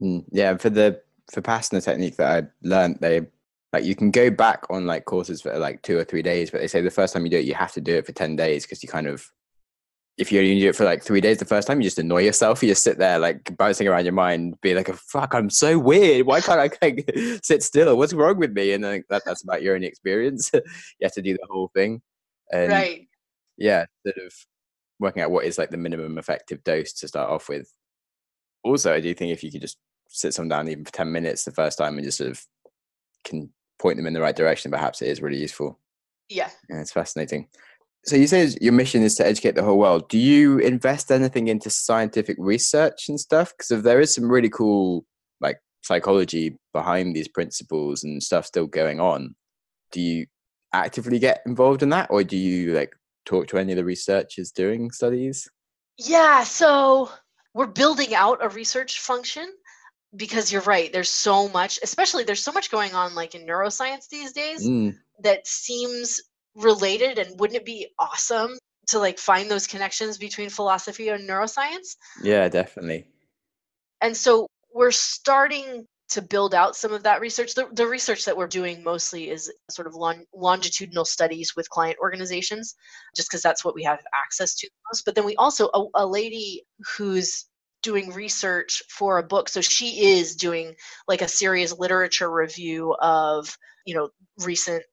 mm. 0.01 0.23
yeah 0.31 0.55
for 0.57 0.69
the 0.69 1.01
for 1.31 1.41
the 1.41 1.81
technique 1.81 2.15
that 2.15 2.43
i 2.43 2.47
learned 2.67 2.97
they 3.01 3.21
like 3.73 3.83
you 3.83 3.95
can 3.95 4.11
go 4.11 4.29
back 4.29 4.63
on 4.69 4.85
like 4.85 5.05
courses 5.05 5.41
for 5.41 5.57
like 5.57 5.81
two 5.81 5.97
or 5.97 6.03
three 6.03 6.21
days 6.21 6.49
but 6.49 6.61
they 6.61 6.67
say 6.67 6.81
the 6.81 6.89
first 6.89 7.13
time 7.13 7.25
you 7.25 7.31
do 7.31 7.37
it 7.37 7.45
you 7.45 7.53
have 7.53 7.73
to 7.73 7.81
do 7.81 7.95
it 7.95 8.05
for 8.05 8.13
10 8.13 8.35
days 8.35 8.63
because 8.63 8.81
you 8.81 8.89
kind 8.89 9.07
of 9.07 9.29
if 10.17 10.31
you 10.31 10.39
only 10.39 10.59
do 10.59 10.69
it 10.69 10.75
for 10.75 10.83
like 10.83 11.03
three 11.03 11.21
days 11.21 11.37
the 11.37 11.45
first 11.45 11.67
time, 11.67 11.79
you 11.79 11.85
just 11.85 11.99
annoy 11.99 12.23
yourself. 12.23 12.63
You 12.63 12.69
just 12.69 12.83
sit 12.83 12.97
there 12.97 13.19
like 13.19 13.55
bouncing 13.55 13.87
around 13.87 14.05
your 14.05 14.13
mind, 14.13 14.59
be 14.61 14.73
like, 14.73 14.89
oh, 14.89 14.93
"Fuck, 14.93 15.35
I'm 15.35 15.49
so 15.49 15.77
weird. 15.77 16.25
Why 16.25 16.41
can't 16.41 16.59
I 16.59 16.71
like, 16.85 17.09
sit 17.43 17.61
still? 17.61 17.95
What's 17.97 18.13
wrong 18.13 18.37
with 18.37 18.51
me?" 18.51 18.73
And 18.73 18.83
then 18.83 19.03
that, 19.09 19.23
that's 19.25 19.43
about 19.43 19.61
your 19.61 19.75
own 19.75 19.83
experience. 19.83 20.49
you 20.53 20.61
have 21.03 21.13
to 21.13 21.21
do 21.21 21.33
the 21.33 21.47
whole 21.49 21.69
thing, 21.75 22.01
and 22.51 22.71
right? 22.71 23.07
Yeah, 23.57 23.85
sort 24.05 24.17
of 24.25 24.33
working 24.99 25.21
out 25.21 25.31
what 25.31 25.45
is 25.45 25.59
like 25.59 25.69
the 25.69 25.77
minimum 25.77 26.17
effective 26.17 26.63
dose 26.63 26.93
to 26.93 27.07
start 27.07 27.29
off 27.29 27.47
with. 27.47 27.71
Also, 28.63 28.93
I 28.93 28.99
do 28.99 29.13
think 29.13 29.31
if 29.31 29.43
you 29.43 29.51
could 29.51 29.61
just 29.61 29.77
sit 30.09 30.33
someone 30.33 30.49
down 30.49 30.67
even 30.67 30.83
for 30.83 30.91
ten 30.91 31.11
minutes 31.11 31.43
the 31.43 31.51
first 31.51 31.77
time 31.77 31.95
and 31.95 32.03
just 32.03 32.17
sort 32.17 32.31
of 32.31 32.43
can 33.23 33.51
point 33.77 33.97
them 33.97 34.07
in 34.07 34.13
the 34.13 34.21
right 34.21 34.35
direction, 34.35 34.71
perhaps 34.71 35.03
it 35.03 35.09
is 35.09 35.21
really 35.21 35.37
useful. 35.37 35.79
Yeah, 36.27 36.49
yeah, 36.69 36.81
it's 36.81 36.91
fascinating. 36.91 37.49
So 38.05 38.15
you 38.15 38.27
say 38.27 38.49
your 38.61 38.73
mission 38.73 39.03
is 39.03 39.15
to 39.15 39.25
educate 39.25 39.55
the 39.55 39.63
whole 39.63 39.79
world. 39.79 40.07
Do 40.09 40.17
you 40.17 40.59
invest 40.59 41.11
anything 41.11 41.49
into 41.49 41.69
scientific 41.69 42.37
research 42.39 43.09
and 43.09 43.19
stuff? 43.19 43.51
Because 43.51 43.71
if 43.71 43.83
there 43.83 43.99
is 43.99 44.15
some 44.15 44.31
really 44.31 44.49
cool 44.49 45.05
like 45.41 45.59
psychology 45.83 46.57
behind 46.73 47.15
these 47.15 47.27
principles 47.27 48.03
and 48.03 48.23
stuff 48.23 48.45
still 48.45 48.67
going 48.67 48.99
on, 49.01 49.35
do 49.91 49.99
you 49.99 50.25
actively 50.73 51.19
get 51.19 51.41
involved 51.45 51.83
in 51.83 51.89
that, 51.89 52.09
or 52.09 52.23
do 52.23 52.37
you 52.37 52.73
like 52.73 52.95
talk 53.25 53.47
to 53.47 53.57
any 53.57 53.73
of 53.73 53.77
the 53.77 53.85
researchers 53.85 54.51
doing 54.51 54.91
studies? 54.91 55.49
Yeah, 55.97 56.43
so 56.43 57.09
we're 57.53 57.67
building 57.67 58.13
out 58.13 58.43
a 58.43 58.49
research 58.49 58.99
function 58.99 59.51
because 60.15 60.51
you're 60.51 60.61
right. 60.61 60.91
There's 60.93 61.09
so 61.09 61.49
much, 61.49 61.79
especially 61.83 62.23
there's 62.23 62.43
so 62.43 62.51
much 62.51 62.71
going 62.71 62.93
on 62.93 63.15
like 63.15 63.35
in 63.35 63.45
neuroscience 63.45 64.07
these 64.09 64.31
days 64.31 64.65
mm. 64.65 64.95
that 65.23 65.47
seems 65.47 66.21
related 66.57 67.19
and 67.19 67.39
wouldn't 67.39 67.57
it 67.57 67.65
be 67.65 67.87
awesome 67.99 68.57
to 68.87 68.99
like 68.99 69.19
find 69.19 69.49
those 69.49 69.67
connections 69.67 70.17
between 70.17 70.49
philosophy 70.49 71.09
and 71.09 71.27
neuroscience? 71.27 71.95
Yeah 72.21 72.47
definitely. 72.49 73.07
And 74.01 74.15
so 74.15 74.47
we're 74.73 74.91
starting 74.91 75.85
to 76.09 76.21
build 76.21 76.53
out 76.53 76.75
some 76.75 76.93
of 76.93 77.03
that 77.03 77.19
research. 77.19 77.53
The, 77.53 77.67
the 77.73 77.85
research 77.85 78.25
that 78.25 78.37
we're 78.37 78.47
doing 78.47 78.83
mostly 78.83 79.29
is 79.29 79.51
sort 79.69 79.87
of 79.87 79.95
long, 79.95 80.23
longitudinal 80.33 81.03
studies 81.03 81.53
with 81.55 81.69
client 81.69 81.97
organizations 82.01 82.75
just 83.15 83.29
because 83.29 83.41
that's 83.41 83.65
what 83.65 83.75
we 83.75 83.83
have 83.83 83.99
access 84.15 84.55
to 84.55 84.69
most. 84.89 85.03
But 85.03 85.15
then 85.15 85.25
we 85.25 85.35
also 85.35 85.69
a, 85.73 85.83
a 85.95 86.07
lady 86.07 86.63
who's 86.97 87.45
doing 87.83 88.11
research 88.11 88.81
for 88.89 89.17
a 89.17 89.23
book 89.23 89.47
so 89.47 89.61
she 89.61 90.07
is 90.07 90.35
doing 90.35 90.73
like 91.07 91.21
a 91.21 91.27
serious 91.27 91.77
literature 91.77 92.31
review 92.31 92.95
of 93.01 93.55
you 93.85 93.93
know 93.93 94.09
recent 94.43 94.83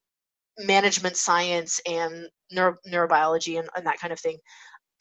management 0.59 1.17
science 1.17 1.79
and 1.87 2.27
neuro, 2.51 2.75
neurobiology 2.87 3.59
and, 3.59 3.69
and 3.75 3.85
that 3.85 3.99
kind 3.99 4.13
of 4.13 4.19
thing 4.19 4.37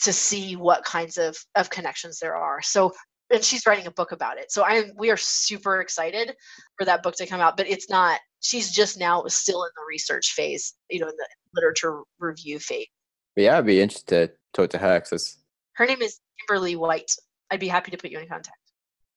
to 0.02 0.12
see 0.12 0.56
what 0.56 0.84
kinds 0.84 1.18
of, 1.18 1.36
of 1.54 1.70
connections 1.70 2.18
there 2.18 2.34
are. 2.34 2.60
So 2.62 2.92
and 3.30 3.44
she's 3.44 3.66
writing 3.66 3.86
a 3.86 3.90
book 3.90 4.12
about 4.12 4.38
it. 4.38 4.52
So 4.52 4.64
I 4.64 4.90
we 4.96 5.10
are 5.10 5.16
super 5.16 5.80
excited 5.80 6.34
for 6.76 6.84
that 6.84 7.02
book 7.02 7.16
to 7.16 7.26
come 7.26 7.40
out, 7.40 7.56
but 7.56 7.68
it's 7.68 7.88
not 7.88 8.20
she's 8.40 8.70
just 8.70 8.98
now 8.98 9.24
still 9.26 9.64
in 9.64 9.70
the 9.76 9.82
research 9.88 10.32
phase, 10.32 10.74
you 10.90 11.00
know, 11.00 11.08
in 11.08 11.16
the 11.16 11.28
literature 11.54 12.00
review 12.18 12.58
phase. 12.58 12.86
But 13.34 13.44
yeah, 13.44 13.58
I'd 13.58 13.66
be 13.66 13.80
interested 13.80 14.28
to 14.28 14.32
talk 14.52 14.70
to 14.70 14.78
her 14.78 15.00
because 15.00 15.38
her 15.74 15.86
name 15.86 16.02
is 16.02 16.20
Kimberly 16.38 16.76
White. 16.76 17.10
I'd 17.50 17.60
be 17.60 17.68
happy 17.68 17.90
to 17.90 17.96
put 17.96 18.10
you 18.10 18.18
in 18.18 18.28
contact. 18.28 18.58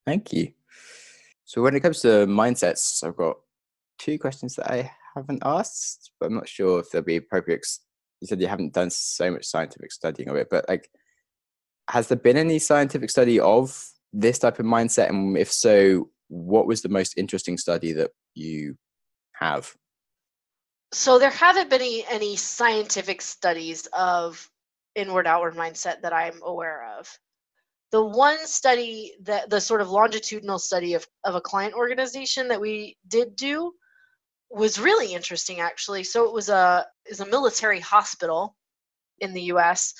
Thank 0.06 0.32
you. 0.32 0.52
So 1.44 1.62
when 1.62 1.74
it 1.74 1.80
comes 1.80 2.00
to 2.00 2.26
mindsets, 2.26 3.04
I've 3.04 3.16
got 3.16 3.38
two 3.98 4.18
questions 4.18 4.56
that 4.56 4.70
I 4.70 4.90
haven't 5.18 5.42
asked, 5.44 6.12
but 6.18 6.26
I'm 6.26 6.34
not 6.34 6.48
sure 6.48 6.80
if 6.80 6.90
there'll 6.90 7.04
be 7.04 7.16
appropriate. 7.16 7.66
You 8.20 8.26
said 8.26 8.40
you 8.40 8.48
haven't 8.48 8.74
done 8.74 8.90
so 8.90 9.30
much 9.30 9.46
scientific 9.46 9.92
studying 9.92 10.28
of 10.28 10.36
it, 10.36 10.48
but 10.50 10.68
like, 10.68 10.90
has 11.90 12.08
there 12.08 12.18
been 12.18 12.36
any 12.36 12.58
scientific 12.58 13.10
study 13.10 13.40
of 13.40 13.88
this 14.12 14.38
type 14.38 14.58
of 14.58 14.66
mindset? 14.66 15.08
And 15.08 15.36
if 15.36 15.50
so, 15.52 16.10
what 16.28 16.66
was 16.66 16.82
the 16.82 16.88
most 16.88 17.14
interesting 17.16 17.56
study 17.56 17.92
that 17.92 18.10
you 18.34 18.76
have? 19.34 19.74
So 20.92 21.18
there 21.18 21.30
haven't 21.30 21.70
been 21.70 21.80
any, 21.80 22.04
any 22.08 22.36
scientific 22.36 23.20
studies 23.22 23.88
of 23.92 24.50
inward 24.94 25.26
outward 25.26 25.54
mindset 25.54 26.02
that 26.02 26.12
I'm 26.12 26.40
aware 26.42 26.98
of. 26.98 27.08
The 27.90 28.04
one 28.04 28.46
study 28.46 29.14
that 29.22 29.48
the 29.48 29.60
sort 29.60 29.80
of 29.80 29.90
longitudinal 29.90 30.58
study 30.58 30.94
of, 30.94 31.06
of 31.24 31.34
a 31.34 31.40
client 31.40 31.74
organization 31.74 32.48
that 32.48 32.60
we 32.60 32.96
did 33.06 33.36
do 33.36 33.72
was 34.50 34.78
really 34.78 35.14
interesting 35.14 35.60
actually. 35.60 36.04
So 36.04 36.24
it 36.24 36.32
was 36.32 36.48
a 36.48 36.86
is 37.06 37.20
a 37.20 37.26
military 37.26 37.80
hospital 37.80 38.56
in 39.20 39.32
the 39.32 39.42
U.S. 39.42 39.94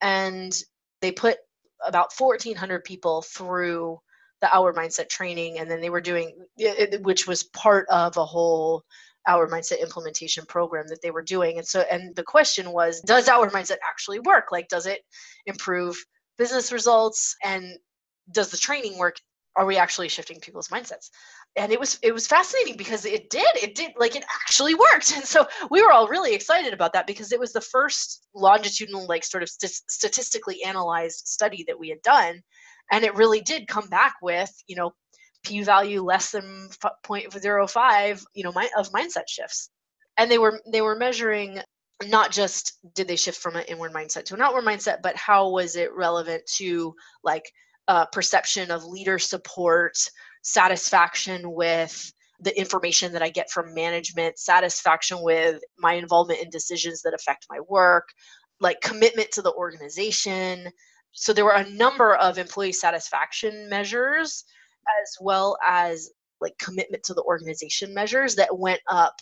and 0.00 0.56
they 1.00 1.12
put 1.12 1.38
about 1.86 2.12
1,400 2.16 2.84
people 2.84 3.22
through 3.22 3.98
the 4.40 4.54
hour 4.54 4.72
Mindset 4.72 5.08
training, 5.08 5.58
and 5.58 5.70
then 5.70 5.80
they 5.80 5.90
were 5.90 6.00
doing 6.00 6.32
it, 6.56 7.02
which 7.02 7.26
was 7.26 7.42
part 7.42 7.86
of 7.88 8.16
a 8.16 8.24
whole 8.24 8.84
Outward 9.26 9.50
Mindset 9.50 9.82
implementation 9.82 10.44
program 10.46 10.86
that 10.88 11.02
they 11.02 11.10
were 11.10 11.22
doing. 11.22 11.58
And 11.58 11.66
so, 11.66 11.80
and 11.80 12.14
the 12.16 12.22
question 12.22 12.72
was, 12.72 13.00
does 13.00 13.28
Outward 13.28 13.52
Mindset 13.52 13.78
actually 13.88 14.20
work? 14.20 14.46
Like, 14.52 14.68
does 14.68 14.86
it 14.86 15.00
improve 15.46 15.96
business 16.38 16.72
results? 16.72 17.36
And 17.44 17.78
does 18.32 18.50
the 18.50 18.56
training 18.56 18.96
work? 18.98 19.16
Are 19.58 19.66
we 19.66 19.76
actually 19.76 20.08
shifting 20.08 20.40
people's 20.40 20.68
mindsets? 20.68 21.10
and 21.56 21.72
it 21.72 21.80
was 21.80 21.98
it 22.02 22.12
was 22.12 22.26
fascinating 22.26 22.76
because 22.76 23.04
it 23.04 23.30
did 23.30 23.48
it 23.56 23.74
did 23.74 23.92
like 23.98 24.16
it 24.16 24.24
actually 24.42 24.74
worked. 24.74 25.12
And 25.16 25.24
so 25.24 25.46
we 25.70 25.82
were 25.82 25.92
all 25.92 26.08
really 26.08 26.34
excited 26.34 26.72
about 26.72 26.92
that 26.92 27.06
because 27.06 27.32
it 27.32 27.40
was 27.40 27.52
the 27.52 27.60
first 27.60 28.26
longitudinal 28.34 29.06
like 29.06 29.24
sort 29.24 29.42
of 29.42 29.48
st- 29.48 29.82
statistically 29.88 30.62
analyzed 30.64 31.26
study 31.26 31.64
that 31.66 31.78
we 31.78 31.88
had 31.88 32.02
done. 32.02 32.40
And 32.92 33.04
it 33.04 33.16
really 33.16 33.40
did 33.40 33.68
come 33.68 33.88
back 33.88 34.14
with 34.22 34.50
you 34.66 34.76
know 34.76 34.92
p 35.44 35.62
value 35.62 36.02
less 36.02 36.30
than 36.30 36.68
0.05 37.04 38.24
you 38.34 38.44
know 38.44 38.52
my, 38.52 38.68
of 38.76 38.90
mindset 38.92 39.28
shifts. 39.28 39.70
And 40.16 40.30
they 40.30 40.38
were 40.38 40.60
they 40.72 40.82
were 40.82 40.96
measuring 40.96 41.60
not 42.04 42.30
just 42.30 42.78
did 42.94 43.08
they 43.08 43.16
shift 43.16 43.40
from 43.40 43.56
an 43.56 43.64
inward 43.64 43.92
mindset 43.92 44.24
to 44.26 44.34
an 44.34 44.40
outward 44.40 44.64
mindset 44.64 44.98
but 45.02 45.16
how 45.16 45.50
was 45.50 45.74
it 45.74 45.92
relevant 45.94 46.42
to 46.56 46.94
like 47.24 47.50
uh, 47.88 48.06
perception 48.06 48.70
of 48.70 48.84
leader 48.84 49.18
support 49.18 49.98
satisfaction 50.42 51.52
with 51.52 52.12
the 52.40 52.56
information 52.58 53.12
that 53.12 53.22
I 53.22 53.30
get 53.30 53.50
from 53.50 53.74
management, 53.74 54.38
satisfaction 54.38 55.20
with 55.22 55.60
my 55.78 55.94
involvement 55.94 56.40
in 56.40 56.50
decisions 56.50 57.02
that 57.02 57.14
affect 57.14 57.46
my 57.50 57.58
work, 57.68 58.08
like 58.60 58.80
commitment 58.80 59.32
to 59.32 59.42
the 59.42 59.52
organization. 59.54 60.68
So 61.12 61.32
there 61.32 61.44
were 61.44 61.52
a 61.52 61.68
number 61.70 62.14
of 62.14 62.38
employee 62.38 62.72
satisfaction 62.72 63.68
measures 63.68 64.44
as 65.02 65.16
well 65.20 65.58
as 65.66 66.10
like 66.40 66.56
commitment 66.58 67.02
to 67.04 67.14
the 67.14 67.22
organization 67.22 67.92
measures 67.92 68.36
that 68.36 68.56
went 68.56 68.80
up 68.88 69.14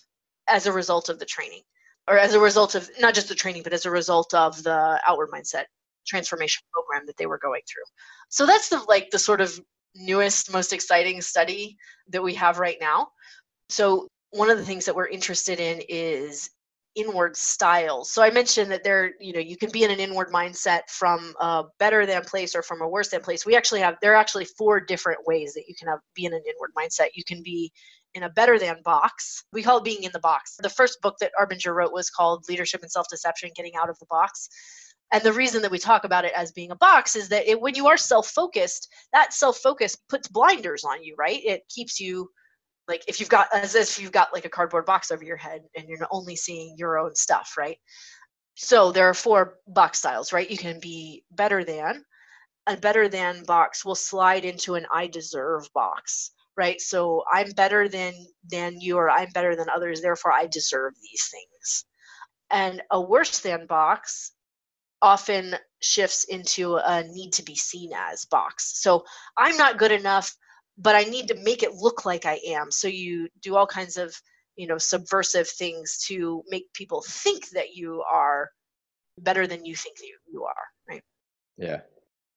as 0.49 0.67
a 0.67 0.73
result 0.73 1.09
of 1.09 1.19
the 1.19 1.25
training. 1.25 1.62
or 2.09 2.19
as 2.19 2.35
a 2.35 2.41
result 2.41 2.75
of 2.75 2.89
not 3.01 3.14
just 3.14 3.29
the 3.29 3.35
training, 3.35 3.62
but 3.62 3.73
as 3.73 3.87
a 3.87 3.91
result 3.91 4.33
of 4.35 4.62
the 4.62 5.01
outward 5.09 5.29
mindset 5.31 5.64
transformation 6.07 6.62
program 6.72 7.07
that 7.07 7.16
they 7.16 7.26
were 7.26 7.38
going 7.38 7.62
through. 7.70 7.84
So 8.28 8.46
that's 8.46 8.68
the 8.68 8.80
like 8.88 9.11
the 9.11 9.18
sort 9.18 9.40
of 9.40 9.59
newest, 9.94 10.52
most 10.52 10.72
exciting 10.72 11.20
study 11.20 11.76
that 12.09 12.22
we 12.22 12.34
have 12.34 12.59
right 12.59 12.76
now. 12.80 13.09
So 13.68 14.09
one 14.30 14.50
of 14.50 14.59
the 14.59 14.64
things 14.64 14.84
that 14.84 14.94
we're 14.94 15.09
interested 15.09 15.61
in 15.61 15.82
is 15.88 16.50
inward 16.96 17.36
styles. 17.36 18.11
So 18.11 18.22
I 18.22 18.30
mentioned 18.30 18.70
that 18.70 18.82
there, 18.82 19.12
you 19.20 19.32
know, 19.32 19.38
you 19.38 19.57
can 19.57 19.70
be 19.70 19.84
in 19.84 19.90
an 19.90 20.00
inward 20.00 20.30
mindset 20.32 20.80
from 20.88 21.34
a 21.40 21.64
better 21.78 22.07
than 22.07 22.22
place 22.22 22.57
or 22.57 22.62
from 22.62 22.80
a 22.80 22.88
worse 22.88 23.11
than 23.11 23.20
place. 23.20 23.44
We 23.44 23.54
actually 23.54 23.80
have 23.80 23.96
there 24.00 24.12
are 24.12 24.16
actually 24.16 24.46
four 24.46 24.80
different 24.80 25.20
ways 25.26 25.52
that 25.54 25.64
you 25.68 25.74
can 25.78 25.88
have 25.88 26.00
be 26.14 26.24
in 26.24 26.32
an 26.32 26.42
inward 26.48 26.70
mindset. 26.76 27.09
You 27.14 27.24
can 27.24 27.42
be 27.42 27.70
in 28.14 28.22
a 28.22 28.30
better 28.30 28.59
than 28.59 28.80
box. 28.82 29.44
We 29.52 29.62
call 29.62 29.78
it 29.78 29.84
being 29.84 30.04
in 30.04 30.12
the 30.12 30.20
box. 30.20 30.57
The 30.62 30.70
first 30.70 31.00
book 31.02 31.16
that 31.20 31.32
Arbinger 31.38 31.74
wrote 31.74 31.92
was 31.92 32.09
called 32.09 32.46
Leadership 32.48 32.80
and 32.82 32.90
Self-Deception: 32.90 33.50
Getting 33.54 33.76
Out 33.76 33.90
of 33.90 33.98
the 33.98 34.07
Box. 34.07 34.48
And 35.12 35.22
the 35.22 35.32
reason 35.32 35.62
that 35.62 35.70
we 35.70 35.78
talk 35.78 36.04
about 36.04 36.24
it 36.24 36.32
as 36.34 36.52
being 36.52 36.72
a 36.72 36.76
box 36.76 37.14
is 37.14 37.28
that 37.28 37.48
it, 37.48 37.61
when 37.61 37.74
you 37.74 37.86
are 37.86 37.96
self-focused, 37.96 38.88
that 39.12 39.32
self-focus 39.32 39.96
puts 40.09 40.28
blinders 40.28 40.84
on 40.84 41.02
you, 41.02 41.14
right? 41.16 41.40
It 41.44 41.62
keeps 41.68 42.00
you 42.00 42.28
like 42.88 43.02
if 43.09 43.20
you've 43.20 43.28
got 43.28 43.48
as 43.52 43.74
if 43.74 43.98
you've 43.98 44.12
got 44.12 44.32
like 44.32 44.44
a 44.44 44.50
cardboard 44.50 44.86
box 44.86 45.11
over 45.11 45.24
your 45.24 45.36
head 45.36 45.62
and 45.76 45.88
you're 45.88 45.98
only 46.11 46.36
seeing 46.36 46.76
your 46.78 46.98
own 46.98 47.14
stuff 47.14 47.54
right? 47.59 47.78
So 48.54 48.92
there 48.92 49.09
are 49.09 49.14
four 49.14 49.59
box 49.66 49.98
styles 49.98 50.32
right? 50.32 50.50
You 50.50 50.59
can 50.59 50.80
be 50.80 51.24
better 51.32 51.64
than 51.64 52.04
a 52.66 52.76
better 52.76 53.09
than 53.09 53.44
box 53.44 53.84
will 53.84 53.94
slide 53.94 54.44
into 54.44 54.74
an 54.74 54.86
i 54.92 55.07
deserve 55.07 55.68
box 55.74 56.32
right? 56.57 56.80
So 56.80 57.24
i'm 57.32 57.50
better 57.52 57.88
than 57.88 58.14
than 58.50 58.80
you 58.80 58.96
or 58.96 59.11
i'm 59.11 59.30
better 59.32 59.57
than 59.57 59.68
others 59.68 60.00
therefore 60.00 60.32
i 60.32 60.46
deserve 60.46 60.94
these 61.02 61.28
things. 61.30 61.84
And 62.50 62.82
a 62.92 63.00
worse 63.00 63.40
than 63.40 63.66
box 63.66 64.32
often 65.07 65.54
shifts 65.80 66.24
into 66.24 66.76
a 66.76 67.04
need 67.04 67.32
to 67.32 67.42
be 67.42 67.54
seen 67.54 67.92
as 67.94 68.24
box 68.26 68.80
so 68.82 69.04
i'm 69.38 69.57
not 69.57 69.78
good 69.78 69.92
enough 69.92 70.36
but 70.78 70.94
I 70.94 71.04
need 71.04 71.28
to 71.28 71.42
make 71.42 71.62
it 71.62 71.74
look 71.74 72.04
like 72.04 72.26
I 72.26 72.40
am. 72.46 72.70
So 72.70 72.88
you 72.88 73.28
do 73.42 73.57
all 73.57 73.66
kinds 73.66 73.96
of, 73.96 74.14
you 74.57 74.66
know, 74.66 74.78
subversive 74.78 75.48
things 75.48 75.98
to 76.07 76.42
make 76.48 76.72
people 76.72 77.02
think 77.07 77.48
that 77.50 77.74
you 77.74 78.02
are 78.02 78.50
better 79.18 79.46
than 79.46 79.64
you 79.64 79.74
think 79.74 79.96
you, 80.02 80.16
you 80.30 80.44
are, 80.44 80.64
right? 80.88 81.02
Yeah. 81.57 81.80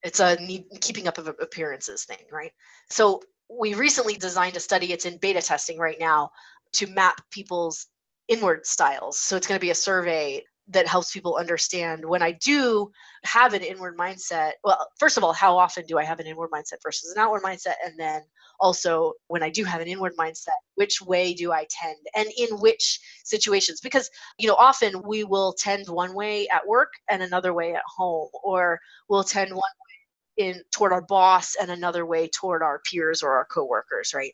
It's 0.03 0.21
a 0.21 0.37
need, 0.37 0.65
keeping 0.79 1.07
up 1.07 1.17
of 1.17 1.27
appearances 1.27 2.05
thing, 2.05 2.25
right? 2.31 2.51
So 2.89 3.21
we 3.49 3.73
recently 3.73 4.13
designed 4.13 4.55
a 4.55 4.61
study, 4.61 4.93
it's 4.93 5.05
in 5.05 5.17
beta 5.17 5.41
testing 5.41 5.77
right 5.77 5.99
now, 5.99 6.29
to 6.73 6.87
map 6.87 7.19
people's 7.31 7.87
inward 8.29 8.65
styles. 8.65 9.19
So 9.19 9.35
it's 9.35 9.47
going 9.47 9.59
to 9.59 9.65
be 9.65 9.71
a 9.71 9.75
survey 9.75 10.43
that 10.69 10.87
helps 10.87 11.11
people 11.11 11.35
understand 11.35 12.05
when 12.05 12.21
I 12.21 12.31
do 12.33 12.91
have 13.23 13.53
an 13.53 13.63
inward 13.63 13.97
mindset. 13.97 14.51
Well, 14.63 14.87
first 14.99 15.17
of 15.17 15.23
all, 15.23 15.33
how 15.33 15.57
often 15.57 15.85
do 15.85 15.97
I 15.97 16.03
have 16.03 16.19
an 16.19 16.27
inward 16.27 16.51
mindset 16.51 16.77
versus 16.83 17.11
an 17.11 17.21
outward 17.21 17.41
mindset? 17.43 17.73
And 17.83 17.99
then 17.99 18.21
also, 18.59 19.13
when 19.27 19.41
I 19.41 19.49
do 19.49 19.63
have 19.63 19.81
an 19.81 19.87
inward 19.87 20.13
mindset, 20.17 20.49
which 20.75 21.01
way 21.01 21.33
do 21.33 21.51
I 21.51 21.65
tend 21.69 21.97
and 22.15 22.27
in 22.37 22.59
which 22.59 22.99
situations? 23.23 23.81
Because, 23.81 24.09
you 24.37 24.47
know, 24.47 24.55
often 24.55 25.01
we 25.07 25.23
will 25.23 25.53
tend 25.53 25.87
one 25.87 26.13
way 26.13 26.47
at 26.49 26.67
work 26.67 26.91
and 27.09 27.23
another 27.23 27.53
way 27.53 27.73
at 27.73 27.83
home, 27.87 28.29
or 28.43 28.79
we'll 29.09 29.23
tend 29.23 29.49
one 29.51 29.57
way 29.59 30.45
in 30.47 30.61
toward 30.71 30.93
our 30.93 31.01
boss 31.01 31.55
and 31.59 31.71
another 31.71 32.05
way 32.05 32.27
toward 32.27 32.61
our 32.61 32.79
peers 32.89 33.23
or 33.23 33.31
our 33.31 33.45
coworkers, 33.45 34.13
right? 34.13 34.33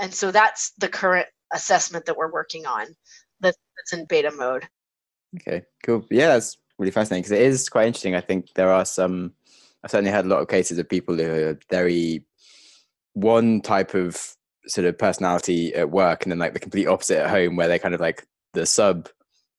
And 0.00 0.12
so 0.12 0.30
that's 0.30 0.72
the 0.78 0.88
current 0.88 1.28
assessment 1.52 2.06
that 2.06 2.16
we're 2.16 2.32
working 2.32 2.66
on 2.66 2.86
that's 3.40 3.58
in 3.92 4.04
beta 4.06 4.30
mode. 4.30 4.68
Okay, 5.36 5.62
cool. 5.84 6.06
Yeah, 6.10 6.28
that's 6.28 6.58
really 6.78 6.90
fascinating 6.90 7.22
because 7.22 7.32
it 7.32 7.42
is 7.42 7.68
quite 7.68 7.86
interesting. 7.86 8.14
I 8.14 8.20
think 8.20 8.52
there 8.54 8.70
are 8.70 8.84
some. 8.84 9.32
I've 9.82 9.90
certainly 9.90 10.10
had 10.10 10.24
a 10.24 10.28
lot 10.28 10.40
of 10.40 10.48
cases 10.48 10.78
of 10.78 10.88
people 10.88 11.16
who 11.16 11.30
are 11.30 11.58
very 11.70 12.24
one 13.14 13.60
type 13.60 13.94
of 13.94 14.36
sort 14.66 14.86
of 14.86 14.98
personality 14.98 15.74
at 15.74 15.90
work, 15.90 16.24
and 16.24 16.32
then 16.32 16.38
like 16.38 16.52
the 16.52 16.60
complete 16.60 16.86
opposite 16.86 17.18
at 17.18 17.30
home, 17.30 17.56
where 17.56 17.68
they're 17.68 17.78
kind 17.78 17.94
of 17.94 18.00
like 18.00 18.26
the 18.54 18.66
sub, 18.66 19.08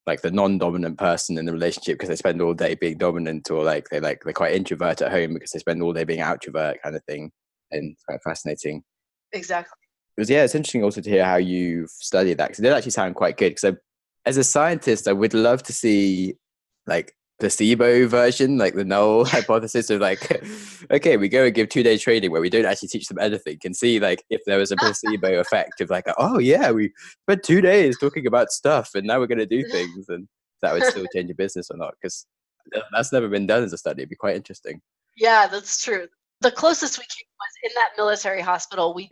like 0.05 0.21
the 0.21 0.31
non-dominant 0.31 0.97
person 0.97 1.37
in 1.37 1.45
the 1.45 1.53
relationship 1.53 1.95
because 1.95 2.09
they 2.09 2.15
spend 2.15 2.41
all 2.41 2.53
day 2.53 2.75
being 2.75 2.97
dominant, 2.97 3.49
or 3.49 3.63
like 3.63 3.89
they 3.89 3.99
like 3.99 4.23
they're 4.23 4.33
quite 4.33 4.53
introvert 4.53 5.01
at 5.01 5.11
home 5.11 5.33
because 5.33 5.51
they 5.51 5.59
spend 5.59 5.81
all 5.81 5.93
day 5.93 6.03
being 6.03 6.19
outrovert, 6.19 6.81
kind 6.83 6.95
of 6.95 7.03
thing. 7.05 7.31
And 7.71 7.93
it's 7.93 8.03
quite 8.03 8.21
fascinating. 8.23 8.83
Exactly. 9.31 9.77
It 10.17 10.21
was 10.21 10.29
yeah, 10.29 10.43
it's 10.43 10.55
interesting 10.55 10.83
also 10.83 10.99
to 10.99 11.09
hear 11.09 11.23
how 11.23 11.37
you've 11.37 11.89
studied 11.89 12.37
that 12.37 12.47
because 12.49 12.59
it 12.59 12.63
did 12.63 12.73
actually 12.73 12.91
sound 12.91 13.15
quite 13.15 13.37
good. 13.37 13.55
Because 13.55 13.75
as 14.25 14.37
a 14.37 14.43
scientist, 14.43 15.07
I 15.07 15.13
would 15.13 15.33
love 15.33 15.63
to 15.63 15.73
see 15.73 16.35
like 16.87 17.13
placebo 17.39 18.07
version, 18.07 18.57
like 18.57 18.75
the 18.75 18.85
null 18.85 19.25
hypothesis 19.35 19.89
of 19.89 19.99
like, 19.99 20.41
okay, 20.91 21.17
we 21.17 21.27
go 21.27 21.45
and 21.45 21.55
give 21.55 21.69
two 21.69 21.83
days 21.83 22.01
training 22.01 22.31
where 22.31 22.41
we 22.41 22.49
don't 22.49 22.65
actually 22.65 22.89
teach 22.89 23.07
them 23.07 23.19
anything, 23.19 23.57
and 23.65 23.75
see 23.75 23.99
like 23.99 24.23
if 24.29 24.41
there 24.45 24.59
was 24.59 24.71
a 24.71 24.77
placebo 24.77 25.39
effect 25.39 25.81
of 25.81 25.89
like, 25.89 26.05
oh 26.17 26.39
yeah, 26.39 26.71
we 26.71 26.91
spent 27.23 27.43
two 27.43 27.61
days 27.61 27.97
talking 27.99 28.27
about 28.27 28.51
stuff, 28.51 28.91
and 28.95 29.05
now 29.05 29.19
we're 29.19 29.27
going 29.27 29.37
to 29.39 29.45
do 29.45 29.63
things, 29.69 30.07
and 30.09 30.27
that 30.61 30.73
would 30.73 30.83
still 30.83 31.05
change 31.13 31.27
your 31.27 31.35
business 31.35 31.69
or 31.71 31.77
not? 31.77 31.95
Because 31.99 32.25
that's 32.93 33.11
never 33.11 33.27
been 33.27 33.47
done 33.47 33.63
as 33.63 33.73
a 33.73 33.77
study. 33.77 34.03
It'd 34.03 34.09
be 34.09 34.15
quite 34.15 34.35
interesting. 34.35 34.79
Yeah, 35.17 35.47
that's 35.47 35.83
true. 35.83 36.07
The 36.41 36.51
closest 36.51 36.97
we 36.97 37.03
came 37.03 37.27
was 37.39 37.53
in 37.63 37.71
that 37.75 37.91
military 37.97 38.41
hospital. 38.41 38.93
We 38.93 39.09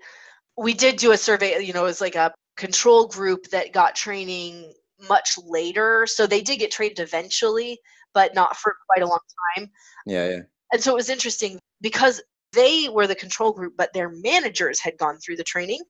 we 0.57 0.74
did 0.74 0.97
do 0.97 1.12
a 1.12 1.18
survey. 1.18 1.64
You 1.64 1.74
know, 1.74 1.84
it 1.84 1.88
was 1.88 2.01
like 2.01 2.16
a 2.16 2.34
control 2.57 3.07
group 3.07 3.49
that 3.51 3.74
got 3.74 3.95
training 3.95 4.74
much 5.07 5.37
later. 5.43 6.05
So 6.07 6.27
they 6.27 6.41
did 6.41 6.59
get 6.59 6.71
trained 6.71 6.99
eventually, 6.99 7.79
but 8.13 8.35
not 8.35 8.57
for 8.57 8.75
quite 8.87 9.03
a 9.03 9.07
long 9.07 9.19
time. 9.55 9.69
Yeah, 10.05 10.29
yeah. 10.29 10.39
And 10.71 10.81
so 10.81 10.91
it 10.91 10.95
was 10.95 11.09
interesting 11.09 11.59
because 11.81 12.21
they 12.53 12.89
were 12.89 13.07
the 13.07 13.15
control 13.15 13.51
group, 13.51 13.73
but 13.77 13.93
their 13.93 14.09
managers 14.09 14.79
had 14.79 14.97
gone 14.97 15.17
through 15.17 15.37
the 15.37 15.43
training. 15.43 15.81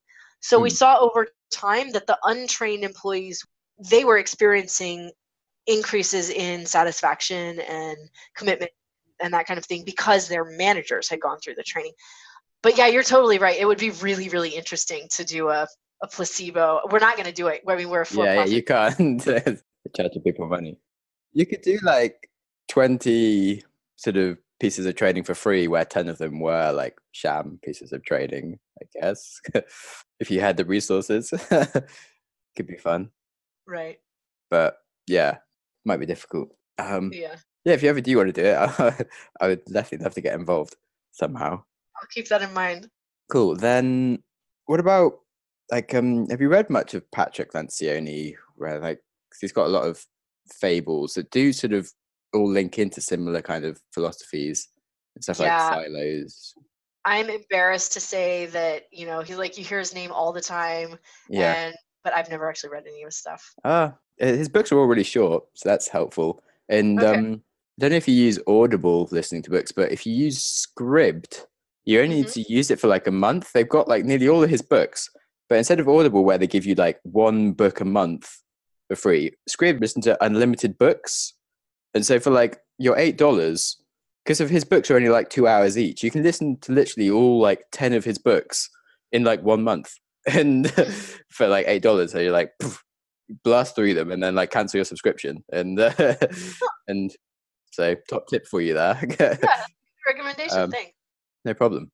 So 0.42 0.60
mm. 0.60 0.64
we 0.64 0.70
hmm. 0.70 0.76
saw 0.76 1.00
over 1.00 1.28
time 1.54 1.92
that 1.92 2.08
the 2.08 2.18
untrained 2.24 2.84
employees 2.84 3.44
they 3.90 4.04
were 4.04 4.18
experiencing 4.18 5.12
increases 5.68 6.30
in 6.30 6.66
satisfaction 6.66 7.60
and 7.62 7.98
commitment 8.36 8.72
and 9.22 9.34
that 9.34 9.46
kind 9.46 9.58
of 9.58 9.66
thing 9.66 9.84
because 9.86 10.28
their 10.28 10.46
managers 10.46 11.10
had 11.10 11.20
gone 11.20 11.38
through 11.40 11.56
the 11.56 11.64
training. 11.64 11.94
But 12.62 12.78
yeah, 12.78 12.88
you're 12.88 13.04
totally 13.04 13.38
right. 13.38 13.58
It 13.58 13.66
would 13.66 13.78
be 13.78 13.92
really, 13.92 14.30
really 14.30 14.50
interesting 14.50 15.08
to 15.12 15.24
do 15.24 15.50
a 15.50 15.68
a 16.02 16.08
placebo. 16.08 16.82
We're 16.92 17.00
not 17.00 17.16
going 17.16 17.28
to 17.28 17.34
do 17.34 17.48
it. 17.48 17.64
I 17.68 17.76
mean, 17.76 17.90
we're 17.90 18.04
a 18.04 18.08
yeah, 18.12 18.34
yeah, 18.36 18.46
you 18.46 18.64
can't 18.64 19.24
charge 19.96 20.12
people 20.24 20.48
money. 20.48 20.78
You 21.34 21.46
could 21.46 21.62
do 21.62 21.80
like 21.84 22.30
twenty 22.68 23.64
sort 23.96 24.18
of 24.18 24.38
pieces 24.60 24.86
of 24.86 24.96
training 24.96 25.24
for 25.24 25.36
free, 25.36 25.68
where 25.68 25.86
ten 25.86 26.10
of 26.10 26.18
them 26.18 26.40
were 26.40 26.72
like 26.72 26.98
sham 27.12 27.60
pieces 27.64 27.92
of 27.92 28.04
training. 28.04 28.60
I 28.82 28.86
guess 29.00 29.42
if 30.20 30.32
you 30.32 30.40
had 30.42 30.58
the 30.58 30.66
resources, 30.66 31.30
could 32.56 32.68
be 32.68 32.78
fun. 32.78 33.10
Right. 33.68 34.00
But 34.50 34.78
yeah, 35.08 35.38
might 35.86 36.00
be 36.00 36.06
difficult. 36.06 36.50
Um, 36.78 37.12
yeah. 37.14 37.36
Yeah, 37.66 37.74
if 37.74 37.84
you 37.84 37.90
ever 37.90 38.00
do 38.00 38.16
want 38.16 38.34
to 38.34 38.42
do 38.42 38.48
it, 38.48 38.56
I, 38.56 39.06
I 39.42 39.48
would 39.48 39.66
definitely 39.66 40.06
love 40.06 40.16
to 40.16 40.22
get 40.22 40.34
involved 40.34 40.78
somehow. 41.12 41.52
I'll 41.52 42.08
keep 42.10 42.30
that 42.30 42.42
in 42.42 42.54
mind. 42.54 42.90
Cool. 43.30 43.56
Then, 43.56 44.24
what 44.66 44.80
about 44.80 45.20
like 45.72 45.94
um 45.94 46.28
have 46.30 46.42
you 46.42 46.50
read 46.50 46.70
much 46.70 46.94
of 46.94 47.10
Patrick 47.12 47.54
Lencioni 47.54 48.34
where 48.56 48.80
like 48.80 49.00
he's 49.40 49.52
got 49.52 49.68
a 49.68 49.70
lot 49.70 49.88
of 49.88 50.06
fables 50.52 51.14
that 51.14 51.32
do 51.32 51.54
sort 51.54 51.74
of 51.74 51.92
all 52.34 52.50
link 52.50 52.80
into 52.80 53.02
similar 53.02 53.42
kind 53.42 53.66
of 53.66 53.80
philosophies 53.94 54.70
and 55.16 55.24
stuff 55.24 55.40
yeah. 55.40 55.70
like 55.70 55.86
silos 55.86 56.54
i'm 57.06 57.30
embarrassed 57.30 57.94
to 57.94 58.00
say 58.00 58.46
that 58.48 58.84
you 58.92 59.06
know 59.06 59.22
he's 59.22 59.38
like 59.38 59.58
you 59.58 59.64
hear 59.64 59.80
his 59.80 59.94
name 59.94 60.12
all 60.12 60.32
the 60.32 60.42
time 60.42 60.98
yeah 61.30 61.54
and 61.54 61.76
but 62.04 62.14
i've 62.14 62.30
never 62.30 62.50
actually 62.50 62.70
read 62.70 62.84
any 62.88 63.02
of 63.02 63.08
his 63.08 63.18
stuff 63.18 63.54
ah 63.64 63.94
his 64.18 64.50
books 64.50 64.72
are 64.72 64.78
all 64.78 64.86
really 64.86 65.04
short 65.04 65.44
so 65.54 65.68
that's 65.68 65.88
helpful 65.88 66.44
and 66.68 67.00
okay. 67.00 67.18
um 67.18 67.34
i 67.34 67.82
don't 67.82 67.92
know 67.92 67.98
if 67.98 68.08
you 68.08 68.14
use 68.14 68.40
audible 68.48 69.08
listening 69.12 69.42
to 69.42 69.50
books 69.50 69.72
but 69.72 69.92
if 69.92 70.06
you 70.06 70.14
use 70.14 70.68
scribd 70.68 71.46
you 71.86 72.00
only 72.02 72.18
mm-hmm. 72.18 72.26
need 72.40 72.46
to 72.46 72.54
use 72.54 72.70
it 72.70 72.80
for 72.80 72.88
like 72.88 73.08
a 73.08 73.12
month 73.12 73.52
they've 73.54 73.70
got 73.70 73.88
like 73.88 74.06
nearly 74.06 74.28
all 74.28 74.44
of 74.44 74.50
his 74.50 74.62
books 74.62 75.10
but 75.50 75.58
instead 75.58 75.80
of 75.80 75.90
Audible, 75.90 76.24
where 76.24 76.38
they 76.38 76.48
give 76.48 76.66
you 76.66 76.76
like 76.76 77.00
one 77.04 77.54
book 77.54 77.82
a 77.82 77.86
month 77.86 78.38
for 78.88 78.96
free, 78.96 79.32
Scribd 79.50 79.82
listen 79.82 80.02
to 80.04 80.24
unlimited 80.24 80.78
books. 80.78 81.34
And 81.96 82.06
so 82.06 82.20
for 82.20 82.30
like 82.30 82.60
your 82.78 82.98
eight 82.98 83.18
dollars, 83.18 83.82
because 84.24 84.40
of 84.40 84.50
his 84.50 84.64
books 84.64 84.92
are 84.92 84.96
only 84.96 85.10
like 85.10 85.30
two 85.30 85.48
hours 85.48 85.78
each, 85.78 86.04
you 86.04 86.12
can 86.12 86.22
listen 86.22 86.58
to 86.62 86.72
literally 86.72 87.10
all 87.10 87.40
like 87.40 87.64
ten 87.72 87.94
of 87.94 88.06
his 88.06 88.20
books 88.20 88.70
in 89.12 89.24
like 89.24 89.42
one 89.44 89.64
month. 89.64 89.92
And 90.28 90.70
for 91.32 91.48
like 91.48 91.66
eight 91.68 91.82
dollars, 91.82 92.12
so 92.12 92.20
you're 92.20 92.34
like 92.34 92.52
poof, 92.60 92.84
blast 93.44 93.74
through 93.74 93.94
them 93.94 94.12
and 94.12 94.22
then 94.22 94.36
like 94.36 94.52
cancel 94.52 94.78
your 94.78 94.86
subscription. 94.86 95.44
And 95.52 95.80
uh, 95.80 95.94
and 96.88 97.10
so 97.72 97.96
top 98.08 98.28
tip 98.28 98.46
for 98.46 98.62
you 98.62 98.74
there. 98.74 99.00
yeah, 99.20 99.38
recommendation. 100.06 100.60
Um, 100.60 100.72
Thanks. 100.72 100.92
No 101.46 101.54
problem. 101.54 101.92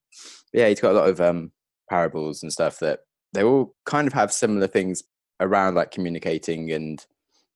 Yeah, 0.51 0.67
he's 0.67 0.81
got 0.81 0.93
a 0.93 0.97
lot 0.97 1.07
of 1.07 1.21
um 1.21 1.51
parables 1.87 2.41
and 2.43 2.51
stuff 2.51 2.79
that 2.79 3.01
they 3.33 3.43
all 3.43 3.75
kind 3.85 4.07
of 4.07 4.13
have 4.13 4.31
similar 4.31 4.67
things 4.67 5.03
around 5.39 5.75
like 5.75 5.91
communicating 5.91 6.71
and 6.71 7.05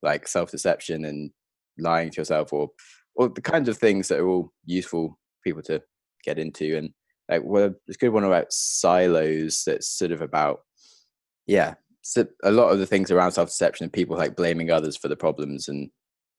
like 0.02 0.28
self-deception 0.28 1.06
and 1.06 1.32
lying 1.78 2.10
to 2.10 2.22
yourself 2.22 2.52
or 2.54 2.70
or 3.16 3.30
the 3.30 3.42
kinds 3.42 3.68
of 3.68 3.78
things 3.78 4.08
that 4.08 4.20
are 4.20 4.28
all 4.28 4.52
useful 4.66 5.18
people 5.44 5.62
to 5.62 5.82
get 6.24 6.38
into 6.38 6.78
and 6.78 6.92
like 7.30 7.42
well 7.44 7.74
a 7.90 7.94
good 7.94 8.10
one 8.10 8.24
about 8.24 8.52
silos 8.52 9.64
that's 9.66 9.88
sort 9.88 10.12
of 10.12 10.22
about 10.22 10.62
yeah 11.48 11.74
so 12.02 12.26
a 12.44 12.52
lot 12.52 12.72
of 12.72 12.80
the 12.80 12.86
things 12.86 13.12
around 13.12 13.32
self-deception 13.32 13.86
and 13.86 13.94
people 13.94 14.18
like 14.18 14.36
blaming 14.36 14.72
others 14.72 14.98
for 14.98 15.08
the 15.08 15.16
problems 15.16 15.68
and 15.68 15.90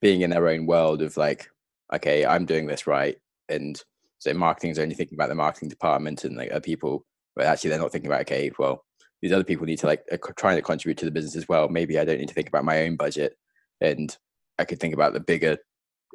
being 0.00 0.22
in 0.22 0.30
their 0.30 0.48
own 0.48 0.66
world 0.66 1.02
of 1.02 1.16
like 1.16 1.48
okay 1.92 2.24
i'm 2.24 2.46
doing 2.46 2.66
this 2.66 2.86
right 2.86 3.16
and 3.48 3.82
so 4.18 4.32
marketing 4.34 4.70
is 4.70 4.78
only 4.78 4.94
thinking 4.94 5.16
about 5.16 5.28
the 5.28 5.34
marketing 5.34 5.68
department 5.68 6.24
and 6.24 6.36
like 6.36 6.50
other 6.50 6.60
people 6.60 7.04
but 7.36 7.46
actually 7.46 7.70
they're 7.70 7.78
not 7.78 7.92
thinking 7.92 8.10
about 8.10 8.22
okay 8.22 8.50
well 8.58 8.84
these 9.22 9.32
other 9.32 9.44
people 9.44 9.66
need 9.66 9.78
to 9.78 9.86
like 9.86 10.04
trying 10.36 10.56
to 10.56 10.62
contribute 10.62 10.98
to 10.98 11.04
the 11.04 11.10
business 11.10 11.36
as 11.36 11.48
well. 11.48 11.68
Maybe 11.68 11.98
i 11.98 12.04
don't 12.04 12.18
need 12.18 12.28
to 12.28 12.34
think 12.34 12.48
about 12.48 12.64
my 12.64 12.82
own 12.82 12.96
budget 12.96 13.36
and 13.80 14.16
i 14.58 14.64
could 14.64 14.80
think 14.80 14.94
about 14.94 15.12
the 15.12 15.20
bigger 15.20 15.58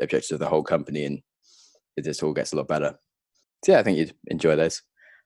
objectives 0.01 0.31
of 0.31 0.39
the 0.39 0.47
whole 0.47 0.63
company 0.63 1.05
and 1.05 1.21
it 1.97 2.03
just 2.03 2.21
all 2.23 2.33
gets 2.33 2.53
a 2.53 2.57
lot 2.57 2.67
better. 2.67 2.95
So 3.63 3.73
yeah 3.73 3.79
i 3.79 3.83
think 3.83 3.97
you'd 3.97 4.15
enjoy 4.27 4.55
those. 4.55 4.81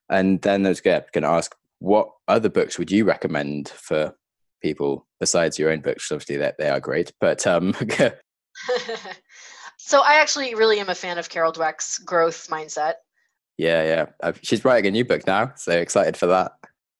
And 0.09 0.41
then 0.41 0.65
i 0.65 0.69
was 0.69 0.82
going 0.82 1.03
to 1.13 1.25
ask 1.25 1.55
what 1.80 2.09
other 2.27 2.49
books 2.49 2.77
would 2.77 2.91
you 2.91 3.05
recommend 3.05 3.69
for 3.69 4.13
people 4.61 5.07
besides 5.19 5.57
your 5.57 5.71
own 5.71 5.80
books? 5.80 6.11
Obviously 6.11 6.38
that 6.38 6.57
they 6.57 6.69
are 6.69 6.80
great 6.80 7.13
but 7.21 7.45
um 7.47 7.73
so 9.77 10.01
i 10.01 10.15
actually 10.15 10.53
really 10.53 10.80
am 10.80 10.89
a 10.89 10.95
fan 10.95 11.17
of 11.17 11.30
carol 11.30 11.53
dweck's 11.53 11.97
growth 11.99 12.47
mindset. 12.49 12.95
Yeah 13.57 13.84
yeah. 13.84 14.05
I've, 14.21 14.39
she's 14.43 14.65
writing 14.65 14.88
a 14.88 14.91
new 14.91 15.05
book 15.05 15.25
now 15.25 15.53
so 15.55 15.71
excited 15.71 16.17
for 16.17 16.27
that. 16.27 16.51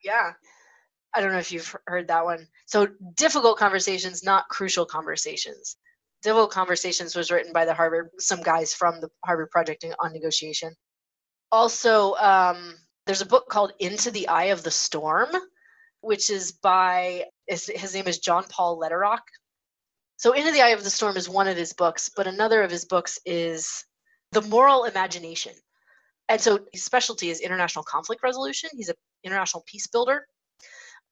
Yeah 0.03 0.34
i 1.16 1.22
don't 1.22 1.32
know 1.32 1.39
if 1.39 1.51
you've 1.51 1.76
heard 1.88 2.07
that 2.07 2.26
one. 2.26 2.47
So 2.66 2.88
difficult 3.16 3.57
conversations 3.57 4.24
not 4.24 4.47
crucial 4.49 4.86
conversations. 4.86 5.78
Difficult 6.22 6.51
conversations 6.51 7.16
was 7.16 7.32
written 7.32 7.53
by 7.53 7.66
the 7.66 7.74
harvard 7.74 8.10
some 8.20 8.41
guys 8.41 8.74
from 8.74 9.01
the 9.01 9.10
harvard 9.26 9.49
project 9.51 9.86
on 9.99 10.14
negotiation. 10.14 10.74
Also 11.51 12.16
um, 12.16 12.76
there's 13.05 13.22
a 13.22 13.26
book 13.26 13.47
called 13.49 13.74
into 13.80 14.12
the 14.12 14.28
eye 14.28 14.45
of 14.45 14.64
the 14.64 14.72
storm 14.72 15.30
which 16.01 16.30
is 16.30 16.53
by 16.53 17.26
his 17.47 17.93
name 17.93 18.07
is 18.07 18.20
john 18.20 18.43
paul 18.49 18.80
lederach. 18.80 19.20
So 20.18 20.34
into 20.34 20.51
the 20.51 20.62
eye 20.62 20.70
of 20.70 20.84
the 20.84 20.89
storm 20.89 21.16
is 21.18 21.30
one 21.30 21.47
of 21.47 21.57
his 21.57 21.74
books 21.74 22.10
but 22.16 22.28
another 22.28 22.62
of 22.62 22.72
his 22.72 22.86
books 22.86 23.20
is 23.26 23.86
the 24.32 24.41
moral 24.41 24.84
imagination. 24.84 25.53
And 26.28 26.39
so 26.39 26.60
his 26.72 26.84
specialty 26.84 27.32
is 27.32 27.39
international 27.39 27.84
conflict 27.84 28.22
resolution. 28.22 28.70
He's 28.74 28.89
an 28.89 28.95
international 29.24 29.64
peace 29.66 29.88
builder 29.88 30.28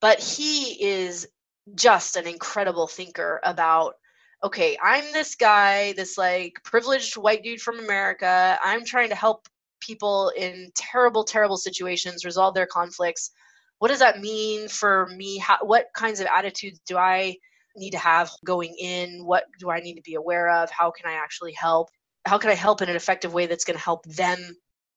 but 0.00 0.20
he 0.20 0.82
is 0.82 1.26
just 1.74 2.16
an 2.16 2.26
incredible 2.26 2.86
thinker 2.86 3.40
about 3.44 3.94
okay 4.42 4.78
i'm 4.82 5.04
this 5.12 5.34
guy 5.34 5.92
this 5.94 6.16
like 6.16 6.54
privileged 6.64 7.16
white 7.16 7.42
dude 7.42 7.60
from 7.60 7.78
america. 7.78 8.58
I'm 8.62 8.84
trying 8.84 9.08
to 9.10 9.14
help 9.14 9.48
people 9.80 10.32
in 10.36 10.70
terrible 10.74 11.24
terrible 11.24 11.56
situations 11.56 12.24
resolve 12.24 12.54
their 12.54 12.66
conflicts. 12.66 13.30
What 13.78 13.88
does 13.88 14.00
that 14.00 14.20
mean 14.20 14.68
for 14.68 15.06
me? 15.06 15.38
How, 15.38 15.58
what 15.62 15.86
kinds 15.94 16.20
of 16.20 16.26
attitudes 16.26 16.80
do 16.86 16.96
i 16.96 17.36
need 17.76 17.90
to 17.90 17.98
have 17.98 18.30
going 18.44 18.74
in? 18.78 19.24
What 19.24 19.44
do 19.58 19.70
i 19.70 19.80
need 19.80 19.94
to 19.94 20.02
be 20.02 20.14
aware 20.14 20.50
of? 20.50 20.70
How 20.70 20.90
can 20.90 21.10
i 21.10 21.14
actually 21.14 21.52
help? 21.52 21.88
How 22.24 22.38
can 22.38 22.50
i 22.50 22.54
help 22.54 22.82
in 22.82 22.88
an 22.88 22.96
effective 22.96 23.34
way 23.34 23.46
that's 23.46 23.64
going 23.64 23.78
to 23.78 23.84
help 23.84 24.04
them 24.06 24.38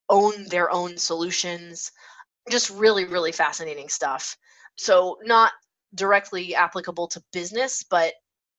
own 0.10 0.46
their 0.50 0.72
own 0.72 0.98
solutions? 0.98 1.92
Just 2.50 2.70
really 2.70 3.06
really 3.06 3.32
fascinating 3.32 3.90
stuff 3.90 4.38
so 4.82 5.18
not 5.24 5.52
directly 5.96 6.56
applicable 6.56 7.08
to 7.08 7.22
business 7.34 7.84
but 7.90 8.14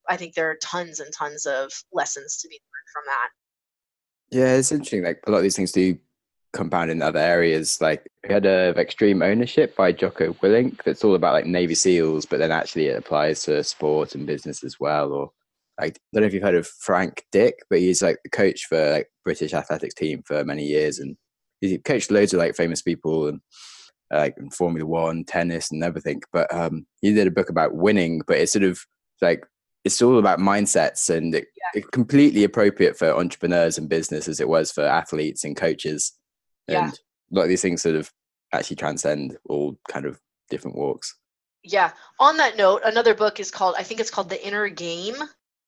i 0.07 0.15
think 0.15 0.33
there 0.33 0.49
are 0.49 0.57
tons 0.61 0.99
and 0.99 1.11
tons 1.13 1.45
of 1.45 1.71
lessons 1.91 2.37
to 2.37 2.47
be 2.47 2.55
learned 2.55 2.91
from 2.93 3.03
that. 3.07 3.29
Yeah 4.37 4.55
it's 4.55 4.71
interesting 4.71 5.03
like 5.03 5.19
a 5.25 5.31
lot 5.31 5.37
of 5.37 5.43
these 5.43 5.55
things 5.55 5.71
do 5.71 5.97
compound 6.53 6.91
in 6.91 7.01
other 7.01 7.17
areas. 7.17 7.81
Like 7.81 8.07
we 8.23 8.31
had 8.31 8.45
a 8.45 8.75
extreme 8.77 9.23
ownership 9.23 9.75
by 9.75 9.91
jocko 9.91 10.33
willink 10.33 10.83
that's 10.83 11.03
all 11.03 11.15
about 11.15 11.33
like 11.33 11.47
navy 11.47 11.73
seals 11.73 12.27
but 12.27 12.37
then 12.37 12.51
actually 12.51 12.87
it 12.89 12.97
applies 12.97 13.41
to 13.43 13.63
sport 13.63 14.13
and 14.13 14.27
business 14.27 14.63
as 14.63 14.79
well 14.79 15.11
or 15.11 15.31
like, 15.79 15.95
I 15.95 15.99
don't 16.13 16.21
know 16.21 16.27
if 16.27 16.33
you've 16.33 16.43
heard 16.43 16.55
of 16.55 16.67
Frank 16.67 17.25
Dick, 17.31 17.55
but 17.69 17.79
he's 17.79 18.01
like 18.01 18.17
the 18.23 18.29
coach 18.29 18.65
for 18.65 18.91
like 18.91 19.09
British 19.23 19.53
athletics 19.53 19.95
team 19.95 20.21
for 20.25 20.43
many 20.43 20.63
years, 20.63 20.99
and 20.99 21.17
he 21.61 21.77
coached 21.79 22.11
loads 22.11 22.33
of 22.33 22.39
like 22.39 22.55
famous 22.55 22.81
people 22.81 23.27
and 23.27 23.39
like 24.15 24.35
in 24.37 24.49
Formula 24.49 24.85
One, 24.85 25.23
tennis, 25.23 25.71
and 25.71 25.83
everything. 25.83 26.21
But 26.31 26.53
um, 26.53 26.85
he 27.01 27.13
did 27.13 27.27
a 27.27 27.31
book 27.31 27.49
about 27.49 27.75
winning, 27.75 28.21
but 28.27 28.37
it's 28.37 28.51
sort 28.51 28.63
of 28.63 28.79
like 29.21 29.45
it's 29.83 30.01
all 30.01 30.17
about 30.17 30.39
mindsets 30.39 31.09
and 31.09 31.35
it, 31.35 31.47
yeah. 31.57 31.81
it 31.81 31.91
completely 31.91 32.43
appropriate 32.43 32.97
for 32.97 33.13
entrepreneurs 33.13 33.77
and 33.77 33.89
business 33.89 34.27
as 34.27 34.39
it 34.39 34.47
was 34.47 34.71
for 34.71 34.83
athletes 34.83 35.43
and 35.43 35.57
coaches. 35.57 36.13
Yeah. 36.67 36.85
And 36.85 36.93
a 36.93 37.35
lot 37.35 37.43
of 37.43 37.49
these 37.49 37.61
things 37.61 37.81
sort 37.81 37.95
of 37.95 38.09
actually 38.53 38.77
transcend 38.77 39.37
all 39.49 39.77
kind 39.89 40.05
of 40.05 40.19
different 40.49 40.77
walks. 40.77 41.15
Yeah. 41.63 41.91
On 42.19 42.37
that 42.37 42.57
note, 42.57 42.81
another 42.85 43.13
book 43.13 43.39
is 43.39 43.51
called 43.51 43.75
I 43.77 43.83
think 43.83 43.99
it's 43.99 44.11
called 44.11 44.29
The 44.29 44.45
Inner 44.45 44.69
Game. 44.69 45.15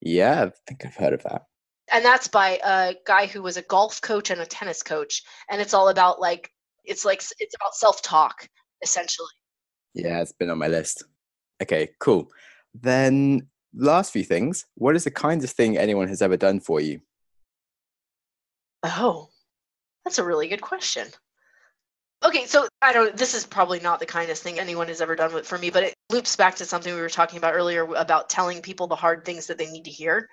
Yeah, 0.01 0.45
I 0.45 0.51
think 0.67 0.85
I've 0.85 0.95
heard 0.95 1.13
of 1.13 1.23
that 1.23 1.43
and 1.91 2.03
that's 2.03 2.27
by 2.27 2.59
a 2.63 2.95
guy 3.05 3.27
who 3.27 3.41
was 3.41 3.57
a 3.57 3.61
golf 3.63 4.01
coach 4.01 4.29
and 4.29 4.41
a 4.41 4.45
tennis 4.45 4.81
coach 4.83 5.23
and 5.49 5.61
it's 5.61 5.73
all 5.73 5.89
about 5.89 6.19
like 6.19 6.51
it's 6.87 7.05
like 7.05 7.21
it's 7.39 7.55
about 7.55 7.75
self-talk 7.75 8.47
essentially. 8.81 9.27
Yeah 9.93 10.21
it's 10.21 10.31
been 10.31 10.49
on 10.49 10.57
my 10.57 10.67
list. 10.67 11.03
Okay 11.61 11.89
cool. 11.99 12.31
Then 12.73 13.47
last 13.73 14.11
few 14.11 14.23
things 14.23 14.65
what 14.75 14.95
is 14.95 15.03
the 15.03 15.11
kindest 15.11 15.55
thing 15.55 15.77
anyone 15.77 16.07
has 16.07 16.21
ever 16.21 16.37
done 16.37 16.59
for 16.59 16.79
you? 16.79 17.01
Oh 18.83 19.29
that's 20.03 20.19
a 20.19 20.23
really 20.23 20.47
good 20.47 20.61
question. 20.61 21.07
Okay 22.23 22.45
so 22.45 22.67
i 22.81 22.91
don't 22.93 23.15
this 23.15 23.33
is 23.33 23.45
probably 23.45 23.79
not 23.79 23.99
the 23.99 24.05
kindest 24.05 24.41
thing 24.41 24.57
anyone 24.59 24.87
has 24.87 25.01
ever 25.01 25.15
done 25.15 25.33
with, 25.33 25.45
for 25.45 25.57
me 25.57 25.69
but 25.69 25.83
it 25.83 25.93
loops 26.09 26.35
back 26.35 26.55
to 26.55 26.65
something 26.65 26.93
we 26.93 27.01
were 27.01 27.09
talking 27.09 27.37
about 27.37 27.53
earlier 27.53 27.83
about 27.95 28.29
telling 28.29 28.61
people 28.61 28.87
the 28.87 28.95
hard 28.95 29.25
things 29.25 29.47
that 29.47 29.57
they 29.57 29.69
need 29.69 29.83
to 29.83 29.91
hear. 29.91 30.27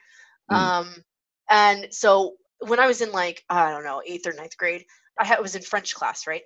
Mm. 0.51 0.57
um 0.57 1.05
and 1.51 1.89
so 1.91 2.37
when 2.67 2.79
I 2.79 2.87
was 2.87 3.01
in 3.01 3.13
like, 3.13 3.45
I 3.49 3.71
don't 3.71 3.85
know, 3.85 4.03
eighth 4.07 4.27
or 4.27 4.33
ninth 4.33 4.57
grade, 4.57 4.85
I 5.19 5.25
had, 5.25 5.41
was 5.41 5.57
in 5.57 5.63
French 5.63 5.95
class, 5.95 6.27
right? 6.27 6.43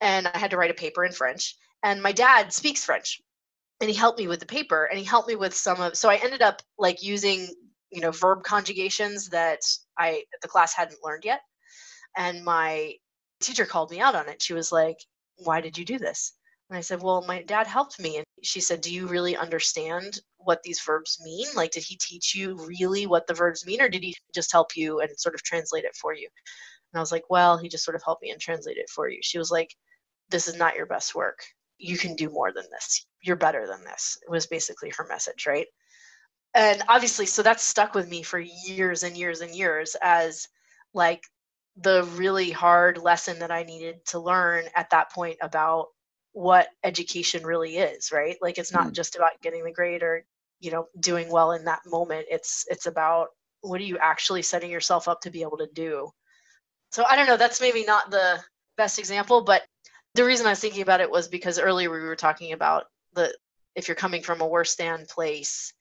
And 0.00 0.26
I 0.26 0.38
had 0.38 0.50
to 0.50 0.56
write 0.56 0.70
a 0.70 0.74
paper 0.74 1.04
in 1.04 1.12
French. 1.12 1.56
And 1.82 2.02
my 2.02 2.12
dad 2.12 2.52
speaks 2.52 2.84
French 2.84 3.20
and 3.80 3.88
he 3.88 3.96
helped 3.96 4.18
me 4.18 4.28
with 4.28 4.40
the 4.40 4.46
paper 4.46 4.84
and 4.84 4.98
he 4.98 5.04
helped 5.04 5.28
me 5.28 5.36
with 5.36 5.54
some 5.54 5.80
of, 5.80 5.96
so 5.96 6.08
I 6.10 6.16
ended 6.16 6.42
up 6.42 6.62
like 6.78 7.02
using, 7.02 7.48
you 7.90 8.00
know, 8.00 8.10
verb 8.10 8.42
conjugations 8.42 9.28
that 9.30 9.60
I, 9.98 10.24
the 10.42 10.48
class 10.48 10.74
hadn't 10.74 11.02
learned 11.02 11.24
yet. 11.24 11.40
And 12.16 12.44
my 12.44 12.94
teacher 13.40 13.64
called 13.64 13.90
me 13.90 14.00
out 14.00 14.14
on 14.14 14.28
it. 14.28 14.42
She 14.42 14.52
was 14.54 14.72
like, 14.72 14.98
why 15.36 15.60
did 15.60 15.78
you 15.78 15.84
do 15.84 15.98
this? 15.98 16.34
And 16.70 16.76
I 16.76 16.82
said, 16.82 17.02
Well, 17.02 17.24
my 17.26 17.42
dad 17.42 17.66
helped 17.66 17.98
me. 17.98 18.18
And 18.18 18.24
she 18.42 18.60
said, 18.60 18.80
Do 18.80 18.94
you 18.94 19.08
really 19.08 19.36
understand 19.36 20.20
what 20.36 20.62
these 20.62 20.80
verbs 20.80 21.20
mean? 21.22 21.46
Like, 21.54 21.72
did 21.72 21.82
he 21.82 21.96
teach 21.96 22.34
you 22.34 22.54
really 22.64 23.06
what 23.06 23.26
the 23.26 23.34
verbs 23.34 23.66
mean, 23.66 23.80
or 23.82 23.88
did 23.88 24.04
he 24.04 24.16
just 24.32 24.52
help 24.52 24.76
you 24.76 25.00
and 25.00 25.10
sort 25.18 25.34
of 25.34 25.42
translate 25.42 25.84
it 25.84 25.96
for 25.96 26.14
you? 26.14 26.28
And 26.92 26.98
I 26.98 27.00
was 27.00 27.12
like, 27.12 27.24
Well, 27.30 27.58
he 27.58 27.68
just 27.68 27.84
sort 27.84 27.94
of 27.94 28.02
helped 28.04 28.22
me 28.22 28.30
and 28.30 28.40
translate 28.40 28.76
it 28.76 28.90
for 28.90 29.08
you. 29.08 29.18
She 29.22 29.38
was 29.38 29.50
like, 29.50 29.74
This 30.30 30.48
is 30.48 30.56
not 30.56 30.76
your 30.76 30.86
best 30.86 31.14
work. 31.14 31.38
You 31.78 31.96
can 31.96 32.14
do 32.14 32.30
more 32.30 32.52
than 32.52 32.64
this. 32.70 33.06
You're 33.22 33.36
better 33.36 33.66
than 33.66 33.84
this. 33.84 34.18
It 34.22 34.30
was 34.30 34.46
basically 34.46 34.90
her 34.90 35.06
message, 35.08 35.46
right? 35.46 35.66
And 36.54 36.82
obviously, 36.88 37.26
so 37.26 37.42
that's 37.42 37.62
stuck 37.62 37.94
with 37.94 38.08
me 38.08 38.22
for 38.22 38.38
years 38.38 39.02
and 39.02 39.16
years 39.16 39.40
and 39.40 39.54
years 39.54 39.96
as 40.02 40.48
like 40.92 41.22
the 41.76 42.04
really 42.16 42.50
hard 42.50 42.98
lesson 42.98 43.38
that 43.38 43.50
I 43.50 43.62
needed 43.62 44.04
to 44.06 44.18
learn 44.18 44.64
at 44.74 44.90
that 44.90 45.12
point 45.12 45.38
about 45.40 45.86
what 46.32 46.68
education 46.84 47.44
really 47.44 47.78
is 47.78 48.12
right 48.12 48.36
like 48.40 48.56
it's 48.58 48.72
not 48.72 48.88
mm. 48.88 48.92
just 48.92 49.16
about 49.16 49.32
getting 49.42 49.64
the 49.64 49.72
grade 49.72 50.02
or 50.02 50.24
you 50.60 50.70
know 50.70 50.86
doing 51.00 51.28
well 51.30 51.52
in 51.52 51.64
that 51.64 51.80
moment 51.86 52.24
it's 52.30 52.64
it's 52.68 52.86
about 52.86 53.28
what 53.62 53.80
are 53.80 53.84
you 53.84 53.98
actually 53.98 54.42
setting 54.42 54.70
yourself 54.70 55.08
up 55.08 55.20
to 55.20 55.30
be 55.30 55.42
able 55.42 55.56
to 55.56 55.68
do 55.74 56.08
so 56.90 57.04
i 57.08 57.16
don't 57.16 57.26
know 57.26 57.36
that's 57.36 57.60
maybe 57.60 57.84
not 57.84 58.10
the 58.10 58.38
best 58.76 58.98
example 58.98 59.42
but 59.42 59.62
the 60.14 60.24
reason 60.24 60.46
i 60.46 60.50
was 60.50 60.60
thinking 60.60 60.82
about 60.82 61.00
it 61.00 61.10
was 61.10 61.28
because 61.28 61.58
earlier 61.58 61.90
we 61.90 62.00
were 62.00 62.16
talking 62.16 62.52
about 62.52 62.84
the 63.14 63.34
if 63.74 63.88
you're 63.88 63.94
coming 63.94 64.22
from 64.22 64.40
a 64.40 64.46
worse 64.46 64.76
than 64.76 65.06
place 65.06 65.72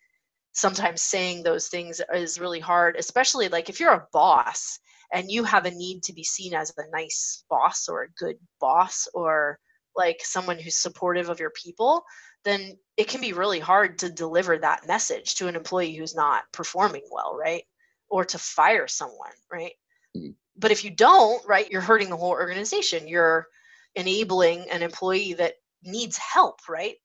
sometimes 0.52 1.02
saying 1.02 1.44
those 1.44 1.68
things 1.68 2.02
is 2.14 2.40
really 2.40 2.60
hard 2.60 2.96
especially 2.98 3.48
like 3.48 3.70
if 3.70 3.80
you're 3.80 3.94
a 3.94 4.08
boss 4.12 4.80
and 5.14 5.32
you 5.32 5.44
have 5.44 5.66
a 5.66 5.72
need 5.72 6.04
to 6.04 6.14
be 6.14 6.24
seen 6.24 6.54
as 6.54 6.72
a 6.78 6.90
nice 6.92 7.44
boss 7.50 7.88
or 7.88 8.04
a 8.04 8.12
good 8.12 8.38
boss 8.60 9.08
or 9.14 9.60
like 9.96 10.20
someone 10.24 10.60
who's 10.60 10.76
supportive 10.76 11.30
of 11.30 11.40
your 11.40 11.52
people, 11.52 12.04
then 12.46 12.78
it 12.96 13.08
can 13.08 13.22
be 13.22 13.34
really 13.34 13.60
hard 13.60 14.00
to 14.00 14.10
deliver 14.10 14.58
that 14.58 14.88
message 14.88 15.36
to 15.36 15.48
an 15.48 15.56
employee 15.56 15.96
who's 15.96 16.16
not 16.16 16.44
performing 16.54 17.04
well, 17.12 17.36
right? 17.38 17.64
Or 18.10 18.24
to 18.26 18.38
fire 18.38 18.88
someone, 18.88 19.32
right? 19.52 19.74
Mm-hmm. 20.16 20.32
But 20.60 20.72
if 20.72 20.84
you 20.84 20.92
don't, 20.92 21.46
right, 21.48 21.70
you're 21.72 21.82
hurting 21.82 22.10
the 22.10 22.18
whole 22.18 22.32
organization. 22.32 23.08
You're 23.08 23.48
enabling 23.96 24.70
an 24.70 24.84
employee 24.84 25.34
that 25.34 25.54
needs 25.84 26.18
help, 26.18 26.60
right? 26.68 26.96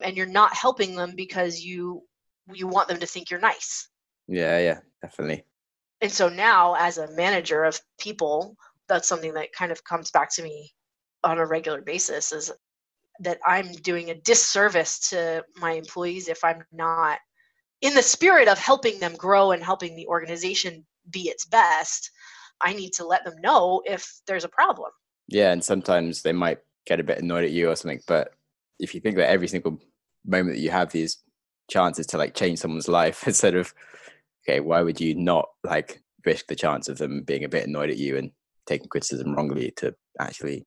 And 0.00 0.16
you're 0.16 0.26
not 0.26 0.54
helping 0.54 0.94
them 0.94 1.14
because 1.16 1.60
you 1.60 2.02
you 2.52 2.66
want 2.66 2.88
them 2.88 3.00
to 3.00 3.06
think 3.06 3.30
you're 3.30 3.40
nice. 3.40 3.88
Yeah, 4.26 4.58
yeah, 4.58 4.80
definitely. 5.02 5.44
And 6.00 6.10
so 6.10 6.28
now, 6.28 6.74
as 6.74 6.98
a 6.98 7.10
manager 7.12 7.64
of 7.64 7.80
people, 7.98 8.56
that's 8.88 9.08
something 9.08 9.34
that 9.34 9.52
kind 9.52 9.70
of 9.70 9.84
comes 9.84 10.10
back 10.10 10.30
to 10.34 10.42
me 10.42 10.72
on 11.22 11.38
a 11.38 11.46
regular 11.46 11.82
basis 11.82 12.32
is 12.32 12.50
that 13.20 13.38
I'm 13.46 13.72
doing 13.72 14.10
a 14.10 14.14
disservice 14.14 15.10
to 15.10 15.44
my 15.56 15.72
employees 15.72 16.28
if 16.28 16.42
I'm 16.42 16.64
not 16.72 17.18
in 17.82 17.94
the 17.94 18.02
spirit 18.02 18.48
of 18.48 18.58
helping 18.58 18.98
them 18.98 19.14
grow 19.14 19.52
and 19.52 19.62
helping 19.62 19.94
the 19.94 20.06
organization 20.06 20.84
be 21.10 21.28
its 21.28 21.44
best. 21.44 22.10
I 22.62 22.74
need 22.74 22.92
to 22.94 23.06
let 23.06 23.24
them 23.24 23.34
know 23.40 23.82
if 23.84 24.20
there's 24.26 24.44
a 24.44 24.48
problem. 24.48 24.90
Yeah, 25.28 25.52
and 25.52 25.62
sometimes 25.62 26.22
they 26.22 26.32
might 26.32 26.58
get 26.86 27.00
a 27.00 27.04
bit 27.04 27.18
annoyed 27.18 27.44
at 27.44 27.50
you 27.52 27.70
or 27.70 27.76
something, 27.76 28.00
but 28.06 28.32
if 28.78 28.94
you 28.94 29.00
think 29.00 29.16
that 29.16 29.30
every 29.30 29.48
single 29.48 29.78
moment 30.26 30.56
that 30.56 30.62
you 30.62 30.70
have 30.70 30.90
these 30.90 31.18
chances 31.70 32.06
to 32.08 32.18
like 32.18 32.34
change 32.34 32.58
someone's 32.58 32.88
life 32.88 33.22
instead 33.26 33.54
of 33.54 33.72
okay, 34.44 34.60
why 34.60 34.82
would 34.82 35.00
you 35.00 35.14
not 35.14 35.48
like 35.64 36.02
risk 36.26 36.46
the 36.48 36.56
chance 36.56 36.88
of 36.88 36.98
them 36.98 37.22
being 37.22 37.44
a 37.44 37.48
bit 37.48 37.66
annoyed 37.66 37.90
at 37.90 37.96
you 37.96 38.16
and 38.16 38.30
taking 38.66 38.88
criticism 38.88 39.34
wrongly 39.34 39.72
to 39.76 39.94
actually 40.18 40.66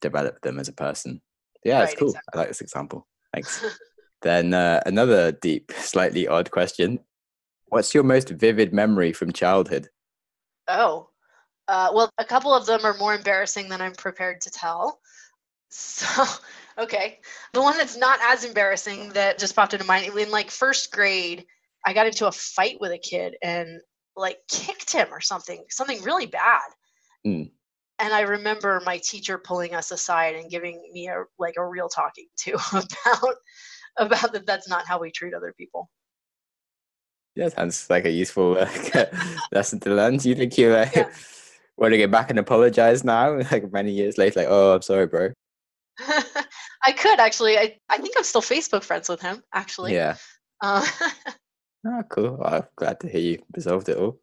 develop 0.00 0.40
them 0.40 0.58
as 0.58 0.68
a 0.68 0.72
person? 0.72 1.20
Yeah, 1.64 1.80
right, 1.80 1.90
it's 1.90 1.98
cool. 1.98 2.08
Exactly. 2.08 2.30
I 2.34 2.38
like 2.38 2.48
this 2.48 2.60
example. 2.60 3.06
Thanks. 3.34 3.64
then 4.22 4.54
uh, 4.54 4.80
another 4.86 5.32
deep, 5.32 5.72
slightly 5.76 6.26
odd 6.26 6.50
question. 6.50 7.00
What's 7.66 7.94
your 7.94 8.04
most 8.04 8.30
vivid 8.30 8.72
memory 8.72 9.12
from 9.12 9.32
childhood? 9.32 9.88
Oh, 10.68 11.10
uh, 11.68 11.90
well, 11.92 12.10
a 12.18 12.24
couple 12.24 12.54
of 12.54 12.66
them 12.66 12.80
are 12.84 12.96
more 12.96 13.14
embarrassing 13.14 13.68
than 13.68 13.82
I'm 13.82 13.92
prepared 13.92 14.40
to 14.42 14.50
tell. 14.50 15.00
So, 15.68 16.24
okay. 16.78 17.20
The 17.52 17.60
one 17.60 17.76
that's 17.76 17.96
not 17.96 18.18
as 18.22 18.44
embarrassing 18.44 19.10
that 19.10 19.38
just 19.38 19.54
popped 19.54 19.74
into 19.74 19.84
mind 19.84 20.10
in 20.16 20.30
like 20.30 20.50
first 20.50 20.90
grade, 20.90 21.44
I 21.84 21.92
got 21.92 22.06
into 22.06 22.26
a 22.26 22.32
fight 22.32 22.80
with 22.80 22.92
a 22.92 22.98
kid 22.98 23.36
and 23.42 23.80
like 24.16 24.38
kicked 24.48 24.92
him 24.92 25.08
or 25.12 25.20
something, 25.20 25.62
something 25.68 26.02
really 26.02 26.26
bad. 26.26 26.70
Mm. 27.26 27.50
And 28.00 28.14
I 28.14 28.22
remember 28.22 28.80
my 28.86 28.98
teacher 28.98 29.38
pulling 29.38 29.74
us 29.74 29.90
aside 29.90 30.36
and 30.36 30.50
giving 30.50 30.80
me 30.92 31.08
a 31.08 31.24
like 31.38 31.54
a 31.58 31.66
real 31.66 31.88
talking 31.88 32.28
to 32.44 32.52
about 32.72 33.34
about 33.98 34.32
that 34.32 34.46
that's 34.46 34.68
not 34.68 34.86
how 34.86 35.00
we 35.00 35.10
treat 35.10 35.34
other 35.34 35.52
people. 35.56 35.90
Yeah, 37.34 37.48
sounds 37.50 37.90
like 37.90 38.04
a 38.04 38.10
useful 38.10 38.56
uh, 38.58 39.04
lesson 39.52 39.80
to 39.80 39.90
learn. 39.90 40.16
Do 40.16 40.28
you 40.28 40.34
think 40.34 40.56
you 40.56 40.70
uh, 40.70 40.88
yeah. 40.94 41.10
Want 41.78 41.92
to 41.92 41.98
get 41.98 42.10
back 42.10 42.30
and 42.30 42.38
apologize 42.38 43.04
now, 43.04 43.36
like 43.52 43.72
many 43.72 43.92
years 43.92 44.18
later? 44.18 44.40
Like, 44.40 44.48
oh, 44.50 44.74
I'm 44.74 44.82
sorry, 44.82 45.06
bro. 45.06 45.30
I 46.84 46.92
could 46.92 47.18
actually. 47.18 47.58
I, 47.58 47.76
I 47.88 47.98
think 47.98 48.14
I'm 48.16 48.24
still 48.24 48.42
Facebook 48.42 48.82
friends 48.82 49.08
with 49.08 49.20
him, 49.20 49.42
actually. 49.54 49.94
Yeah. 49.94 50.16
Uh, 50.62 50.84
oh, 51.86 52.02
cool. 52.10 52.38
Well, 52.40 52.54
I'm 52.54 52.64
glad 52.76 53.00
to 53.00 53.08
hear 53.08 53.20
you 53.20 53.38
resolved 53.54 53.88
it 53.88 53.96
all. 53.96 54.20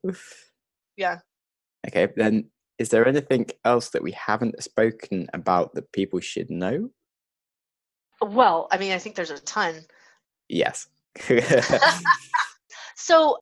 Yeah. 0.97 1.20
Okay, 1.88 2.08
then 2.16 2.49
is 2.80 2.89
there 2.89 3.08
anything 3.08 3.47
else 3.64 3.89
that 3.89 4.03
we 4.03 4.12
haven't 4.12 4.62
spoken 4.64 5.28
about 5.34 5.74
that 5.76 5.91
people 5.91 6.20
should 6.20 6.49
know? 6.49 6.89
Well, 8.22 8.68
I 8.72 8.78
mean, 8.78 8.93
I 8.93 8.97
think 8.97 9.16
there's 9.16 9.32
a 9.32 9.39
ton. 9.39 9.82
Yes. 10.49 10.88
so, 12.95 13.38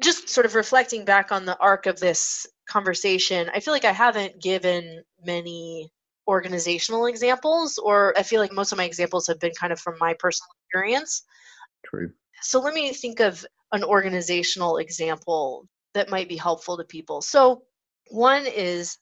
just 0.00 0.28
sort 0.28 0.46
of 0.46 0.54
reflecting 0.54 1.04
back 1.04 1.32
on 1.32 1.44
the 1.44 1.58
arc 1.58 1.86
of 1.86 1.98
this 1.98 2.46
conversation, 2.68 3.50
I 3.54 3.60
feel 3.60 3.72
like 3.74 3.84
I 3.84 3.92
haven't 3.92 4.40
given 4.40 5.02
many 5.24 5.90
organizational 6.28 7.06
examples, 7.06 7.78
or 7.78 8.14
I 8.16 8.22
feel 8.22 8.40
like 8.40 8.52
most 8.52 8.70
of 8.70 8.78
my 8.78 8.84
examples 8.84 9.26
have 9.26 9.40
been 9.40 9.54
kind 9.58 9.72
of 9.72 9.80
from 9.80 9.96
my 9.98 10.14
personal 10.18 10.48
experience. 10.62 11.22
True. 11.86 12.12
So 12.42 12.60
let 12.60 12.74
me 12.74 12.92
think 12.92 13.20
of 13.20 13.44
an 13.72 13.82
organizational 13.82 14.76
example 14.78 15.66
that 15.94 16.10
might 16.10 16.28
be 16.28 16.36
helpful 16.36 16.76
to 16.76 16.84
people. 16.84 17.22
So 17.22 17.62
one 18.10 18.46
is 18.46 18.98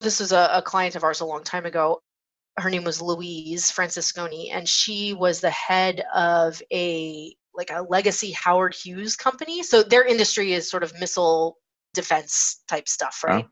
this 0.00 0.20
was 0.20 0.32
a, 0.32 0.50
a 0.52 0.62
client 0.62 0.96
of 0.96 1.04
ours 1.04 1.20
a 1.20 1.26
long 1.26 1.44
time 1.44 1.66
ago. 1.66 2.00
Her 2.56 2.70
name 2.70 2.84
was 2.84 3.02
Louise 3.02 3.70
Francesconi, 3.70 4.50
and 4.52 4.68
she 4.68 5.14
was 5.14 5.40
the 5.40 5.50
head 5.50 6.02
of 6.14 6.60
a 6.72 7.34
like 7.54 7.70
a 7.70 7.82
legacy 7.82 8.32
Howard 8.32 8.74
Hughes 8.74 9.16
company. 9.16 9.62
So 9.62 9.82
their 9.82 10.04
industry 10.04 10.52
is 10.52 10.70
sort 10.70 10.82
of 10.82 10.98
missile 11.00 11.56
defense 11.94 12.62
type 12.68 12.88
stuff, 12.88 13.22
right? 13.24 13.44
Oh. 13.44 13.50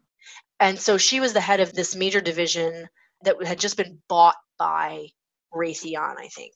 And 0.60 0.78
so 0.78 0.98
she 0.98 1.20
was 1.20 1.32
the 1.32 1.40
head 1.40 1.60
of 1.60 1.72
this 1.72 1.94
major 1.94 2.20
division 2.20 2.88
that 3.22 3.36
had 3.44 3.58
just 3.58 3.76
been 3.76 3.98
bought 4.08 4.36
by 4.58 5.06
Raytheon, 5.54 6.16
I 6.18 6.28
think. 6.28 6.52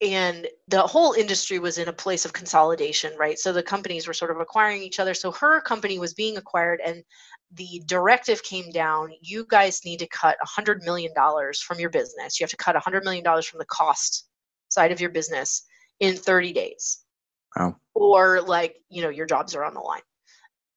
And 0.00 0.48
the 0.66 0.82
whole 0.82 1.12
industry 1.12 1.60
was 1.60 1.78
in 1.78 1.86
a 1.86 1.92
place 1.92 2.24
of 2.24 2.32
consolidation, 2.32 3.12
right? 3.16 3.38
So 3.38 3.52
the 3.52 3.62
companies 3.62 4.08
were 4.08 4.14
sort 4.14 4.32
of 4.32 4.40
acquiring 4.40 4.82
each 4.82 4.98
other. 4.98 5.14
So 5.14 5.30
her 5.32 5.60
company 5.60 6.00
was 6.00 6.12
being 6.12 6.36
acquired, 6.36 6.80
and 6.84 7.04
the 7.52 7.82
directive 7.86 8.42
came 8.42 8.72
down 8.72 9.12
you 9.20 9.46
guys 9.48 9.84
need 9.84 10.00
to 10.00 10.08
cut 10.08 10.36
$100 10.44 10.82
million 10.82 11.12
from 11.64 11.78
your 11.78 11.90
business. 11.90 12.40
You 12.40 12.44
have 12.44 12.50
to 12.50 12.56
cut 12.56 12.74
$100 12.74 13.04
million 13.04 13.24
from 13.24 13.58
the 13.58 13.66
cost 13.66 14.26
side 14.70 14.90
of 14.90 15.00
your 15.00 15.10
business 15.10 15.62
in 16.00 16.16
30 16.16 16.52
days. 16.52 17.04
Wow. 17.56 17.76
Or, 17.94 18.40
like, 18.40 18.76
you 18.88 19.02
know, 19.02 19.10
your 19.10 19.26
jobs 19.26 19.54
are 19.54 19.64
on 19.64 19.74
the 19.74 19.80
line. 19.80 20.00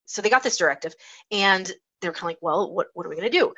So 0.06 0.22
they 0.22 0.30
got 0.30 0.44
this 0.44 0.58
directive, 0.58 0.94
and 1.32 1.72
they're 2.02 2.12
kind 2.12 2.24
of 2.24 2.28
like, 2.28 2.38
well, 2.42 2.74
what, 2.74 2.88
what 2.94 3.06
are 3.06 3.10
we 3.10 3.16
going 3.16 3.30
to 3.32 3.38
do? 3.38 3.54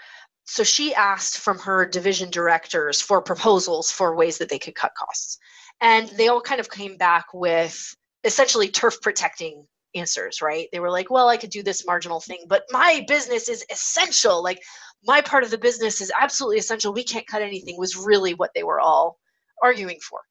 so 0.48 0.64
she 0.64 0.95
asked 0.95 1.39
from 1.39 1.60
her 1.60 1.86
division 1.86 2.30
directors 2.30 3.02
for 3.02 3.22
proposals 3.22 3.91
for 3.91 4.16
ways 4.16 4.38
that 4.38 4.48
they 4.48 4.58
could 4.58 4.76
cut 4.76 4.95
costs. 4.95 5.38
And 5.82 6.08
they 6.10 6.30
all 6.30 6.41
kind 6.41 6.62
of 6.62 6.72
came 6.72 6.95
back 6.95 7.26
with 7.34 7.93
essentially 8.24 8.70
turf 8.70 9.02
protecting 9.02 9.68
answers, 9.93 10.41
right? 10.41 10.70
They 10.72 10.80
were 10.80 10.89
like, 10.89 11.12
well, 11.12 11.28
I 11.28 11.36
could 11.36 11.50
do 11.50 11.64
this 11.64 11.86
marginal 11.86 12.22
thing, 12.22 12.45
but 12.48 12.64
my 12.72 13.04
business 13.10 13.50
is 13.50 13.66
essential. 13.70 14.41
Like, 14.41 14.62
my 15.04 15.20
part 15.22 15.43
of 15.43 15.52
the 15.52 15.58
business 15.58 16.00
is 16.00 16.12
absolutely 16.20 16.60
essential. 16.60 16.93
We 16.93 17.04
can't 17.04 17.28
cut 17.28 17.41
anything, 17.41 17.78
was 17.78 17.98
really 17.98 18.34
what 18.34 18.52
they 18.56 18.64
were 18.64 18.80
all 18.80 19.20
arguing 19.62 20.00
for. 20.00 20.22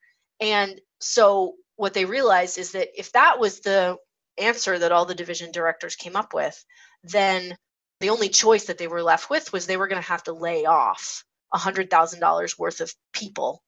And 0.41 0.81
so, 0.99 1.55
what 1.77 1.93
they 1.93 2.07
realized 2.07 2.57
is 2.57 2.73
that 2.73 2.89
if 2.99 3.12
that 3.12 3.39
was 3.39 3.61
the 3.61 3.99
answer 4.39 4.78
that 4.78 4.93
all 4.93 5.05
the 5.05 5.14
division 5.14 5.53
directors 5.53 5.97
came 5.97 6.16
up 6.16 6.34
with, 6.34 6.64
then 7.03 7.57
the 8.01 8.11
only 8.11 8.28
choice 8.28 8.64
that 8.64 8.78
they 8.78 8.89
were 8.89 9.03
left 9.03 9.30
with 9.30 9.53
was 9.53 9.66
they 9.66 9.76
were 9.76 9.89
going 9.89 10.03
to 10.03 10.09
have 10.09 10.22
to 10.24 10.32
lay 10.32 10.66
off 10.66 11.24
$100,000 11.55 12.59
worth 12.59 12.80
of 12.80 12.95
people 13.12 13.62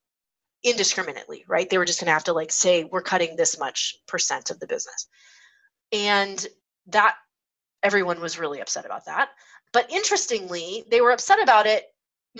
indiscriminately, 0.62 1.45
right? 1.49 1.71
They 1.71 1.79
were 1.79 1.85
just 1.85 2.01
going 2.01 2.07
to 2.07 2.12
have 2.12 2.25
to 2.25 2.33
like 2.33 2.53
say, 2.53 2.85
we're 2.85 3.03
cutting 3.03 3.37
this 3.37 3.59
much 3.59 3.97
percent 4.07 4.51
of 4.51 4.61
the 4.61 4.66
business. 4.66 5.07
And 5.93 6.45
that 6.89 7.16
everyone 7.83 8.21
was 8.21 8.39
really 8.39 8.61
upset 8.61 8.85
about 8.85 9.07
that. 9.07 9.31
But 9.73 9.91
interestingly, 9.91 10.85
they 10.91 11.01
were 11.01 11.12
upset 11.12 11.41
about 11.41 11.66
it 11.66 11.85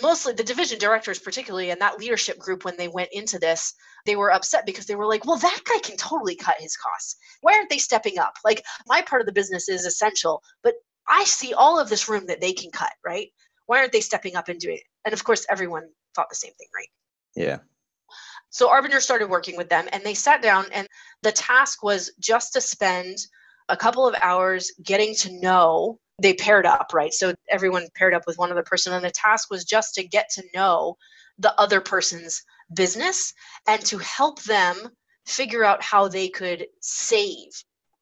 mostly 0.03 0.33
the 0.33 0.45
division 0.45 0.79
directors 0.79 1.19
particularly 1.19 1.71
and 1.71 1.81
that 1.81 1.99
leadership 1.99 2.39
group 2.39 2.65
when 2.65 2.77
they 2.77 2.89
went 2.89 3.09
into 3.13 3.39
this 3.39 3.75
they 4.07 4.17
were 4.17 4.33
upset 4.33 4.67
because 4.67 4.87
they 4.87 4.97
were 4.97 5.07
like 5.07 5.25
well 5.25 5.39
that 5.39 5.61
guy 5.65 5.79
can 5.81 5.97
totally 5.97 6.35
cut 6.37 6.57
his 6.59 6.77
costs 6.77 7.17
why 7.41 7.55
aren't 7.55 7.71
they 7.71 7.79
stepping 7.79 8.19
up 8.19 8.35
like 8.45 8.63
my 8.87 9.03
part 9.03 9.21
of 9.21 9.27
the 9.27 9.33
business 9.33 9.69
is 9.69 9.85
essential 9.85 10.43
but 10.63 10.75
I 11.09 11.25
see 11.25 11.55
all 11.55 11.79
of 11.79 11.89
this 11.89 12.09
room 12.09 12.27
that 12.27 12.41
they 12.41 12.53
can 12.53 12.71
cut, 12.71 12.93
right? 13.05 13.29
Why 13.67 13.79
aren't 13.79 13.93
they 13.93 14.01
stepping 14.01 14.37
up 14.37 14.49
and 14.49 14.61
doing 14.61 14.77
it? 14.77 14.83
And 15.05 15.15
of 15.15 15.25
course, 15.25 15.47
everyone 15.51 15.89
thought 16.15 16.29
the 16.29 16.37
same 16.37 16.53
thing, 16.53 16.69
right? 16.75 16.89
Yeah. 17.35 17.59
So 18.51 18.69
Arbinger 18.69 19.01
started 19.01 19.29
working 19.29 19.57
with 19.57 19.69
them 19.69 19.89
and 19.93 20.03
they 20.05 20.15
sat 20.15 20.43
down, 20.43 20.67
and 20.73 20.87
the 21.23 21.33
task 21.33 21.83
was 21.83 22.13
just 22.19 22.53
to 22.55 22.61
spend 22.61 23.19
a 23.69 23.77
couple 23.77 24.07
of 24.07 24.15
hours 24.21 24.73
getting 24.83 25.15
to 25.17 25.41
know. 25.41 25.99
They 26.21 26.35
paired 26.35 26.67
up, 26.67 26.93
right? 26.93 27.13
So 27.13 27.35
everyone 27.49 27.87
paired 27.95 28.15
up 28.15 28.25
with 28.27 28.39
one 28.39 28.51
other 28.51 28.63
person, 28.63 28.93
and 28.93 29.05
the 29.05 29.11
task 29.11 29.51
was 29.51 29.65
just 29.65 29.95
to 29.95 30.07
get 30.07 30.29
to 30.35 30.43
know 30.55 30.97
the 31.39 31.59
other 31.61 31.81
person's 31.81 32.43
business 32.75 33.33
and 33.67 33.85
to 33.87 33.99
help 33.99 34.43
them 34.43 34.77
figure 35.27 35.65
out 35.65 35.83
how 35.83 36.09
they 36.09 36.29
could 36.29 36.67
save 36.81 37.51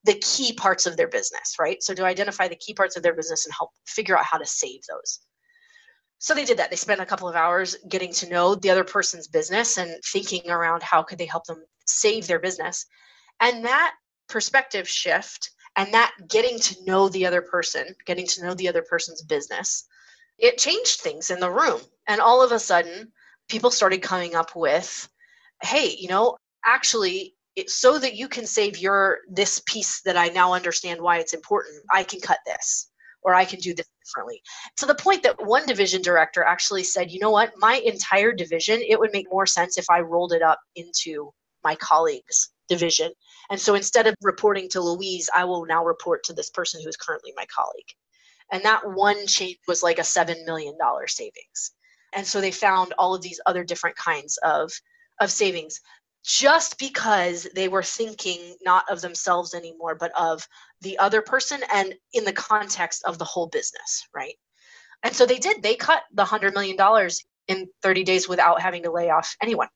the 0.05 0.19
key 0.21 0.53
parts 0.55 0.87
of 0.87 0.97
their 0.97 1.09
business, 1.09 1.57
right? 1.59 1.83
So 1.83 1.93
to 1.93 2.05
identify 2.05 2.49
the 2.49 2.57
key 2.57 2.73
parts 2.73 2.97
of 2.97 3.03
their 3.03 3.15
business 3.15 3.45
and 3.45 3.55
help 3.57 3.71
figure 3.87 4.17
out 4.17 4.25
how 4.25 4.39
to 4.39 4.47
save 4.47 4.81
those. 4.89 5.21
So 6.19 6.33
they 6.33 6.45
did 6.45 6.59
that. 6.59 6.71
They 6.71 6.77
spent 6.77 7.01
a 7.01 7.07
couple 7.07 7.29
of 7.29 7.37
hours 7.37 7.77
getting 7.89 8.13
to 8.15 8.29
know 8.31 8.55
the 8.55 8.71
other 8.71 8.85
person's 8.85 9.29
business 9.29 9.77
and 9.77 9.91
thinking 10.13 10.49
around 10.49 10.83
how 10.83 11.03
could 11.03 11.19
they 11.19 11.27
help 11.27 11.45
them 11.45 11.63
save 11.87 12.27
their 12.27 12.39
business. 12.39 12.87
And 13.41 13.65
that 13.65 13.95
perspective 14.29 14.89
shift 14.89 15.51
and 15.77 15.93
that 15.93 16.13
getting 16.29 16.59
to 16.59 16.85
know 16.85 17.09
the 17.09 17.27
other 17.27 17.43
person, 17.43 17.95
getting 18.07 18.27
to 18.27 18.43
know 18.43 18.55
the 18.55 18.69
other 18.69 18.83
person's 18.83 19.23
business, 19.23 19.85
it 20.39 20.59
changed 20.59 21.01
things 21.01 21.31
in 21.31 21.39
the 21.41 21.51
room. 21.51 21.81
And 22.09 22.21
all 22.21 22.43
of 22.43 22.53
a 22.53 22.59
sudden, 22.59 23.13
people 23.49 23.71
started 23.71 24.03
coming 24.03 24.35
up 24.35 24.57
with, 24.57 25.09
hey, 25.63 25.95
you 25.99 26.09
know, 26.09 26.37
actually 26.65 27.35
it, 27.57 27.71
so 27.71 27.99
that 27.99 28.17
you 28.17 28.29
can 28.29 28.47
save 28.47 28.79
your 28.79 29.19
this 29.31 29.63
piece 29.67 30.03
that 30.03 30.17
I 30.17 30.29
now 30.29 30.53
understand 30.53 31.01
why 31.01 31.19
it's 31.19 31.35
important, 31.35 31.83
I 31.93 32.05
can 32.05 32.21
cut 32.21 32.39
this 32.47 32.91
or 33.23 33.35
I 33.35 33.45
can 33.45 33.59
do 33.61 33.75
this 33.75 33.87
differently. 34.05 34.41
To 34.77 34.87
the 34.87 34.95
point 34.95 35.23
that 35.25 35.45
one 35.45 35.67
division 35.67 36.01
director 36.01 36.45
actually 36.45 36.85
said, 36.85 37.11
you 37.11 37.19
know 37.19 37.31
what, 37.31 37.53
my 37.57 37.83
entire 37.85 38.33
division, 38.33 38.81
it 38.87 38.99
would 38.99 39.11
make 39.13 39.27
more 39.31 39.47
sense 39.47 39.79
if 39.79 39.87
I 39.91 40.01
rolled 40.01 40.33
it 40.33 40.43
up 40.43 40.61
into 40.77 41.33
my 41.65 41.75
colleagues' 41.77 42.51
division 42.69 43.11
And 43.51 43.61
so 43.61 43.75
instead 43.75 44.07
of 44.07 44.15
reporting 44.23 44.69
to 44.71 44.81
Louise, 44.81 45.29
I 45.35 45.45
will 45.45 45.67
now 45.67 45.85
report 45.85 46.25
to 46.25 46.33
this 46.33 46.51
person 46.51 46.83
who 46.83 46.89
is 46.89 46.97
currently 46.97 47.33
my 47.37 47.47
colleague. 47.47 47.89
And 48.53 48.65
that 48.65 48.83
one 48.85 49.27
change 49.27 49.59
was 49.67 49.83
like 49.83 49.99
a 49.99 50.03
$7 50.03 50.45
million 50.45 50.77
savings. 51.07 51.73
And 52.13 52.27
so 52.27 52.41
they 52.41 52.51
found 52.51 52.95
all 52.99 53.15
of 53.15 53.23
these 53.23 53.41
other 53.47 53.65
different 53.65 53.97
kinds 53.97 54.39
of, 54.43 54.73
of 55.21 55.31
savings 55.31 55.81
just 56.25 56.79
because 56.79 57.47
they 57.55 57.69
were 57.69 57.83
thinking 57.83 58.57
not 58.65 58.85
of 58.91 59.01
themselves 59.01 59.55
anymore, 59.55 59.95
but 59.95 60.11
of 60.19 60.47
the 60.81 60.99
other 60.99 61.23
person 61.23 61.61
and 61.73 61.95
in 62.15 62.25
the 62.25 62.33
context 62.33 63.03
of 63.05 63.19
the 63.19 63.25
whole 63.25 63.47
business, 63.47 64.09
right? 64.15 64.35
And 65.05 65.15
so 65.15 65.25
they 65.25 65.39
did. 65.39 65.63
They 65.63 65.77
cut 65.77 66.03
the 66.13 66.25
$100 66.25 66.53
million 66.53 66.77
in 67.47 67.69
30 67.83 68.03
days 68.03 68.29
without 68.29 68.61
having 68.61 68.83
to 68.83 68.91
lay 68.91 69.11
off 69.11 69.37
anyone. 69.41 69.69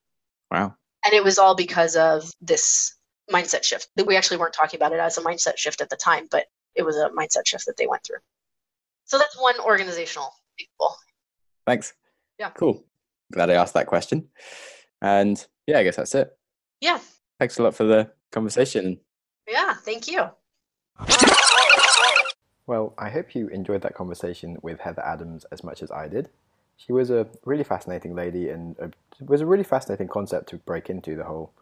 Wow. 0.51 0.75
And 1.05 1.15
it 1.15 1.23
was 1.23 1.39
all 1.39 1.55
because 1.55 1.95
of 1.95 2.31
this 2.41 2.97
mindset 3.33 3.65
shift. 3.65 3.89
That 3.97 4.07
we 4.07 4.17
actually 4.17 4.39
weren't 4.39 4.55
talking 4.55 4.79
about 4.79 4.93
it 4.93 5.01
as 5.01 5.19
a 5.19 5.23
mindset 5.23 5.57
shift 5.57 5.81
at 5.81 5.91
the 5.91 5.97
time, 5.97 6.29
but 6.31 6.47
it 6.75 6.83
was 6.83 6.97
a 6.97 7.11
mindset 7.11 7.47
shift 7.47 7.67
that 7.67 7.77
they 7.77 7.87
went 7.87 8.05
through. 8.05 8.19
So 9.05 9.19
that's 9.19 9.41
one 9.41 9.59
organizational 9.61 10.33
example. 10.59 10.97
Thanks. 11.67 11.95
Yeah. 12.39 12.51
Cool. 12.51 12.85
Glad 13.33 13.51
I 13.51 13.55
asked 13.55 13.75
that 13.75 13.87
question. 13.87 14.29
And 15.03 15.45
yeah, 15.67 15.79
I 15.79 15.85
guess 15.85 15.97
that's 15.97 16.15
it. 16.15 16.37
Yeah. 16.81 16.99
Thanks 17.39 17.59
a 17.59 17.63
lot 17.63 17.75
for 17.75 17.85
the 17.85 18.11
conversation. 18.31 18.99
Yeah, 19.49 19.75
thank 19.75 20.09
you. 20.09 20.25
Well, 22.67 22.95
I 22.99 23.11
hope 23.11 23.35
you 23.35 23.49
enjoyed 23.49 23.83
that 23.83 23.95
conversation 23.95 24.59
with 24.63 24.81
Heather 24.81 25.05
Adams 25.05 25.45
as 25.51 25.65
much 25.65 25.83
as 25.83 25.91
I 25.91 26.07
did. 26.07 26.29
She 26.77 26.93
was 26.93 27.11
a 27.11 27.27
really 27.45 27.65
fascinating 27.65 28.15
lady 28.15 28.49
and 28.49 28.77
it 28.79 28.95
was 29.27 29.41
a 29.41 29.47
really 29.47 29.65
fascinating 29.65 30.09
concept 30.09 30.49
to 30.51 30.57
break 30.57 30.89
into 30.89 31.17
the 31.17 31.25
whole 31.25 31.53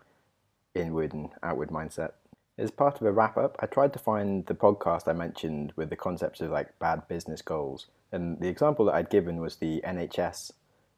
inward 0.75 1.13
and 1.13 1.31
outward 1.43 1.71
mindset. 1.71 2.13
As 2.57 2.71
part 2.71 3.01
of 3.01 3.07
a 3.07 3.13
wrap 3.13 3.37
up, 3.37 3.57
I 3.61 3.67
tried 3.67 3.93
to 3.93 3.99
find 3.99 4.45
the 4.47 4.55
podcast 4.55 5.07
I 5.07 5.13
mentioned 5.13 5.73
with 5.77 5.91
the 5.91 5.97
concepts 5.97 6.41
of 6.41 6.51
like 6.51 6.77
bad 6.79 7.07
business 7.07 7.41
goals. 7.41 7.87
And 8.11 8.41
the 8.41 8.49
example 8.49 8.85
that 8.87 8.95
I'd 8.95 9.11
given 9.11 9.41
was 9.41 9.57
the 9.57 9.81
NHS 9.87 10.53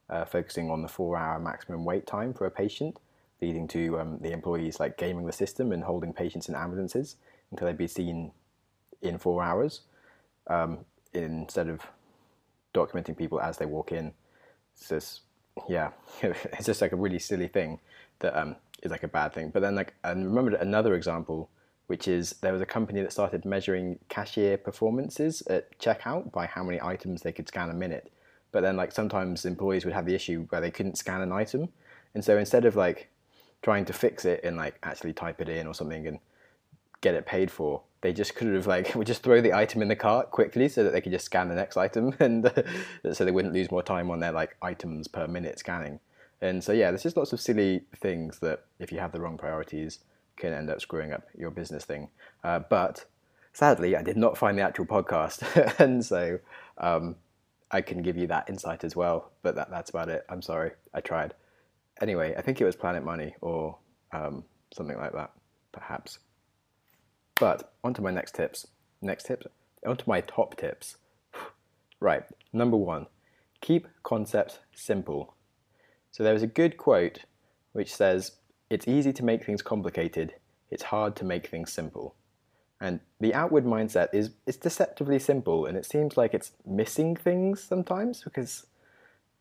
uh, 0.09 0.25
focusing 0.25 0.71
on 0.71 0.83
the 0.83 0.89
four 0.89 1.16
hour 1.16 1.39
maximum 1.39 1.85
wait 1.85 2.07
time 2.07 2.33
for 2.33 2.47
a 2.47 2.51
patient, 2.51 2.99
leading 3.43 3.68
to 3.68 4.01
um, 4.01 4.18
the 4.21 4.33
employees 4.33 4.81
like 4.81 4.97
gaming 4.97 5.27
the 5.27 5.33
system 5.33 5.73
and 5.73 5.85
holding 5.85 6.12
patients 6.12 6.49
in 6.49 6.55
ambulances 6.55 7.16
until 7.51 7.66
they'd 7.66 7.79
be 7.79 7.87
seen 7.87 8.33
in 9.03 9.18
four 9.18 9.43
hours 9.43 9.83
um, 10.47 10.79
instead 11.12 11.68
of 11.68 11.81
documenting 12.75 13.16
people 13.16 13.41
as 13.41 13.59
they 13.59 13.66
walk 13.66 13.93
in. 13.93 14.12
It's 14.75 14.89
just, 14.89 15.21
yeah, 15.68 15.91
it's 16.23 16.66
just 16.66 16.81
like 16.81 16.93
a 16.93 16.97
really 16.97 17.18
silly 17.18 17.49
thing 17.49 17.81
that 18.21 18.39
um, 18.39 18.57
is 18.83 18.91
like 18.91 19.03
a 19.03 19.09
bad 19.09 19.33
thing. 19.33 19.51
But 19.51 19.61
then, 19.61 19.74
like, 19.74 19.95
I 20.05 20.11
remembered 20.11 20.55
another 20.55 20.95
example, 20.95 21.51
which 21.87 22.09
is 22.09 22.37
there 22.41 22.53
was 22.53 22.62
a 22.62 22.66
company 22.66 23.03
that 23.03 23.12
started 23.12 23.45
measuring 23.45 23.99
cashier 24.09 24.57
performances 24.57 25.43
at 25.49 25.78
checkout 25.78 26.33
by 26.33 26.47
how 26.47 26.62
many 26.62 26.81
items 26.81 27.22
they 27.22 27.33
could 27.33 27.49
scan 27.49 27.70
a 27.70 27.74
minute. 27.74 28.12
But 28.53 28.62
then, 28.62 28.76
like, 28.76 28.93
sometimes 28.93 29.45
employees 29.45 29.85
would 29.85 29.95
have 29.95 30.07
the 30.07 30.14
issue 30.14 30.47
where 30.51 30.61
they 30.61 30.70
couldn't 30.70 30.99
scan 30.99 31.20
an 31.20 31.33
item. 31.33 31.68
And 32.14 32.24
so 32.24 32.39
instead 32.39 32.64
of 32.64 32.76
like 32.76 33.09
trying 33.62 33.85
to 33.87 33.93
fix 33.93 34.24
it 34.24 34.41
and 34.43 34.57
like 34.57 34.78
actually 34.83 35.12
type 35.12 35.41
it 35.41 35.49
in 35.49 35.66
or 35.66 35.74
something 35.74 36.07
and 36.07 36.18
get 37.01 37.14
it 37.14 37.26
paid 37.26 37.51
for, 37.51 37.83
they 38.01 38.12
just 38.12 38.35
could 38.35 38.53
have 38.55 38.66
like 38.66 38.95
would 38.95 39.07
just 39.07 39.22
throw 39.22 39.41
the 39.41 39.53
item 39.53 39.83
in 39.83 39.89
the 39.89 39.97
cart 39.97 40.31
quickly 40.31 40.68
so 40.68 40.85
that 40.85 40.93
they 40.93 41.01
could 41.01 41.12
just 41.12 41.26
scan 41.26 41.49
the 41.49 41.55
next 41.55 41.76
item 41.76 42.14
and 42.20 42.51
so 43.12 43.24
they 43.24 43.31
wouldn't 43.31 43.55
lose 43.55 43.70
more 43.70 43.83
time 43.83 44.11
on 44.11 44.20
their 44.20 44.33
like 44.33 44.57
items 44.62 45.09
per 45.09 45.26
minute 45.26 45.59
scanning 45.59 46.01
and 46.41 46.62
so 46.62 46.72
yeah 46.72 46.91
there's 46.91 47.03
just 47.03 47.16
lots 47.16 47.32
of 47.32 47.41
silly 47.41 47.82
things 47.97 48.38
that 48.41 48.64
if 48.78 48.93
you 48.93 48.99
have 48.99 49.12
the 49.12 49.20
wrong 49.20 49.36
priorities 49.36 50.01
can 50.36 50.53
end 50.53 50.70
up 50.70 50.80
screwing 50.80 51.12
up 51.12 51.22
your 51.36 51.51
business 51.51 51.84
thing 51.84 52.09
uh, 52.45 52.59
but 52.59 53.05
sadly 53.53 53.97
i 53.97 54.03
did 54.03 54.16
not 54.16 54.38
find 54.38 54.57
the 54.59 54.62
actual 54.62 54.86
podcast 54.86 55.43
and 55.78 56.05
so 56.05 56.38
um, 56.78 57.16
i 57.70 57.80
can 57.80 58.03
give 58.03 58.16
you 58.16 58.26
that 58.26 58.49
insight 58.49 58.84
as 58.84 58.97
well 58.97 59.30
but 59.43 59.55
that, 59.55 59.70
that's 59.70 59.91
about 59.91 60.09
it 60.09 60.24
i'm 60.28 60.43
sorry 60.43 60.70
i 60.95 61.01
tried 61.01 61.34
anyway 62.01 62.34
i 62.36 62.43
think 62.43 62.61
it 62.61 62.64
was 62.64 62.76
planet 62.76 63.05
money 63.05 63.34
or 63.41 63.76
um, 64.12 64.45
something 64.72 64.97
like 64.97 65.12
that 65.12 65.30
perhaps 65.72 66.18
but 67.41 67.72
onto 67.82 68.03
my 68.03 68.11
next 68.11 68.34
tips. 68.34 68.66
Next 69.01 69.24
tips. 69.24 69.47
Onto 69.84 70.05
my 70.07 70.20
top 70.20 70.57
tips. 70.57 70.99
Right. 72.03 72.22
Number 72.51 72.78
one, 72.78 73.09
keep 73.61 73.86
concepts 74.03 74.61
simple. 74.72 75.34
So 76.11 76.22
there 76.22 76.34
is 76.34 76.42
a 76.42 76.46
good 76.46 76.76
quote 76.76 77.24
which 77.72 77.94
says, 77.94 78.32
"It's 78.68 78.88
easy 78.88 79.12
to 79.12 79.24
make 79.24 79.44
things 79.44 79.62
complicated. 79.62 80.34
It's 80.70 80.84
hard 80.84 81.16
to 81.16 81.24
make 81.24 81.46
things 81.46 81.72
simple." 81.72 82.14
And 82.80 83.00
the 83.20 83.34
outward 83.34 83.64
mindset 83.64 84.08
is 84.12 84.30
it's 84.46 84.56
deceptively 84.56 85.18
simple, 85.18 85.66
and 85.66 85.76
it 85.76 85.84
seems 85.84 86.16
like 86.16 86.34
it's 86.34 86.52
missing 86.66 87.14
things 87.14 87.62
sometimes 87.62 88.22
because 88.24 88.66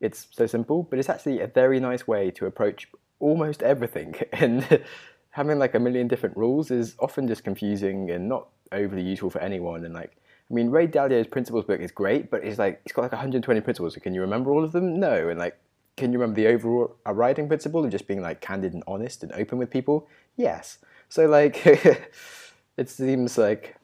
it's 0.00 0.28
so 0.30 0.46
simple. 0.46 0.82
But 0.82 0.98
it's 0.98 1.08
actually 1.08 1.40
a 1.40 1.46
very 1.46 1.80
nice 1.80 2.06
way 2.06 2.30
to 2.32 2.46
approach 2.46 2.88
almost 3.18 3.62
everything. 3.62 4.14
And 4.32 4.82
having 5.30 5.58
like 5.58 5.74
a 5.74 5.78
million 5.78 6.08
different 6.08 6.36
rules 6.36 6.70
is 6.70 6.96
often 6.98 7.28
just 7.28 7.44
confusing 7.44 8.10
and 8.10 8.28
not 8.28 8.48
overly 8.72 9.02
useful 9.02 9.30
for 9.30 9.40
anyone. 9.40 9.84
And 9.84 9.94
like, 9.94 10.16
I 10.50 10.54
mean, 10.54 10.70
Ray 10.70 10.86
Dalio's 10.86 11.28
principles 11.28 11.64
book 11.64 11.80
is 11.80 11.92
great, 11.92 12.30
but 12.30 12.42
it's 12.44 12.58
like 12.58 12.80
it's 12.84 12.92
got 12.92 13.02
like 13.02 13.12
120 13.12 13.60
principles. 13.60 13.94
So 13.94 14.00
can 14.00 14.14
you 14.14 14.20
remember 14.20 14.50
all 14.50 14.64
of 14.64 14.72
them? 14.72 14.98
No. 14.98 15.28
And 15.28 15.38
like, 15.38 15.56
can 16.00 16.12
you 16.12 16.18
remember 16.18 16.40
the 16.40 16.48
overall 16.48 16.96
overriding 17.04 17.46
principle 17.46 17.84
of 17.84 17.90
just 17.90 18.08
being 18.08 18.22
like 18.22 18.40
candid 18.40 18.72
and 18.72 18.82
honest 18.86 19.22
and 19.22 19.30
open 19.32 19.58
with 19.58 19.70
people? 19.70 20.08
Yes. 20.36 20.78
So 21.08 21.26
like, 21.26 21.64
it 22.76 22.88
seems 22.88 23.36
like 23.36 23.76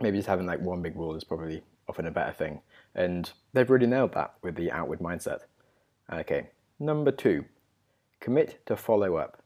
maybe 0.00 0.18
just 0.18 0.28
having 0.28 0.46
like 0.46 0.60
one 0.60 0.82
big 0.82 0.96
rule 0.96 1.14
is 1.14 1.24
probably 1.24 1.62
often 1.88 2.06
a 2.06 2.10
better 2.10 2.32
thing. 2.32 2.60
And 2.94 3.30
they've 3.52 3.70
really 3.70 3.86
nailed 3.86 4.12
that 4.14 4.34
with 4.42 4.56
the 4.56 4.72
outward 4.72 4.98
mindset. 4.98 5.42
Okay. 6.12 6.48
Number 6.80 7.12
two, 7.12 7.44
commit 8.18 8.66
to 8.66 8.76
follow 8.76 9.16
up. 9.16 9.42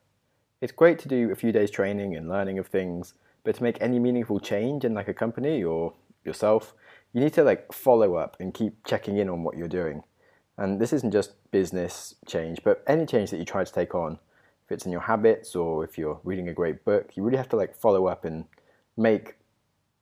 It's 0.62 0.72
great 0.72 0.98
to 1.00 1.08
do 1.08 1.30
a 1.30 1.36
few 1.36 1.52
days 1.52 1.70
training 1.70 2.16
and 2.16 2.28
learning 2.28 2.58
of 2.58 2.68
things, 2.68 3.12
but 3.44 3.56
to 3.56 3.62
make 3.62 3.76
any 3.82 3.98
meaningful 3.98 4.40
change 4.40 4.84
in 4.84 4.94
like 4.94 5.08
a 5.08 5.14
company 5.14 5.62
or 5.62 5.92
yourself, 6.24 6.74
you 7.12 7.20
need 7.20 7.34
to 7.34 7.44
like 7.44 7.70
follow 7.72 8.14
up 8.14 8.38
and 8.40 8.54
keep 8.54 8.86
checking 8.86 9.18
in 9.18 9.28
on 9.28 9.42
what 9.42 9.58
you're 9.58 9.68
doing. 9.68 10.02
And 10.56 10.80
this 10.80 10.92
isn't 10.92 11.10
just 11.10 11.32
business 11.50 12.14
change, 12.26 12.60
but 12.62 12.82
any 12.86 13.06
change 13.06 13.30
that 13.30 13.38
you 13.38 13.44
try 13.44 13.64
to 13.64 13.72
take 13.72 13.94
on, 13.94 14.18
if 14.64 14.72
it's 14.72 14.86
in 14.86 14.92
your 14.92 15.00
habits 15.00 15.56
or 15.56 15.84
if 15.84 15.98
you're 15.98 16.20
reading 16.24 16.48
a 16.48 16.54
great 16.54 16.84
book, 16.84 17.16
you 17.16 17.22
really 17.22 17.36
have 17.36 17.48
to 17.50 17.56
like 17.56 17.76
follow 17.76 18.06
up 18.06 18.24
and 18.24 18.44
make 18.96 19.36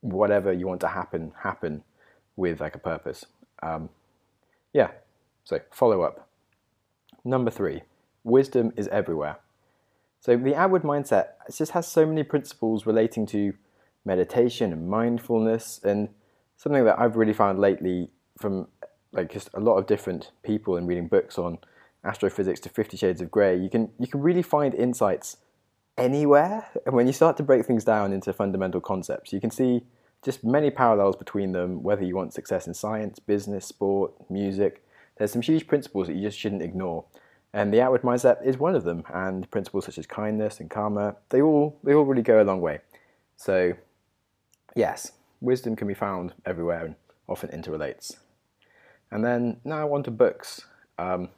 whatever 0.01 0.53
you 0.53 0.67
want 0.67 0.81
to 0.81 0.87
happen 0.87 1.31
happen 1.41 1.83
with 2.35 2.61
like 2.61 2.75
a 2.75 2.79
purpose. 2.79 3.25
Um, 3.61 3.89
yeah, 4.73 4.91
so 5.43 5.59
follow 5.71 6.01
up. 6.01 6.27
Number 7.23 7.49
three, 7.49 7.83
wisdom 8.23 8.73
is 8.75 8.87
everywhere. 8.89 9.37
So 10.19 10.37
the 10.37 10.55
outward 10.55 10.83
mindset 10.83 11.29
just 11.53 11.71
has 11.71 11.87
so 11.87 12.05
many 12.05 12.23
principles 12.23 12.85
relating 12.85 13.25
to 13.27 13.53
meditation 14.05 14.71
and 14.71 14.89
mindfulness, 14.89 15.79
and 15.83 16.09
something 16.57 16.83
that 16.85 16.99
I've 16.99 17.15
really 17.15 17.33
found 17.33 17.59
lately 17.59 18.09
from 18.37 18.67
like 19.13 19.31
just 19.31 19.49
a 19.53 19.59
lot 19.59 19.77
of 19.77 19.87
different 19.87 20.31
people 20.43 20.75
and 20.75 20.87
reading 20.87 21.07
books 21.07 21.37
on 21.37 21.59
astrophysics 22.03 22.59
to 22.61 22.69
Fifty 22.69 22.97
Shades 22.97 23.21
of 23.21 23.31
Grey. 23.31 23.55
You 23.57 23.69
can 23.69 23.89
you 23.99 24.07
can 24.07 24.21
really 24.21 24.41
find 24.41 24.73
insights 24.73 25.37
anywhere, 25.97 26.67
and 26.85 26.95
when 26.95 27.07
you 27.07 27.13
start 27.13 27.37
to 27.37 27.43
break 27.43 27.65
things 27.65 27.85
down 27.85 28.11
into 28.11 28.33
fundamental 28.33 28.81
concepts, 28.81 29.31
you 29.31 29.39
can 29.39 29.51
see 29.51 29.83
just 30.23 30.43
many 30.43 30.69
parallels 30.69 31.15
between 31.15 31.51
them. 31.51 31.83
Whether 31.83 32.03
you 32.03 32.15
want 32.15 32.33
success 32.33 32.67
in 32.67 32.73
science, 32.73 33.19
business, 33.19 33.65
sport, 33.65 34.13
music, 34.29 34.83
there's 35.17 35.31
some 35.31 35.41
huge 35.41 35.67
principles 35.67 36.07
that 36.07 36.15
you 36.15 36.23
just 36.23 36.39
shouldn't 36.39 36.61
ignore. 36.61 37.05
And 37.53 37.71
the 37.71 37.81
outward 37.81 38.01
mindset 38.01 38.43
is 38.43 38.57
one 38.57 38.75
of 38.75 38.83
them. 38.83 39.03
And 39.13 39.49
principles 39.51 39.85
such 39.85 39.99
as 39.99 40.07
kindness 40.07 40.59
and 40.59 40.69
karma, 40.69 41.17
they 41.29 41.41
all 41.41 41.79
they 41.83 41.93
all 41.93 42.03
really 42.03 42.23
go 42.23 42.41
a 42.41 42.43
long 42.43 42.61
way. 42.61 42.79
So 43.37 43.73
yes, 44.75 45.11
wisdom 45.39 45.75
can 45.75 45.87
be 45.87 45.93
found 45.93 46.33
everywhere 46.45 46.85
and 46.85 46.95
often 47.27 47.49
interrelates. 47.49 48.17
And 49.13 49.23
then 49.23 49.57
now 49.63 49.93
on 49.93 50.01
to 50.03 50.11
books. 50.11 50.65
Um, 50.97 51.29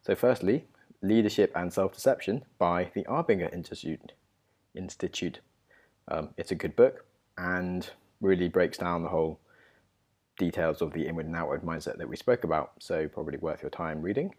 so 0.00 0.14
firstly, 0.14 0.64
Leadership 1.02 1.52
and 1.54 1.70
Self-Deception 1.70 2.46
by 2.58 2.90
the 2.94 3.04
Arbinger 3.04 3.52
Institute. 3.52 4.12
Institute. 4.74 5.40
Um, 6.08 6.30
it's 6.38 6.50
a 6.50 6.54
good 6.54 6.74
book 6.74 7.04
and 7.36 7.90
really 8.22 8.48
breaks 8.48 8.78
down 8.78 9.02
the 9.02 9.10
whole 9.10 9.38
details 10.38 10.80
of 10.80 10.94
the 10.94 11.06
inward 11.06 11.26
and 11.26 11.36
outward 11.36 11.60
mindset 11.60 11.98
that 11.98 12.08
we 12.08 12.16
spoke 12.16 12.42
about. 12.42 12.72
So 12.78 13.06
probably 13.06 13.36
worth 13.36 13.60
your 13.60 13.70
time 13.70 14.00
reading. 14.00 14.34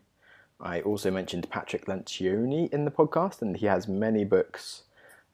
I 0.60 0.82
also 0.82 1.12
mentioned 1.12 1.48
Patrick 1.52 1.86
Lencioni 1.86 2.74
in 2.74 2.86
the 2.86 2.92
podcast, 2.92 3.44
and 3.44 3.58
he 3.58 3.68
has 3.68 3.88
many 3.88 4.24
books. 4.26 4.84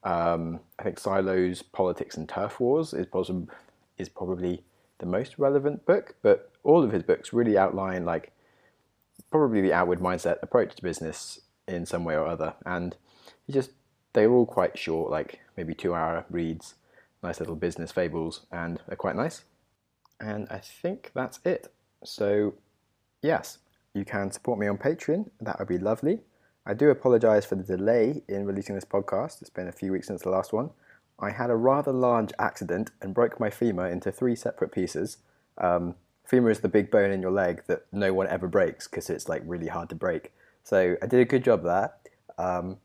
Um, 0.03 0.59
I 0.77 0.83
think 0.83 0.99
Silos, 0.99 1.61
Politics, 1.61 2.17
and 2.17 2.27
Turf 2.27 2.59
Wars 2.59 2.93
is, 2.93 3.05
possib- 3.05 3.47
is 3.97 4.09
probably 4.09 4.63
the 4.97 5.05
most 5.05 5.39
relevant 5.39 5.85
book, 5.85 6.15
but 6.21 6.50
all 6.63 6.83
of 6.83 6.91
his 6.91 7.03
books 7.03 7.33
really 7.33 7.57
outline 7.57 8.05
like 8.05 8.31
probably 9.29 9.61
the 9.61 9.73
outward 9.73 9.99
mindset 9.99 10.37
approach 10.41 10.75
to 10.75 10.83
business 10.83 11.39
in 11.67 11.85
some 11.85 12.03
way 12.03 12.15
or 12.15 12.27
other. 12.27 12.53
And 12.65 12.95
he 13.45 13.53
just 13.53 13.71
they're 14.13 14.31
all 14.31 14.45
quite 14.45 14.77
short, 14.77 15.09
like 15.09 15.39
maybe 15.55 15.73
two 15.73 15.93
hour 15.93 16.25
reads, 16.29 16.75
nice 17.23 17.39
little 17.39 17.55
business 17.55 17.91
fables, 17.91 18.45
and 18.51 18.79
they're 18.87 18.95
quite 18.95 19.15
nice. 19.15 19.43
And 20.19 20.47
I 20.49 20.57
think 20.59 21.11
that's 21.15 21.39
it. 21.45 21.73
So, 22.03 22.55
yes, 23.21 23.59
you 23.93 24.05
can 24.05 24.31
support 24.31 24.59
me 24.59 24.67
on 24.67 24.77
Patreon. 24.77 25.29
That 25.39 25.59
would 25.59 25.67
be 25.67 25.77
lovely. 25.77 26.19
I 26.65 26.73
do 26.73 26.89
apologise 26.89 27.45
for 27.45 27.55
the 27.55 27.63
delay 27.63 28.21
in 28.27 28.45
releasing 28.45 28.75
this 28.75 28.85
podcast. 28.85 29.41
It's 29.41 29.49
been 29.49 29.67
a 29.67 29.71
few 29.71 29.91
weeks 29.91 30.07
since 30.07 30.21
the 30.21 30.29
last 30.29 30.53
one. 30.53 30.71
I 31.19 31.31
had 31.31 31.49
a 31.49 31.55
rather 31.55 31.91
large 31.91 32.31
accident 32.37 32.91
and 33.01 33.13
broke 33.13 33.39
my 33.39 33.49
femur 33.49 33.87
into 33.87 34.11
three 34.11 34.35
separate 34.35 34.71
pieces. 34.71 35.17
Um, 35.57 35.95
femur 36.31 36.49
is 36.49 36.61
the 36.61 36.69
big 36.69 36.89
bone 36.89 37.11
in 37.11 37.21
your 37.21 37.31
leg 37.31 37.63
that 37.67 37.85
no 37.91 38.13
one 38.13 38.27
ever 38.27 38.47
breaks 38.47 38.87
because 38.87 39.09
it's 39.09 39.29
like 39.29 39.43
really 39.45 39.67
hard 39.67 39.89
to 39.89 39.95
break. 39.95 40.31
So 40.63 40.95
I 41.01 41.05
did 41.05 41.19
a 41.19 41.25
good 41.25 41.43
job 41.43 41.63
there. 41.63 41.93
Um, 42.37 42.77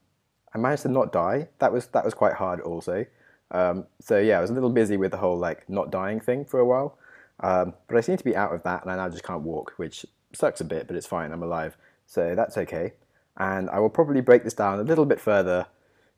I 0.54 0.58
managed 0.58 0.82
to 0.82 0.88
not 0.88 1.12
die. 1.12 1.48
That 1.58 1.72
was 1.72 1.86
that 1.88 2.04
was 2.04 2.12
quite 2.12 2.34
hard 2.34 2.60
also. 2.60 3.06
Um, 3.52 3.86
so 4.00 4.18
yeah, 4.18 4.38
I 4.38 4.40
was 4.40 4.50
a 4.50 4.54
little 4.54 4.70
busy 4.70 4.96
with 4.96 5.12
the 5.12 5.18
whole 5.18 5.38
like 5.38 5.68
not 5.70 5.90
dying 5.90 6.20
thing 6.20 6.44
for 6.44 6.60
a 6.60 6.66
while. 6.66 6.98
Um, 7.40 7.74
but 7.86 7.96
I 7.96 8.00
seem 8.00 8.16
to 8.16 8.24
be 8.24 8.34
out 8.34 8.52
of 8.54 8.62
that, 8.64 8.82
and 8.82 8.90
I 8.90 8.96
now 8.96 9.08
just 9.08 9.22
can't 9.22 9.42
walk, 9.42 9.74
which 9.76 10.04
sucks 10.32 10.60
a 10.60 10.64
bit, 10.64 10.86
but 10.86 10.96
it's 10.96 11.06
fine. 11.06 11.32
I'm 11.32 11.42
alive, 11.42 11.76
so 12.06 12.34
that's 12.34 12.56
okay 12.58 12.92
and 13.36 13.68
I 13.70 13.78
will 13.78 13.90
probably 13.90 14.20
break 14.20 14.44
this 14.44 14.54
down 14.54 14.80
a 14.80 14.82
little 14.82 15.04
bit 15.04 15.20
further 15.20 15.66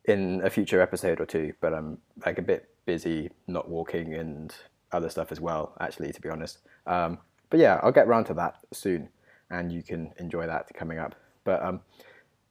in 0.05 0.41
a 0.45 0.51
future 0.51 0.81
episode 0.81 1.21
or 1.21 1.27
two. 1.27 1.53
But 1.61 1.75
I'm 1.75 1.99
like 2.25 2.39
a 2.39 2.43
bit 2.43 2.69
busy 2.87 3.31
not 3.47 3.69
walking 3.69 4.15
and 4.15 4.55
other 4.93 5.09
stuff 5.09 5.33
as 5.33 5.41
well, 5.41 5.75
actually, 5.81 6.13
to 6.13 6.21
be 6.21 6.29
honest. 6.29 6.59
Um, 6.87 7.19
but 7.51 7.61
yeah, 7.61 7.81
I'll 7.83 7.93
get 7.93 8.07
around 8.07 8.25
to 8.25 8.35
that 8.35 8.57
soon, 8.73 9.09
and 9.51 9.73
you 9.73 9.83
can 9.83 10.13
enjoy 10.19 10.47
that 10.47 10.73
coming 10.75 10.99
up. 10.99 11.15
But 11.45 11.63
um, 11.63 11.81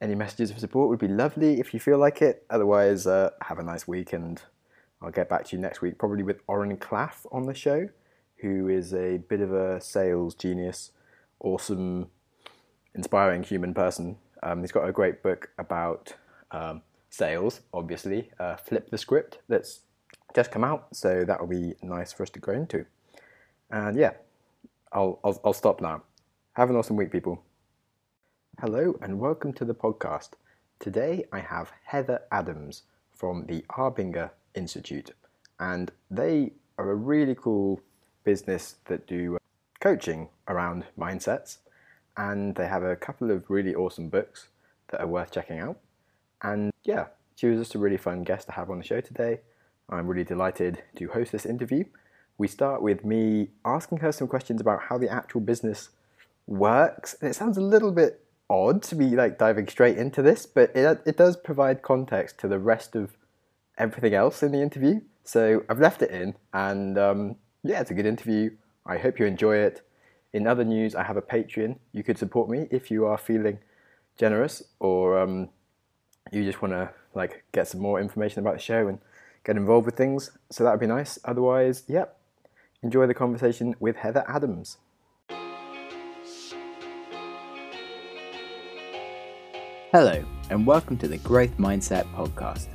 any 0.01 0.15
messages 0.15 0.51
of 0.51 0.59
support 0.59 0.89
would 0.89 0.99
be 0.99 1.07
lovely 1.07 1.59
if 1.59 1.73
you 1.73 1.79
feel 1.79 1.97
like 1.97 2.21
it. 2.21 2.45
Otherwise, 2.49 3.07
uh, 3.07 3.31
have 3.41 3.59
a 3.59 3.63
nice 3.63 3.87
week, 3.87 4.13
and 4.13 4.41
I'll 5.01 5.11
get 5.11 5.29
back 5.29 5.45
to 5.45 5.55
you 5.55 5.61
next 5.61 5.81
week, 5.81 5.97
probably 5.97 6.23
with 6.23 6.41
Oren 6.47 6.75
Klaff 6.77 7.25
on 7.31 7.45
the 7.45 7.53
show, 7.53 7.89
who 8.41 8.67
is 8.67 8.93
a 8.93 9.17
bit 9.17 9.41
of 9.41 9.53
a 9.53 9.79
sales 9.81 10.35
genius, 10.35 10.91
awesome, 11.39 12.09
inspiring 12.95 13.43
human 13.43 13.73
person 13.73 14.17
um, 14.43 14.61
he's 14.61 14.71
got 14.71 14.87
a 14.87 14.91
great 14.91 15.23
book 15.23 15.49
about 15.57 16.13
um, 16.51 16.81
sales, 17.09 17.61
obviously, 17.73 18.31
uh, 18.39 18.55
Flip 18.55 18.89
the 18.89 18.97
Script, 18.97 19.39
that's 19.47 19.81
just 20.35 20.51
come 20.51 20.63
out. 20.63 20.95
So 20.95 21.23
that 21.25 21.39
will 21.39 21.47
be 21.47 21.75
nice 21.81 22.13
for 22.13 22.23
us 22.23 22.29
to 22.31 22.39
go 22.39 22.51
into. 22.51 22.85
And 23.71 23.97
yeah, 23.97 24.13
I'll, 24.91 25.19
I'll, 25.23 25.39
I'll 25.43 25.53
stop 25.53 25.81
now. 25.81 26.03
Have 26.53 26.69
an 26.69 26.75
awesome 26.75 26.95
week, 26.95 27.11
people. 27.11 27.43
Hello, 28.59 28.97
and 29.01 29.19
welcome 29.19 29.53
to 29.53 29.65
the 29.65 29.75
podcast. 29.75 30.29
Today 30.79 31.25
I 31.31 31.39
have 31.39 31.71
Heather 31.83 32.21
Adams 32.31 32.83
from 33.13 33.45
the 33.45 33.63
Arbinger 33.69 34.31
Institute, 34.55 35.11
and 35.59 35.91
they 36.09 36.53
are 36.77 36.91
a 36.91 36.95
really 36.95 37.35
cool 37.35 37.81
business 38.23 38.77
that 38.85 39.05
do 39.07 39.35
uh, 39.35 39.39
coaching 39.79 40.29
around 40.47 40.85
mindsets 40.97 41.57
and 42.17 42.55
they 42.55 42.67
have 42.67 42.83
a 42.83 42.95
couple 42.95 43.31
of 43.31 43.49
really 43.49 43.75
awesome 43.75 44.09
books 44.09 44.49
that 44.89 44.99
are 44.99 45.07
worth 45.07 45.31
checking 45.31 45.59
out. 45.59 45.77
And 46.41 46.71
yeah, 46.83 47.05
she 47.35 47.47
was 47.47 47.59
just 47.59 47.75
a 47.75 47.79
really 47.79 47.97
fun 47.97 48.23
guest 48.23 48.47
to 48.47 48.53
have 48.53 48.69
on 48.69 48.79
the 48.79 48.83
show 48.83 49.01
today. 49.01 49.39
I'm 49.89 50.07
really 50.07 50.23
delighted 50.23 50.83
to 50.97 51.07
host 51.09 51.31
this 51.31 51.45
interview. 51.45 51.85
We 52.37 52.47
start 52.47 52.81
with 52.81 53.05
me 53.05 53.49
asking 53.63 53.99
her 53.99 54.11
some 54.11 54.27
questions 54.27 54.61
about 54.61 54.83
how 54.83 54.97
the 54.97 55.09
actual 55.09 55.41
business 55.41 55.89
works. 56.45 57.15
And 57.21 57.29
it 57.29 57.33
sounds 57.33 57.57
a 57.57 57.61
little 57.61 57.91
bit 57.91 58.21
odd 58.49 58.81
to 58.83 58.95
be 58.95 59.15
like 59.15 59.37
diving 59.37 59.67
straight 59.67 59.97
into 59.97 60.21
this, 60.21 60.45
but 60.45 60.75
it, 60.75 61.01
it 61.05 61.17
does 61.17 61.37
provide 61.37 61.81
context 61.81 62.37
to 62.39 62.47
the 62.47 62.59
rest 62.59 62.95
of 62.95 63.17
everything 63.77 64.13
else 64.13 64.43
in 64.43 64.51
the 64.51 64.61
interview. 64.61 65.01
So 65.23 65.63
I've 65.69 65.79
left 65.79 66.01
it 66.01 66.11
in, 66.11 66.35
and 66.53 66.97
um, 66.97 67.35
yeah, 67.63 67.81
it's 67.81 67.91
a 67.91 67.93
good 67.93 68.05
interview. 68.05 68.51
I 68.85 68.97
hope 68.97 69.19
you 69.19 69.25
enjoy 69.25 69.57
it. 69.57 69.81
In 70.33 70.47
other 70.47 70.63
news, 70.63 70.95
I 70.95 71.03
have 71.03 71.17
a 71.17 71.21
Patreon. 71.21 71.77
You 71.91 72.03
could 72.03 72.17
support 72.17 72.49
me 72.49 72.67
if 72.71 72.91
you 72.91 73.05
are 73.05 73.17
feeling 73.17 73.59
generous 74.17 74.63
or 74.79 75.19
um, 75.19 75.49
you 76.31 76.43
just 76.43 76.61
want 76.61 76.73
to 76.73 76.89
like 77.13 77.43
get 77.51 77.67
some 77.67 77.81
more 77.81 77.99
information 77.99 78.39
about 78.39 78.55
the 78.55 78.61
show 78.61 78.87
and 78.87 78.99
get 79.43 79.57
involved 79.57 79.85
with 79.85 79.95
things. 79.95 80.31
So 80.51 80.63
that 80.63 80.71
would 80.71 80.79
be 80.79 80.87
nice. 80.87 81.19
Otherwise, 81.25 81.83
yep, 81.87 82.17
enjoy 82.81 83.07
the 83.07 83.13
conversation 83.13 83.75
with 83.79 83.97
Heather 83.97 84.23
Adams. 84.27 84.77
Hello, 89.91 90.23
and 90.49 90.67
welcome 90.67 90.97
to 90.97 91.07
the 91.07 91.17
Growth 91.19 91.57
Mindset 91.57 92.11
Podcast, 92.13 92.67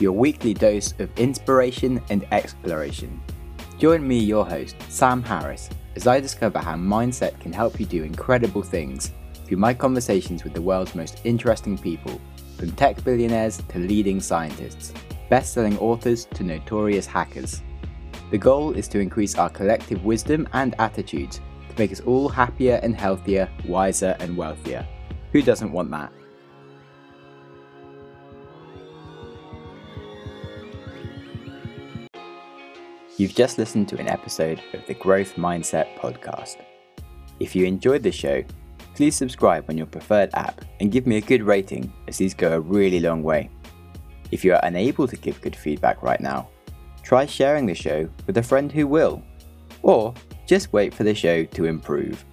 your 0.00 0.12
weekly 0.12 0.52
dose 0.52 0.92
of 0.98 1.10
inspiration 1.16 2.02
and 2.10 2.26
exploration. 2.32 3.20
Join 3.78 4.06
me, 4.06 4.18
your 4.18 4.44
host, 4.44 4.76
Sam 4.88 5.22
Harris 5.22 5.70
as 5.96 6.06
I 6.06 6.20
discover 6.20 6.58
how 6.58 6.74
mindset 6.74 7.40
can 7.40 7.52
help 7.52 7.80
you 7.80 7.86
do 7.86 8.04
incredible 8.04 8.62
things 8.62 9.12
through 9.44 9.56
my 9.56 9.72
conversations 9.72 10.44
with 10.44 10.52
the 10.52 10.60
world's 10.60 10.94
most 10.94 11.20
interesting 11.24 11.78
people, 11.78 12.20
from 12.58 12.70
tech 12.72 13.02
billionaires 13.02 13.62
to 13.68 13.78
leading 13.78 14.20
scientists, 14.20 14.92
best 15.28 15.52
selling 15.52 15.78
authors 15.78 16.24
to 16.34 16.44
notorious 16.44 17.06
hackers. 17.06 17.62
The 18.30 18.38
goal 18.38 18.72
is 18.72 18.88
to 18.88 18.98
increase 18.98 19.36
our 19.36 19.48
collective 19.48 20.04
wisdom 20.04 20.48
and 20.52 20.74
attitudes 20.78 21.40
to 21.68 21.78
make 21.78 21.92
us 21.92 22.00
all 22.00 22.28
happier 22.28 22.80
and 22.82 22.96
healthier, 22.96 23.48
wiser 23.64 24.16
and 24.20 24.36
wealthier. 24.36 24.86
Who 25.32 25.42
doesn't 25.42 25.72
want 25.72 25.90
that? 25.90 26.12
You've 33.18 33.34
just 33.34 33.56
listened 33.56 33.88
to 33.88 33.98
an 33.98 34.08
episode 34.08 34.60
of 34.74 34.86
the 34.86 34.94
Growth 34.94 35.36
Mindset 35.36 35.96
podcast. 35.96 36.56
If 37.40 37.56
you 37.56 37.64
enjoyed 37.64 38.02
the 38.02 38.12
show, 38.12 38.44
please 38.94 39.16
subscribe 39.16 39.64
on 39.70 39.78
your 39.78 39.86
preferred 39.86 40.30
app 40.34 40.62
and 40.80 40.92
give 40.92 41.06
me 41.06 41.16
a 41.16 41.22
good 41.22 41.42
rating, 41.42 41.92
as 42.08 42.18
these 42.18 42.34
go 42.34 42.52
a 42.52 42.60
really 42.60 43.00
long 43.00 43.22
way. 43.22 43.48
If 44.30 44.44
you 44.44 44.54
are 44.54 44.60
unable 44.62 45.08
to 45.08 45.16
give 45.16 45.40
good 45.40 45.56
feedback 45.56 46.02
right 46.02 46.20
now, 46.20 46.48
try 47.02 47.26
sharing 47.26 47.66
the 47.66 47.74
show 47.74 48.08
with 48.26 48.38
a 48.38 48.42
friend 48.42 48.72
who 48.72 48.86
will, 48.86 49.22
or 49.82 50.14
just 50.46 50.72
wait 50.72 50.94
for 50.94 51.04
the 51.04 51.14
show 51.14 51.44
to 51.44 51.64
improve. 51.64 52.24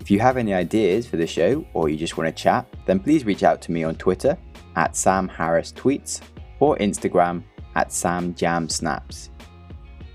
If 0.00 0.10
you 0.10 0.20
have 0.20 0.36
any 0.36 0.52
ideas 0.52 1.06
for 1.06 1.16
the 1.16 1.26
show 1.26 1.64
or 1.74 1.88
you 1.88 1.96
just 1.96 2.16
want 2.16 2.28
to 2.28 2.42
chat, 2.42 2.66
then 2.86 2.98
please 2.98 3.24
reach 3.24 3.44
out 3.44 3.62
to 3.62 3.72
me 3.72 3.84
on 3.84 3.94
Twitter 3.94 4.36
at 4.74 4.96
Sam 4.96 5.28
Harris 5.28 5.72
Tweets 5.72 6.20
or 6.58 6.76
Instagram 6.78 7.44
at 7.76 7.92
Sam 7.92 8.34
Jam 8.34 8.68
Snaps. 8.68 9.30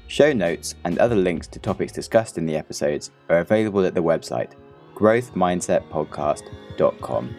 Show 0.08 0.34
notes 0.34 0.76
and 0.84 1.00
other 1.00 1.16
links 1.16 1.48
to 1.48 1.60
topics 1.60 1.92
discussed 1.92 2.38
in 2.38 2.46
the 2.46 2.56
episodes 2.56 3.12
are 3.30 3.40
available 3.40 3.86
at 3.86 3.94
the 3.94 4.04
website 4.04 4.52
growthmindsetpodcast.com. 4.96 7.36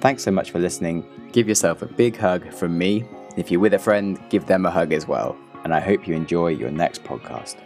Thanks 0.00 0.24
so 0.24 0.30
much 0.30 0.50
for 0.50 0.58
listening. 0.58 1.04
Give 1.32 1.48
yourself 1.48 1.82
a 1.82 1.86
big 1.86 2.16
hug 2.16 2.52
from 2.52 2.76
me. 2.76 3.04
If 3.36 3.50
you're 3.50 3.60
with 3.60 3.74
a 3.74 3.78
friend, 3.78 4.20
give 4.28 4.46
them 4.46 4.66
a 4.66 4.70
hug 4.70 4.92
as 4.92 5.08
well. 5.08 5.36
And 5.64 5.74
I 5.74 5.80
hope 5.80 6.06
you 6.06 6.14
enjoy 6.14 6.48
your 6.48 6.70
next 6.70 7.04
podcast. 7.04 7.56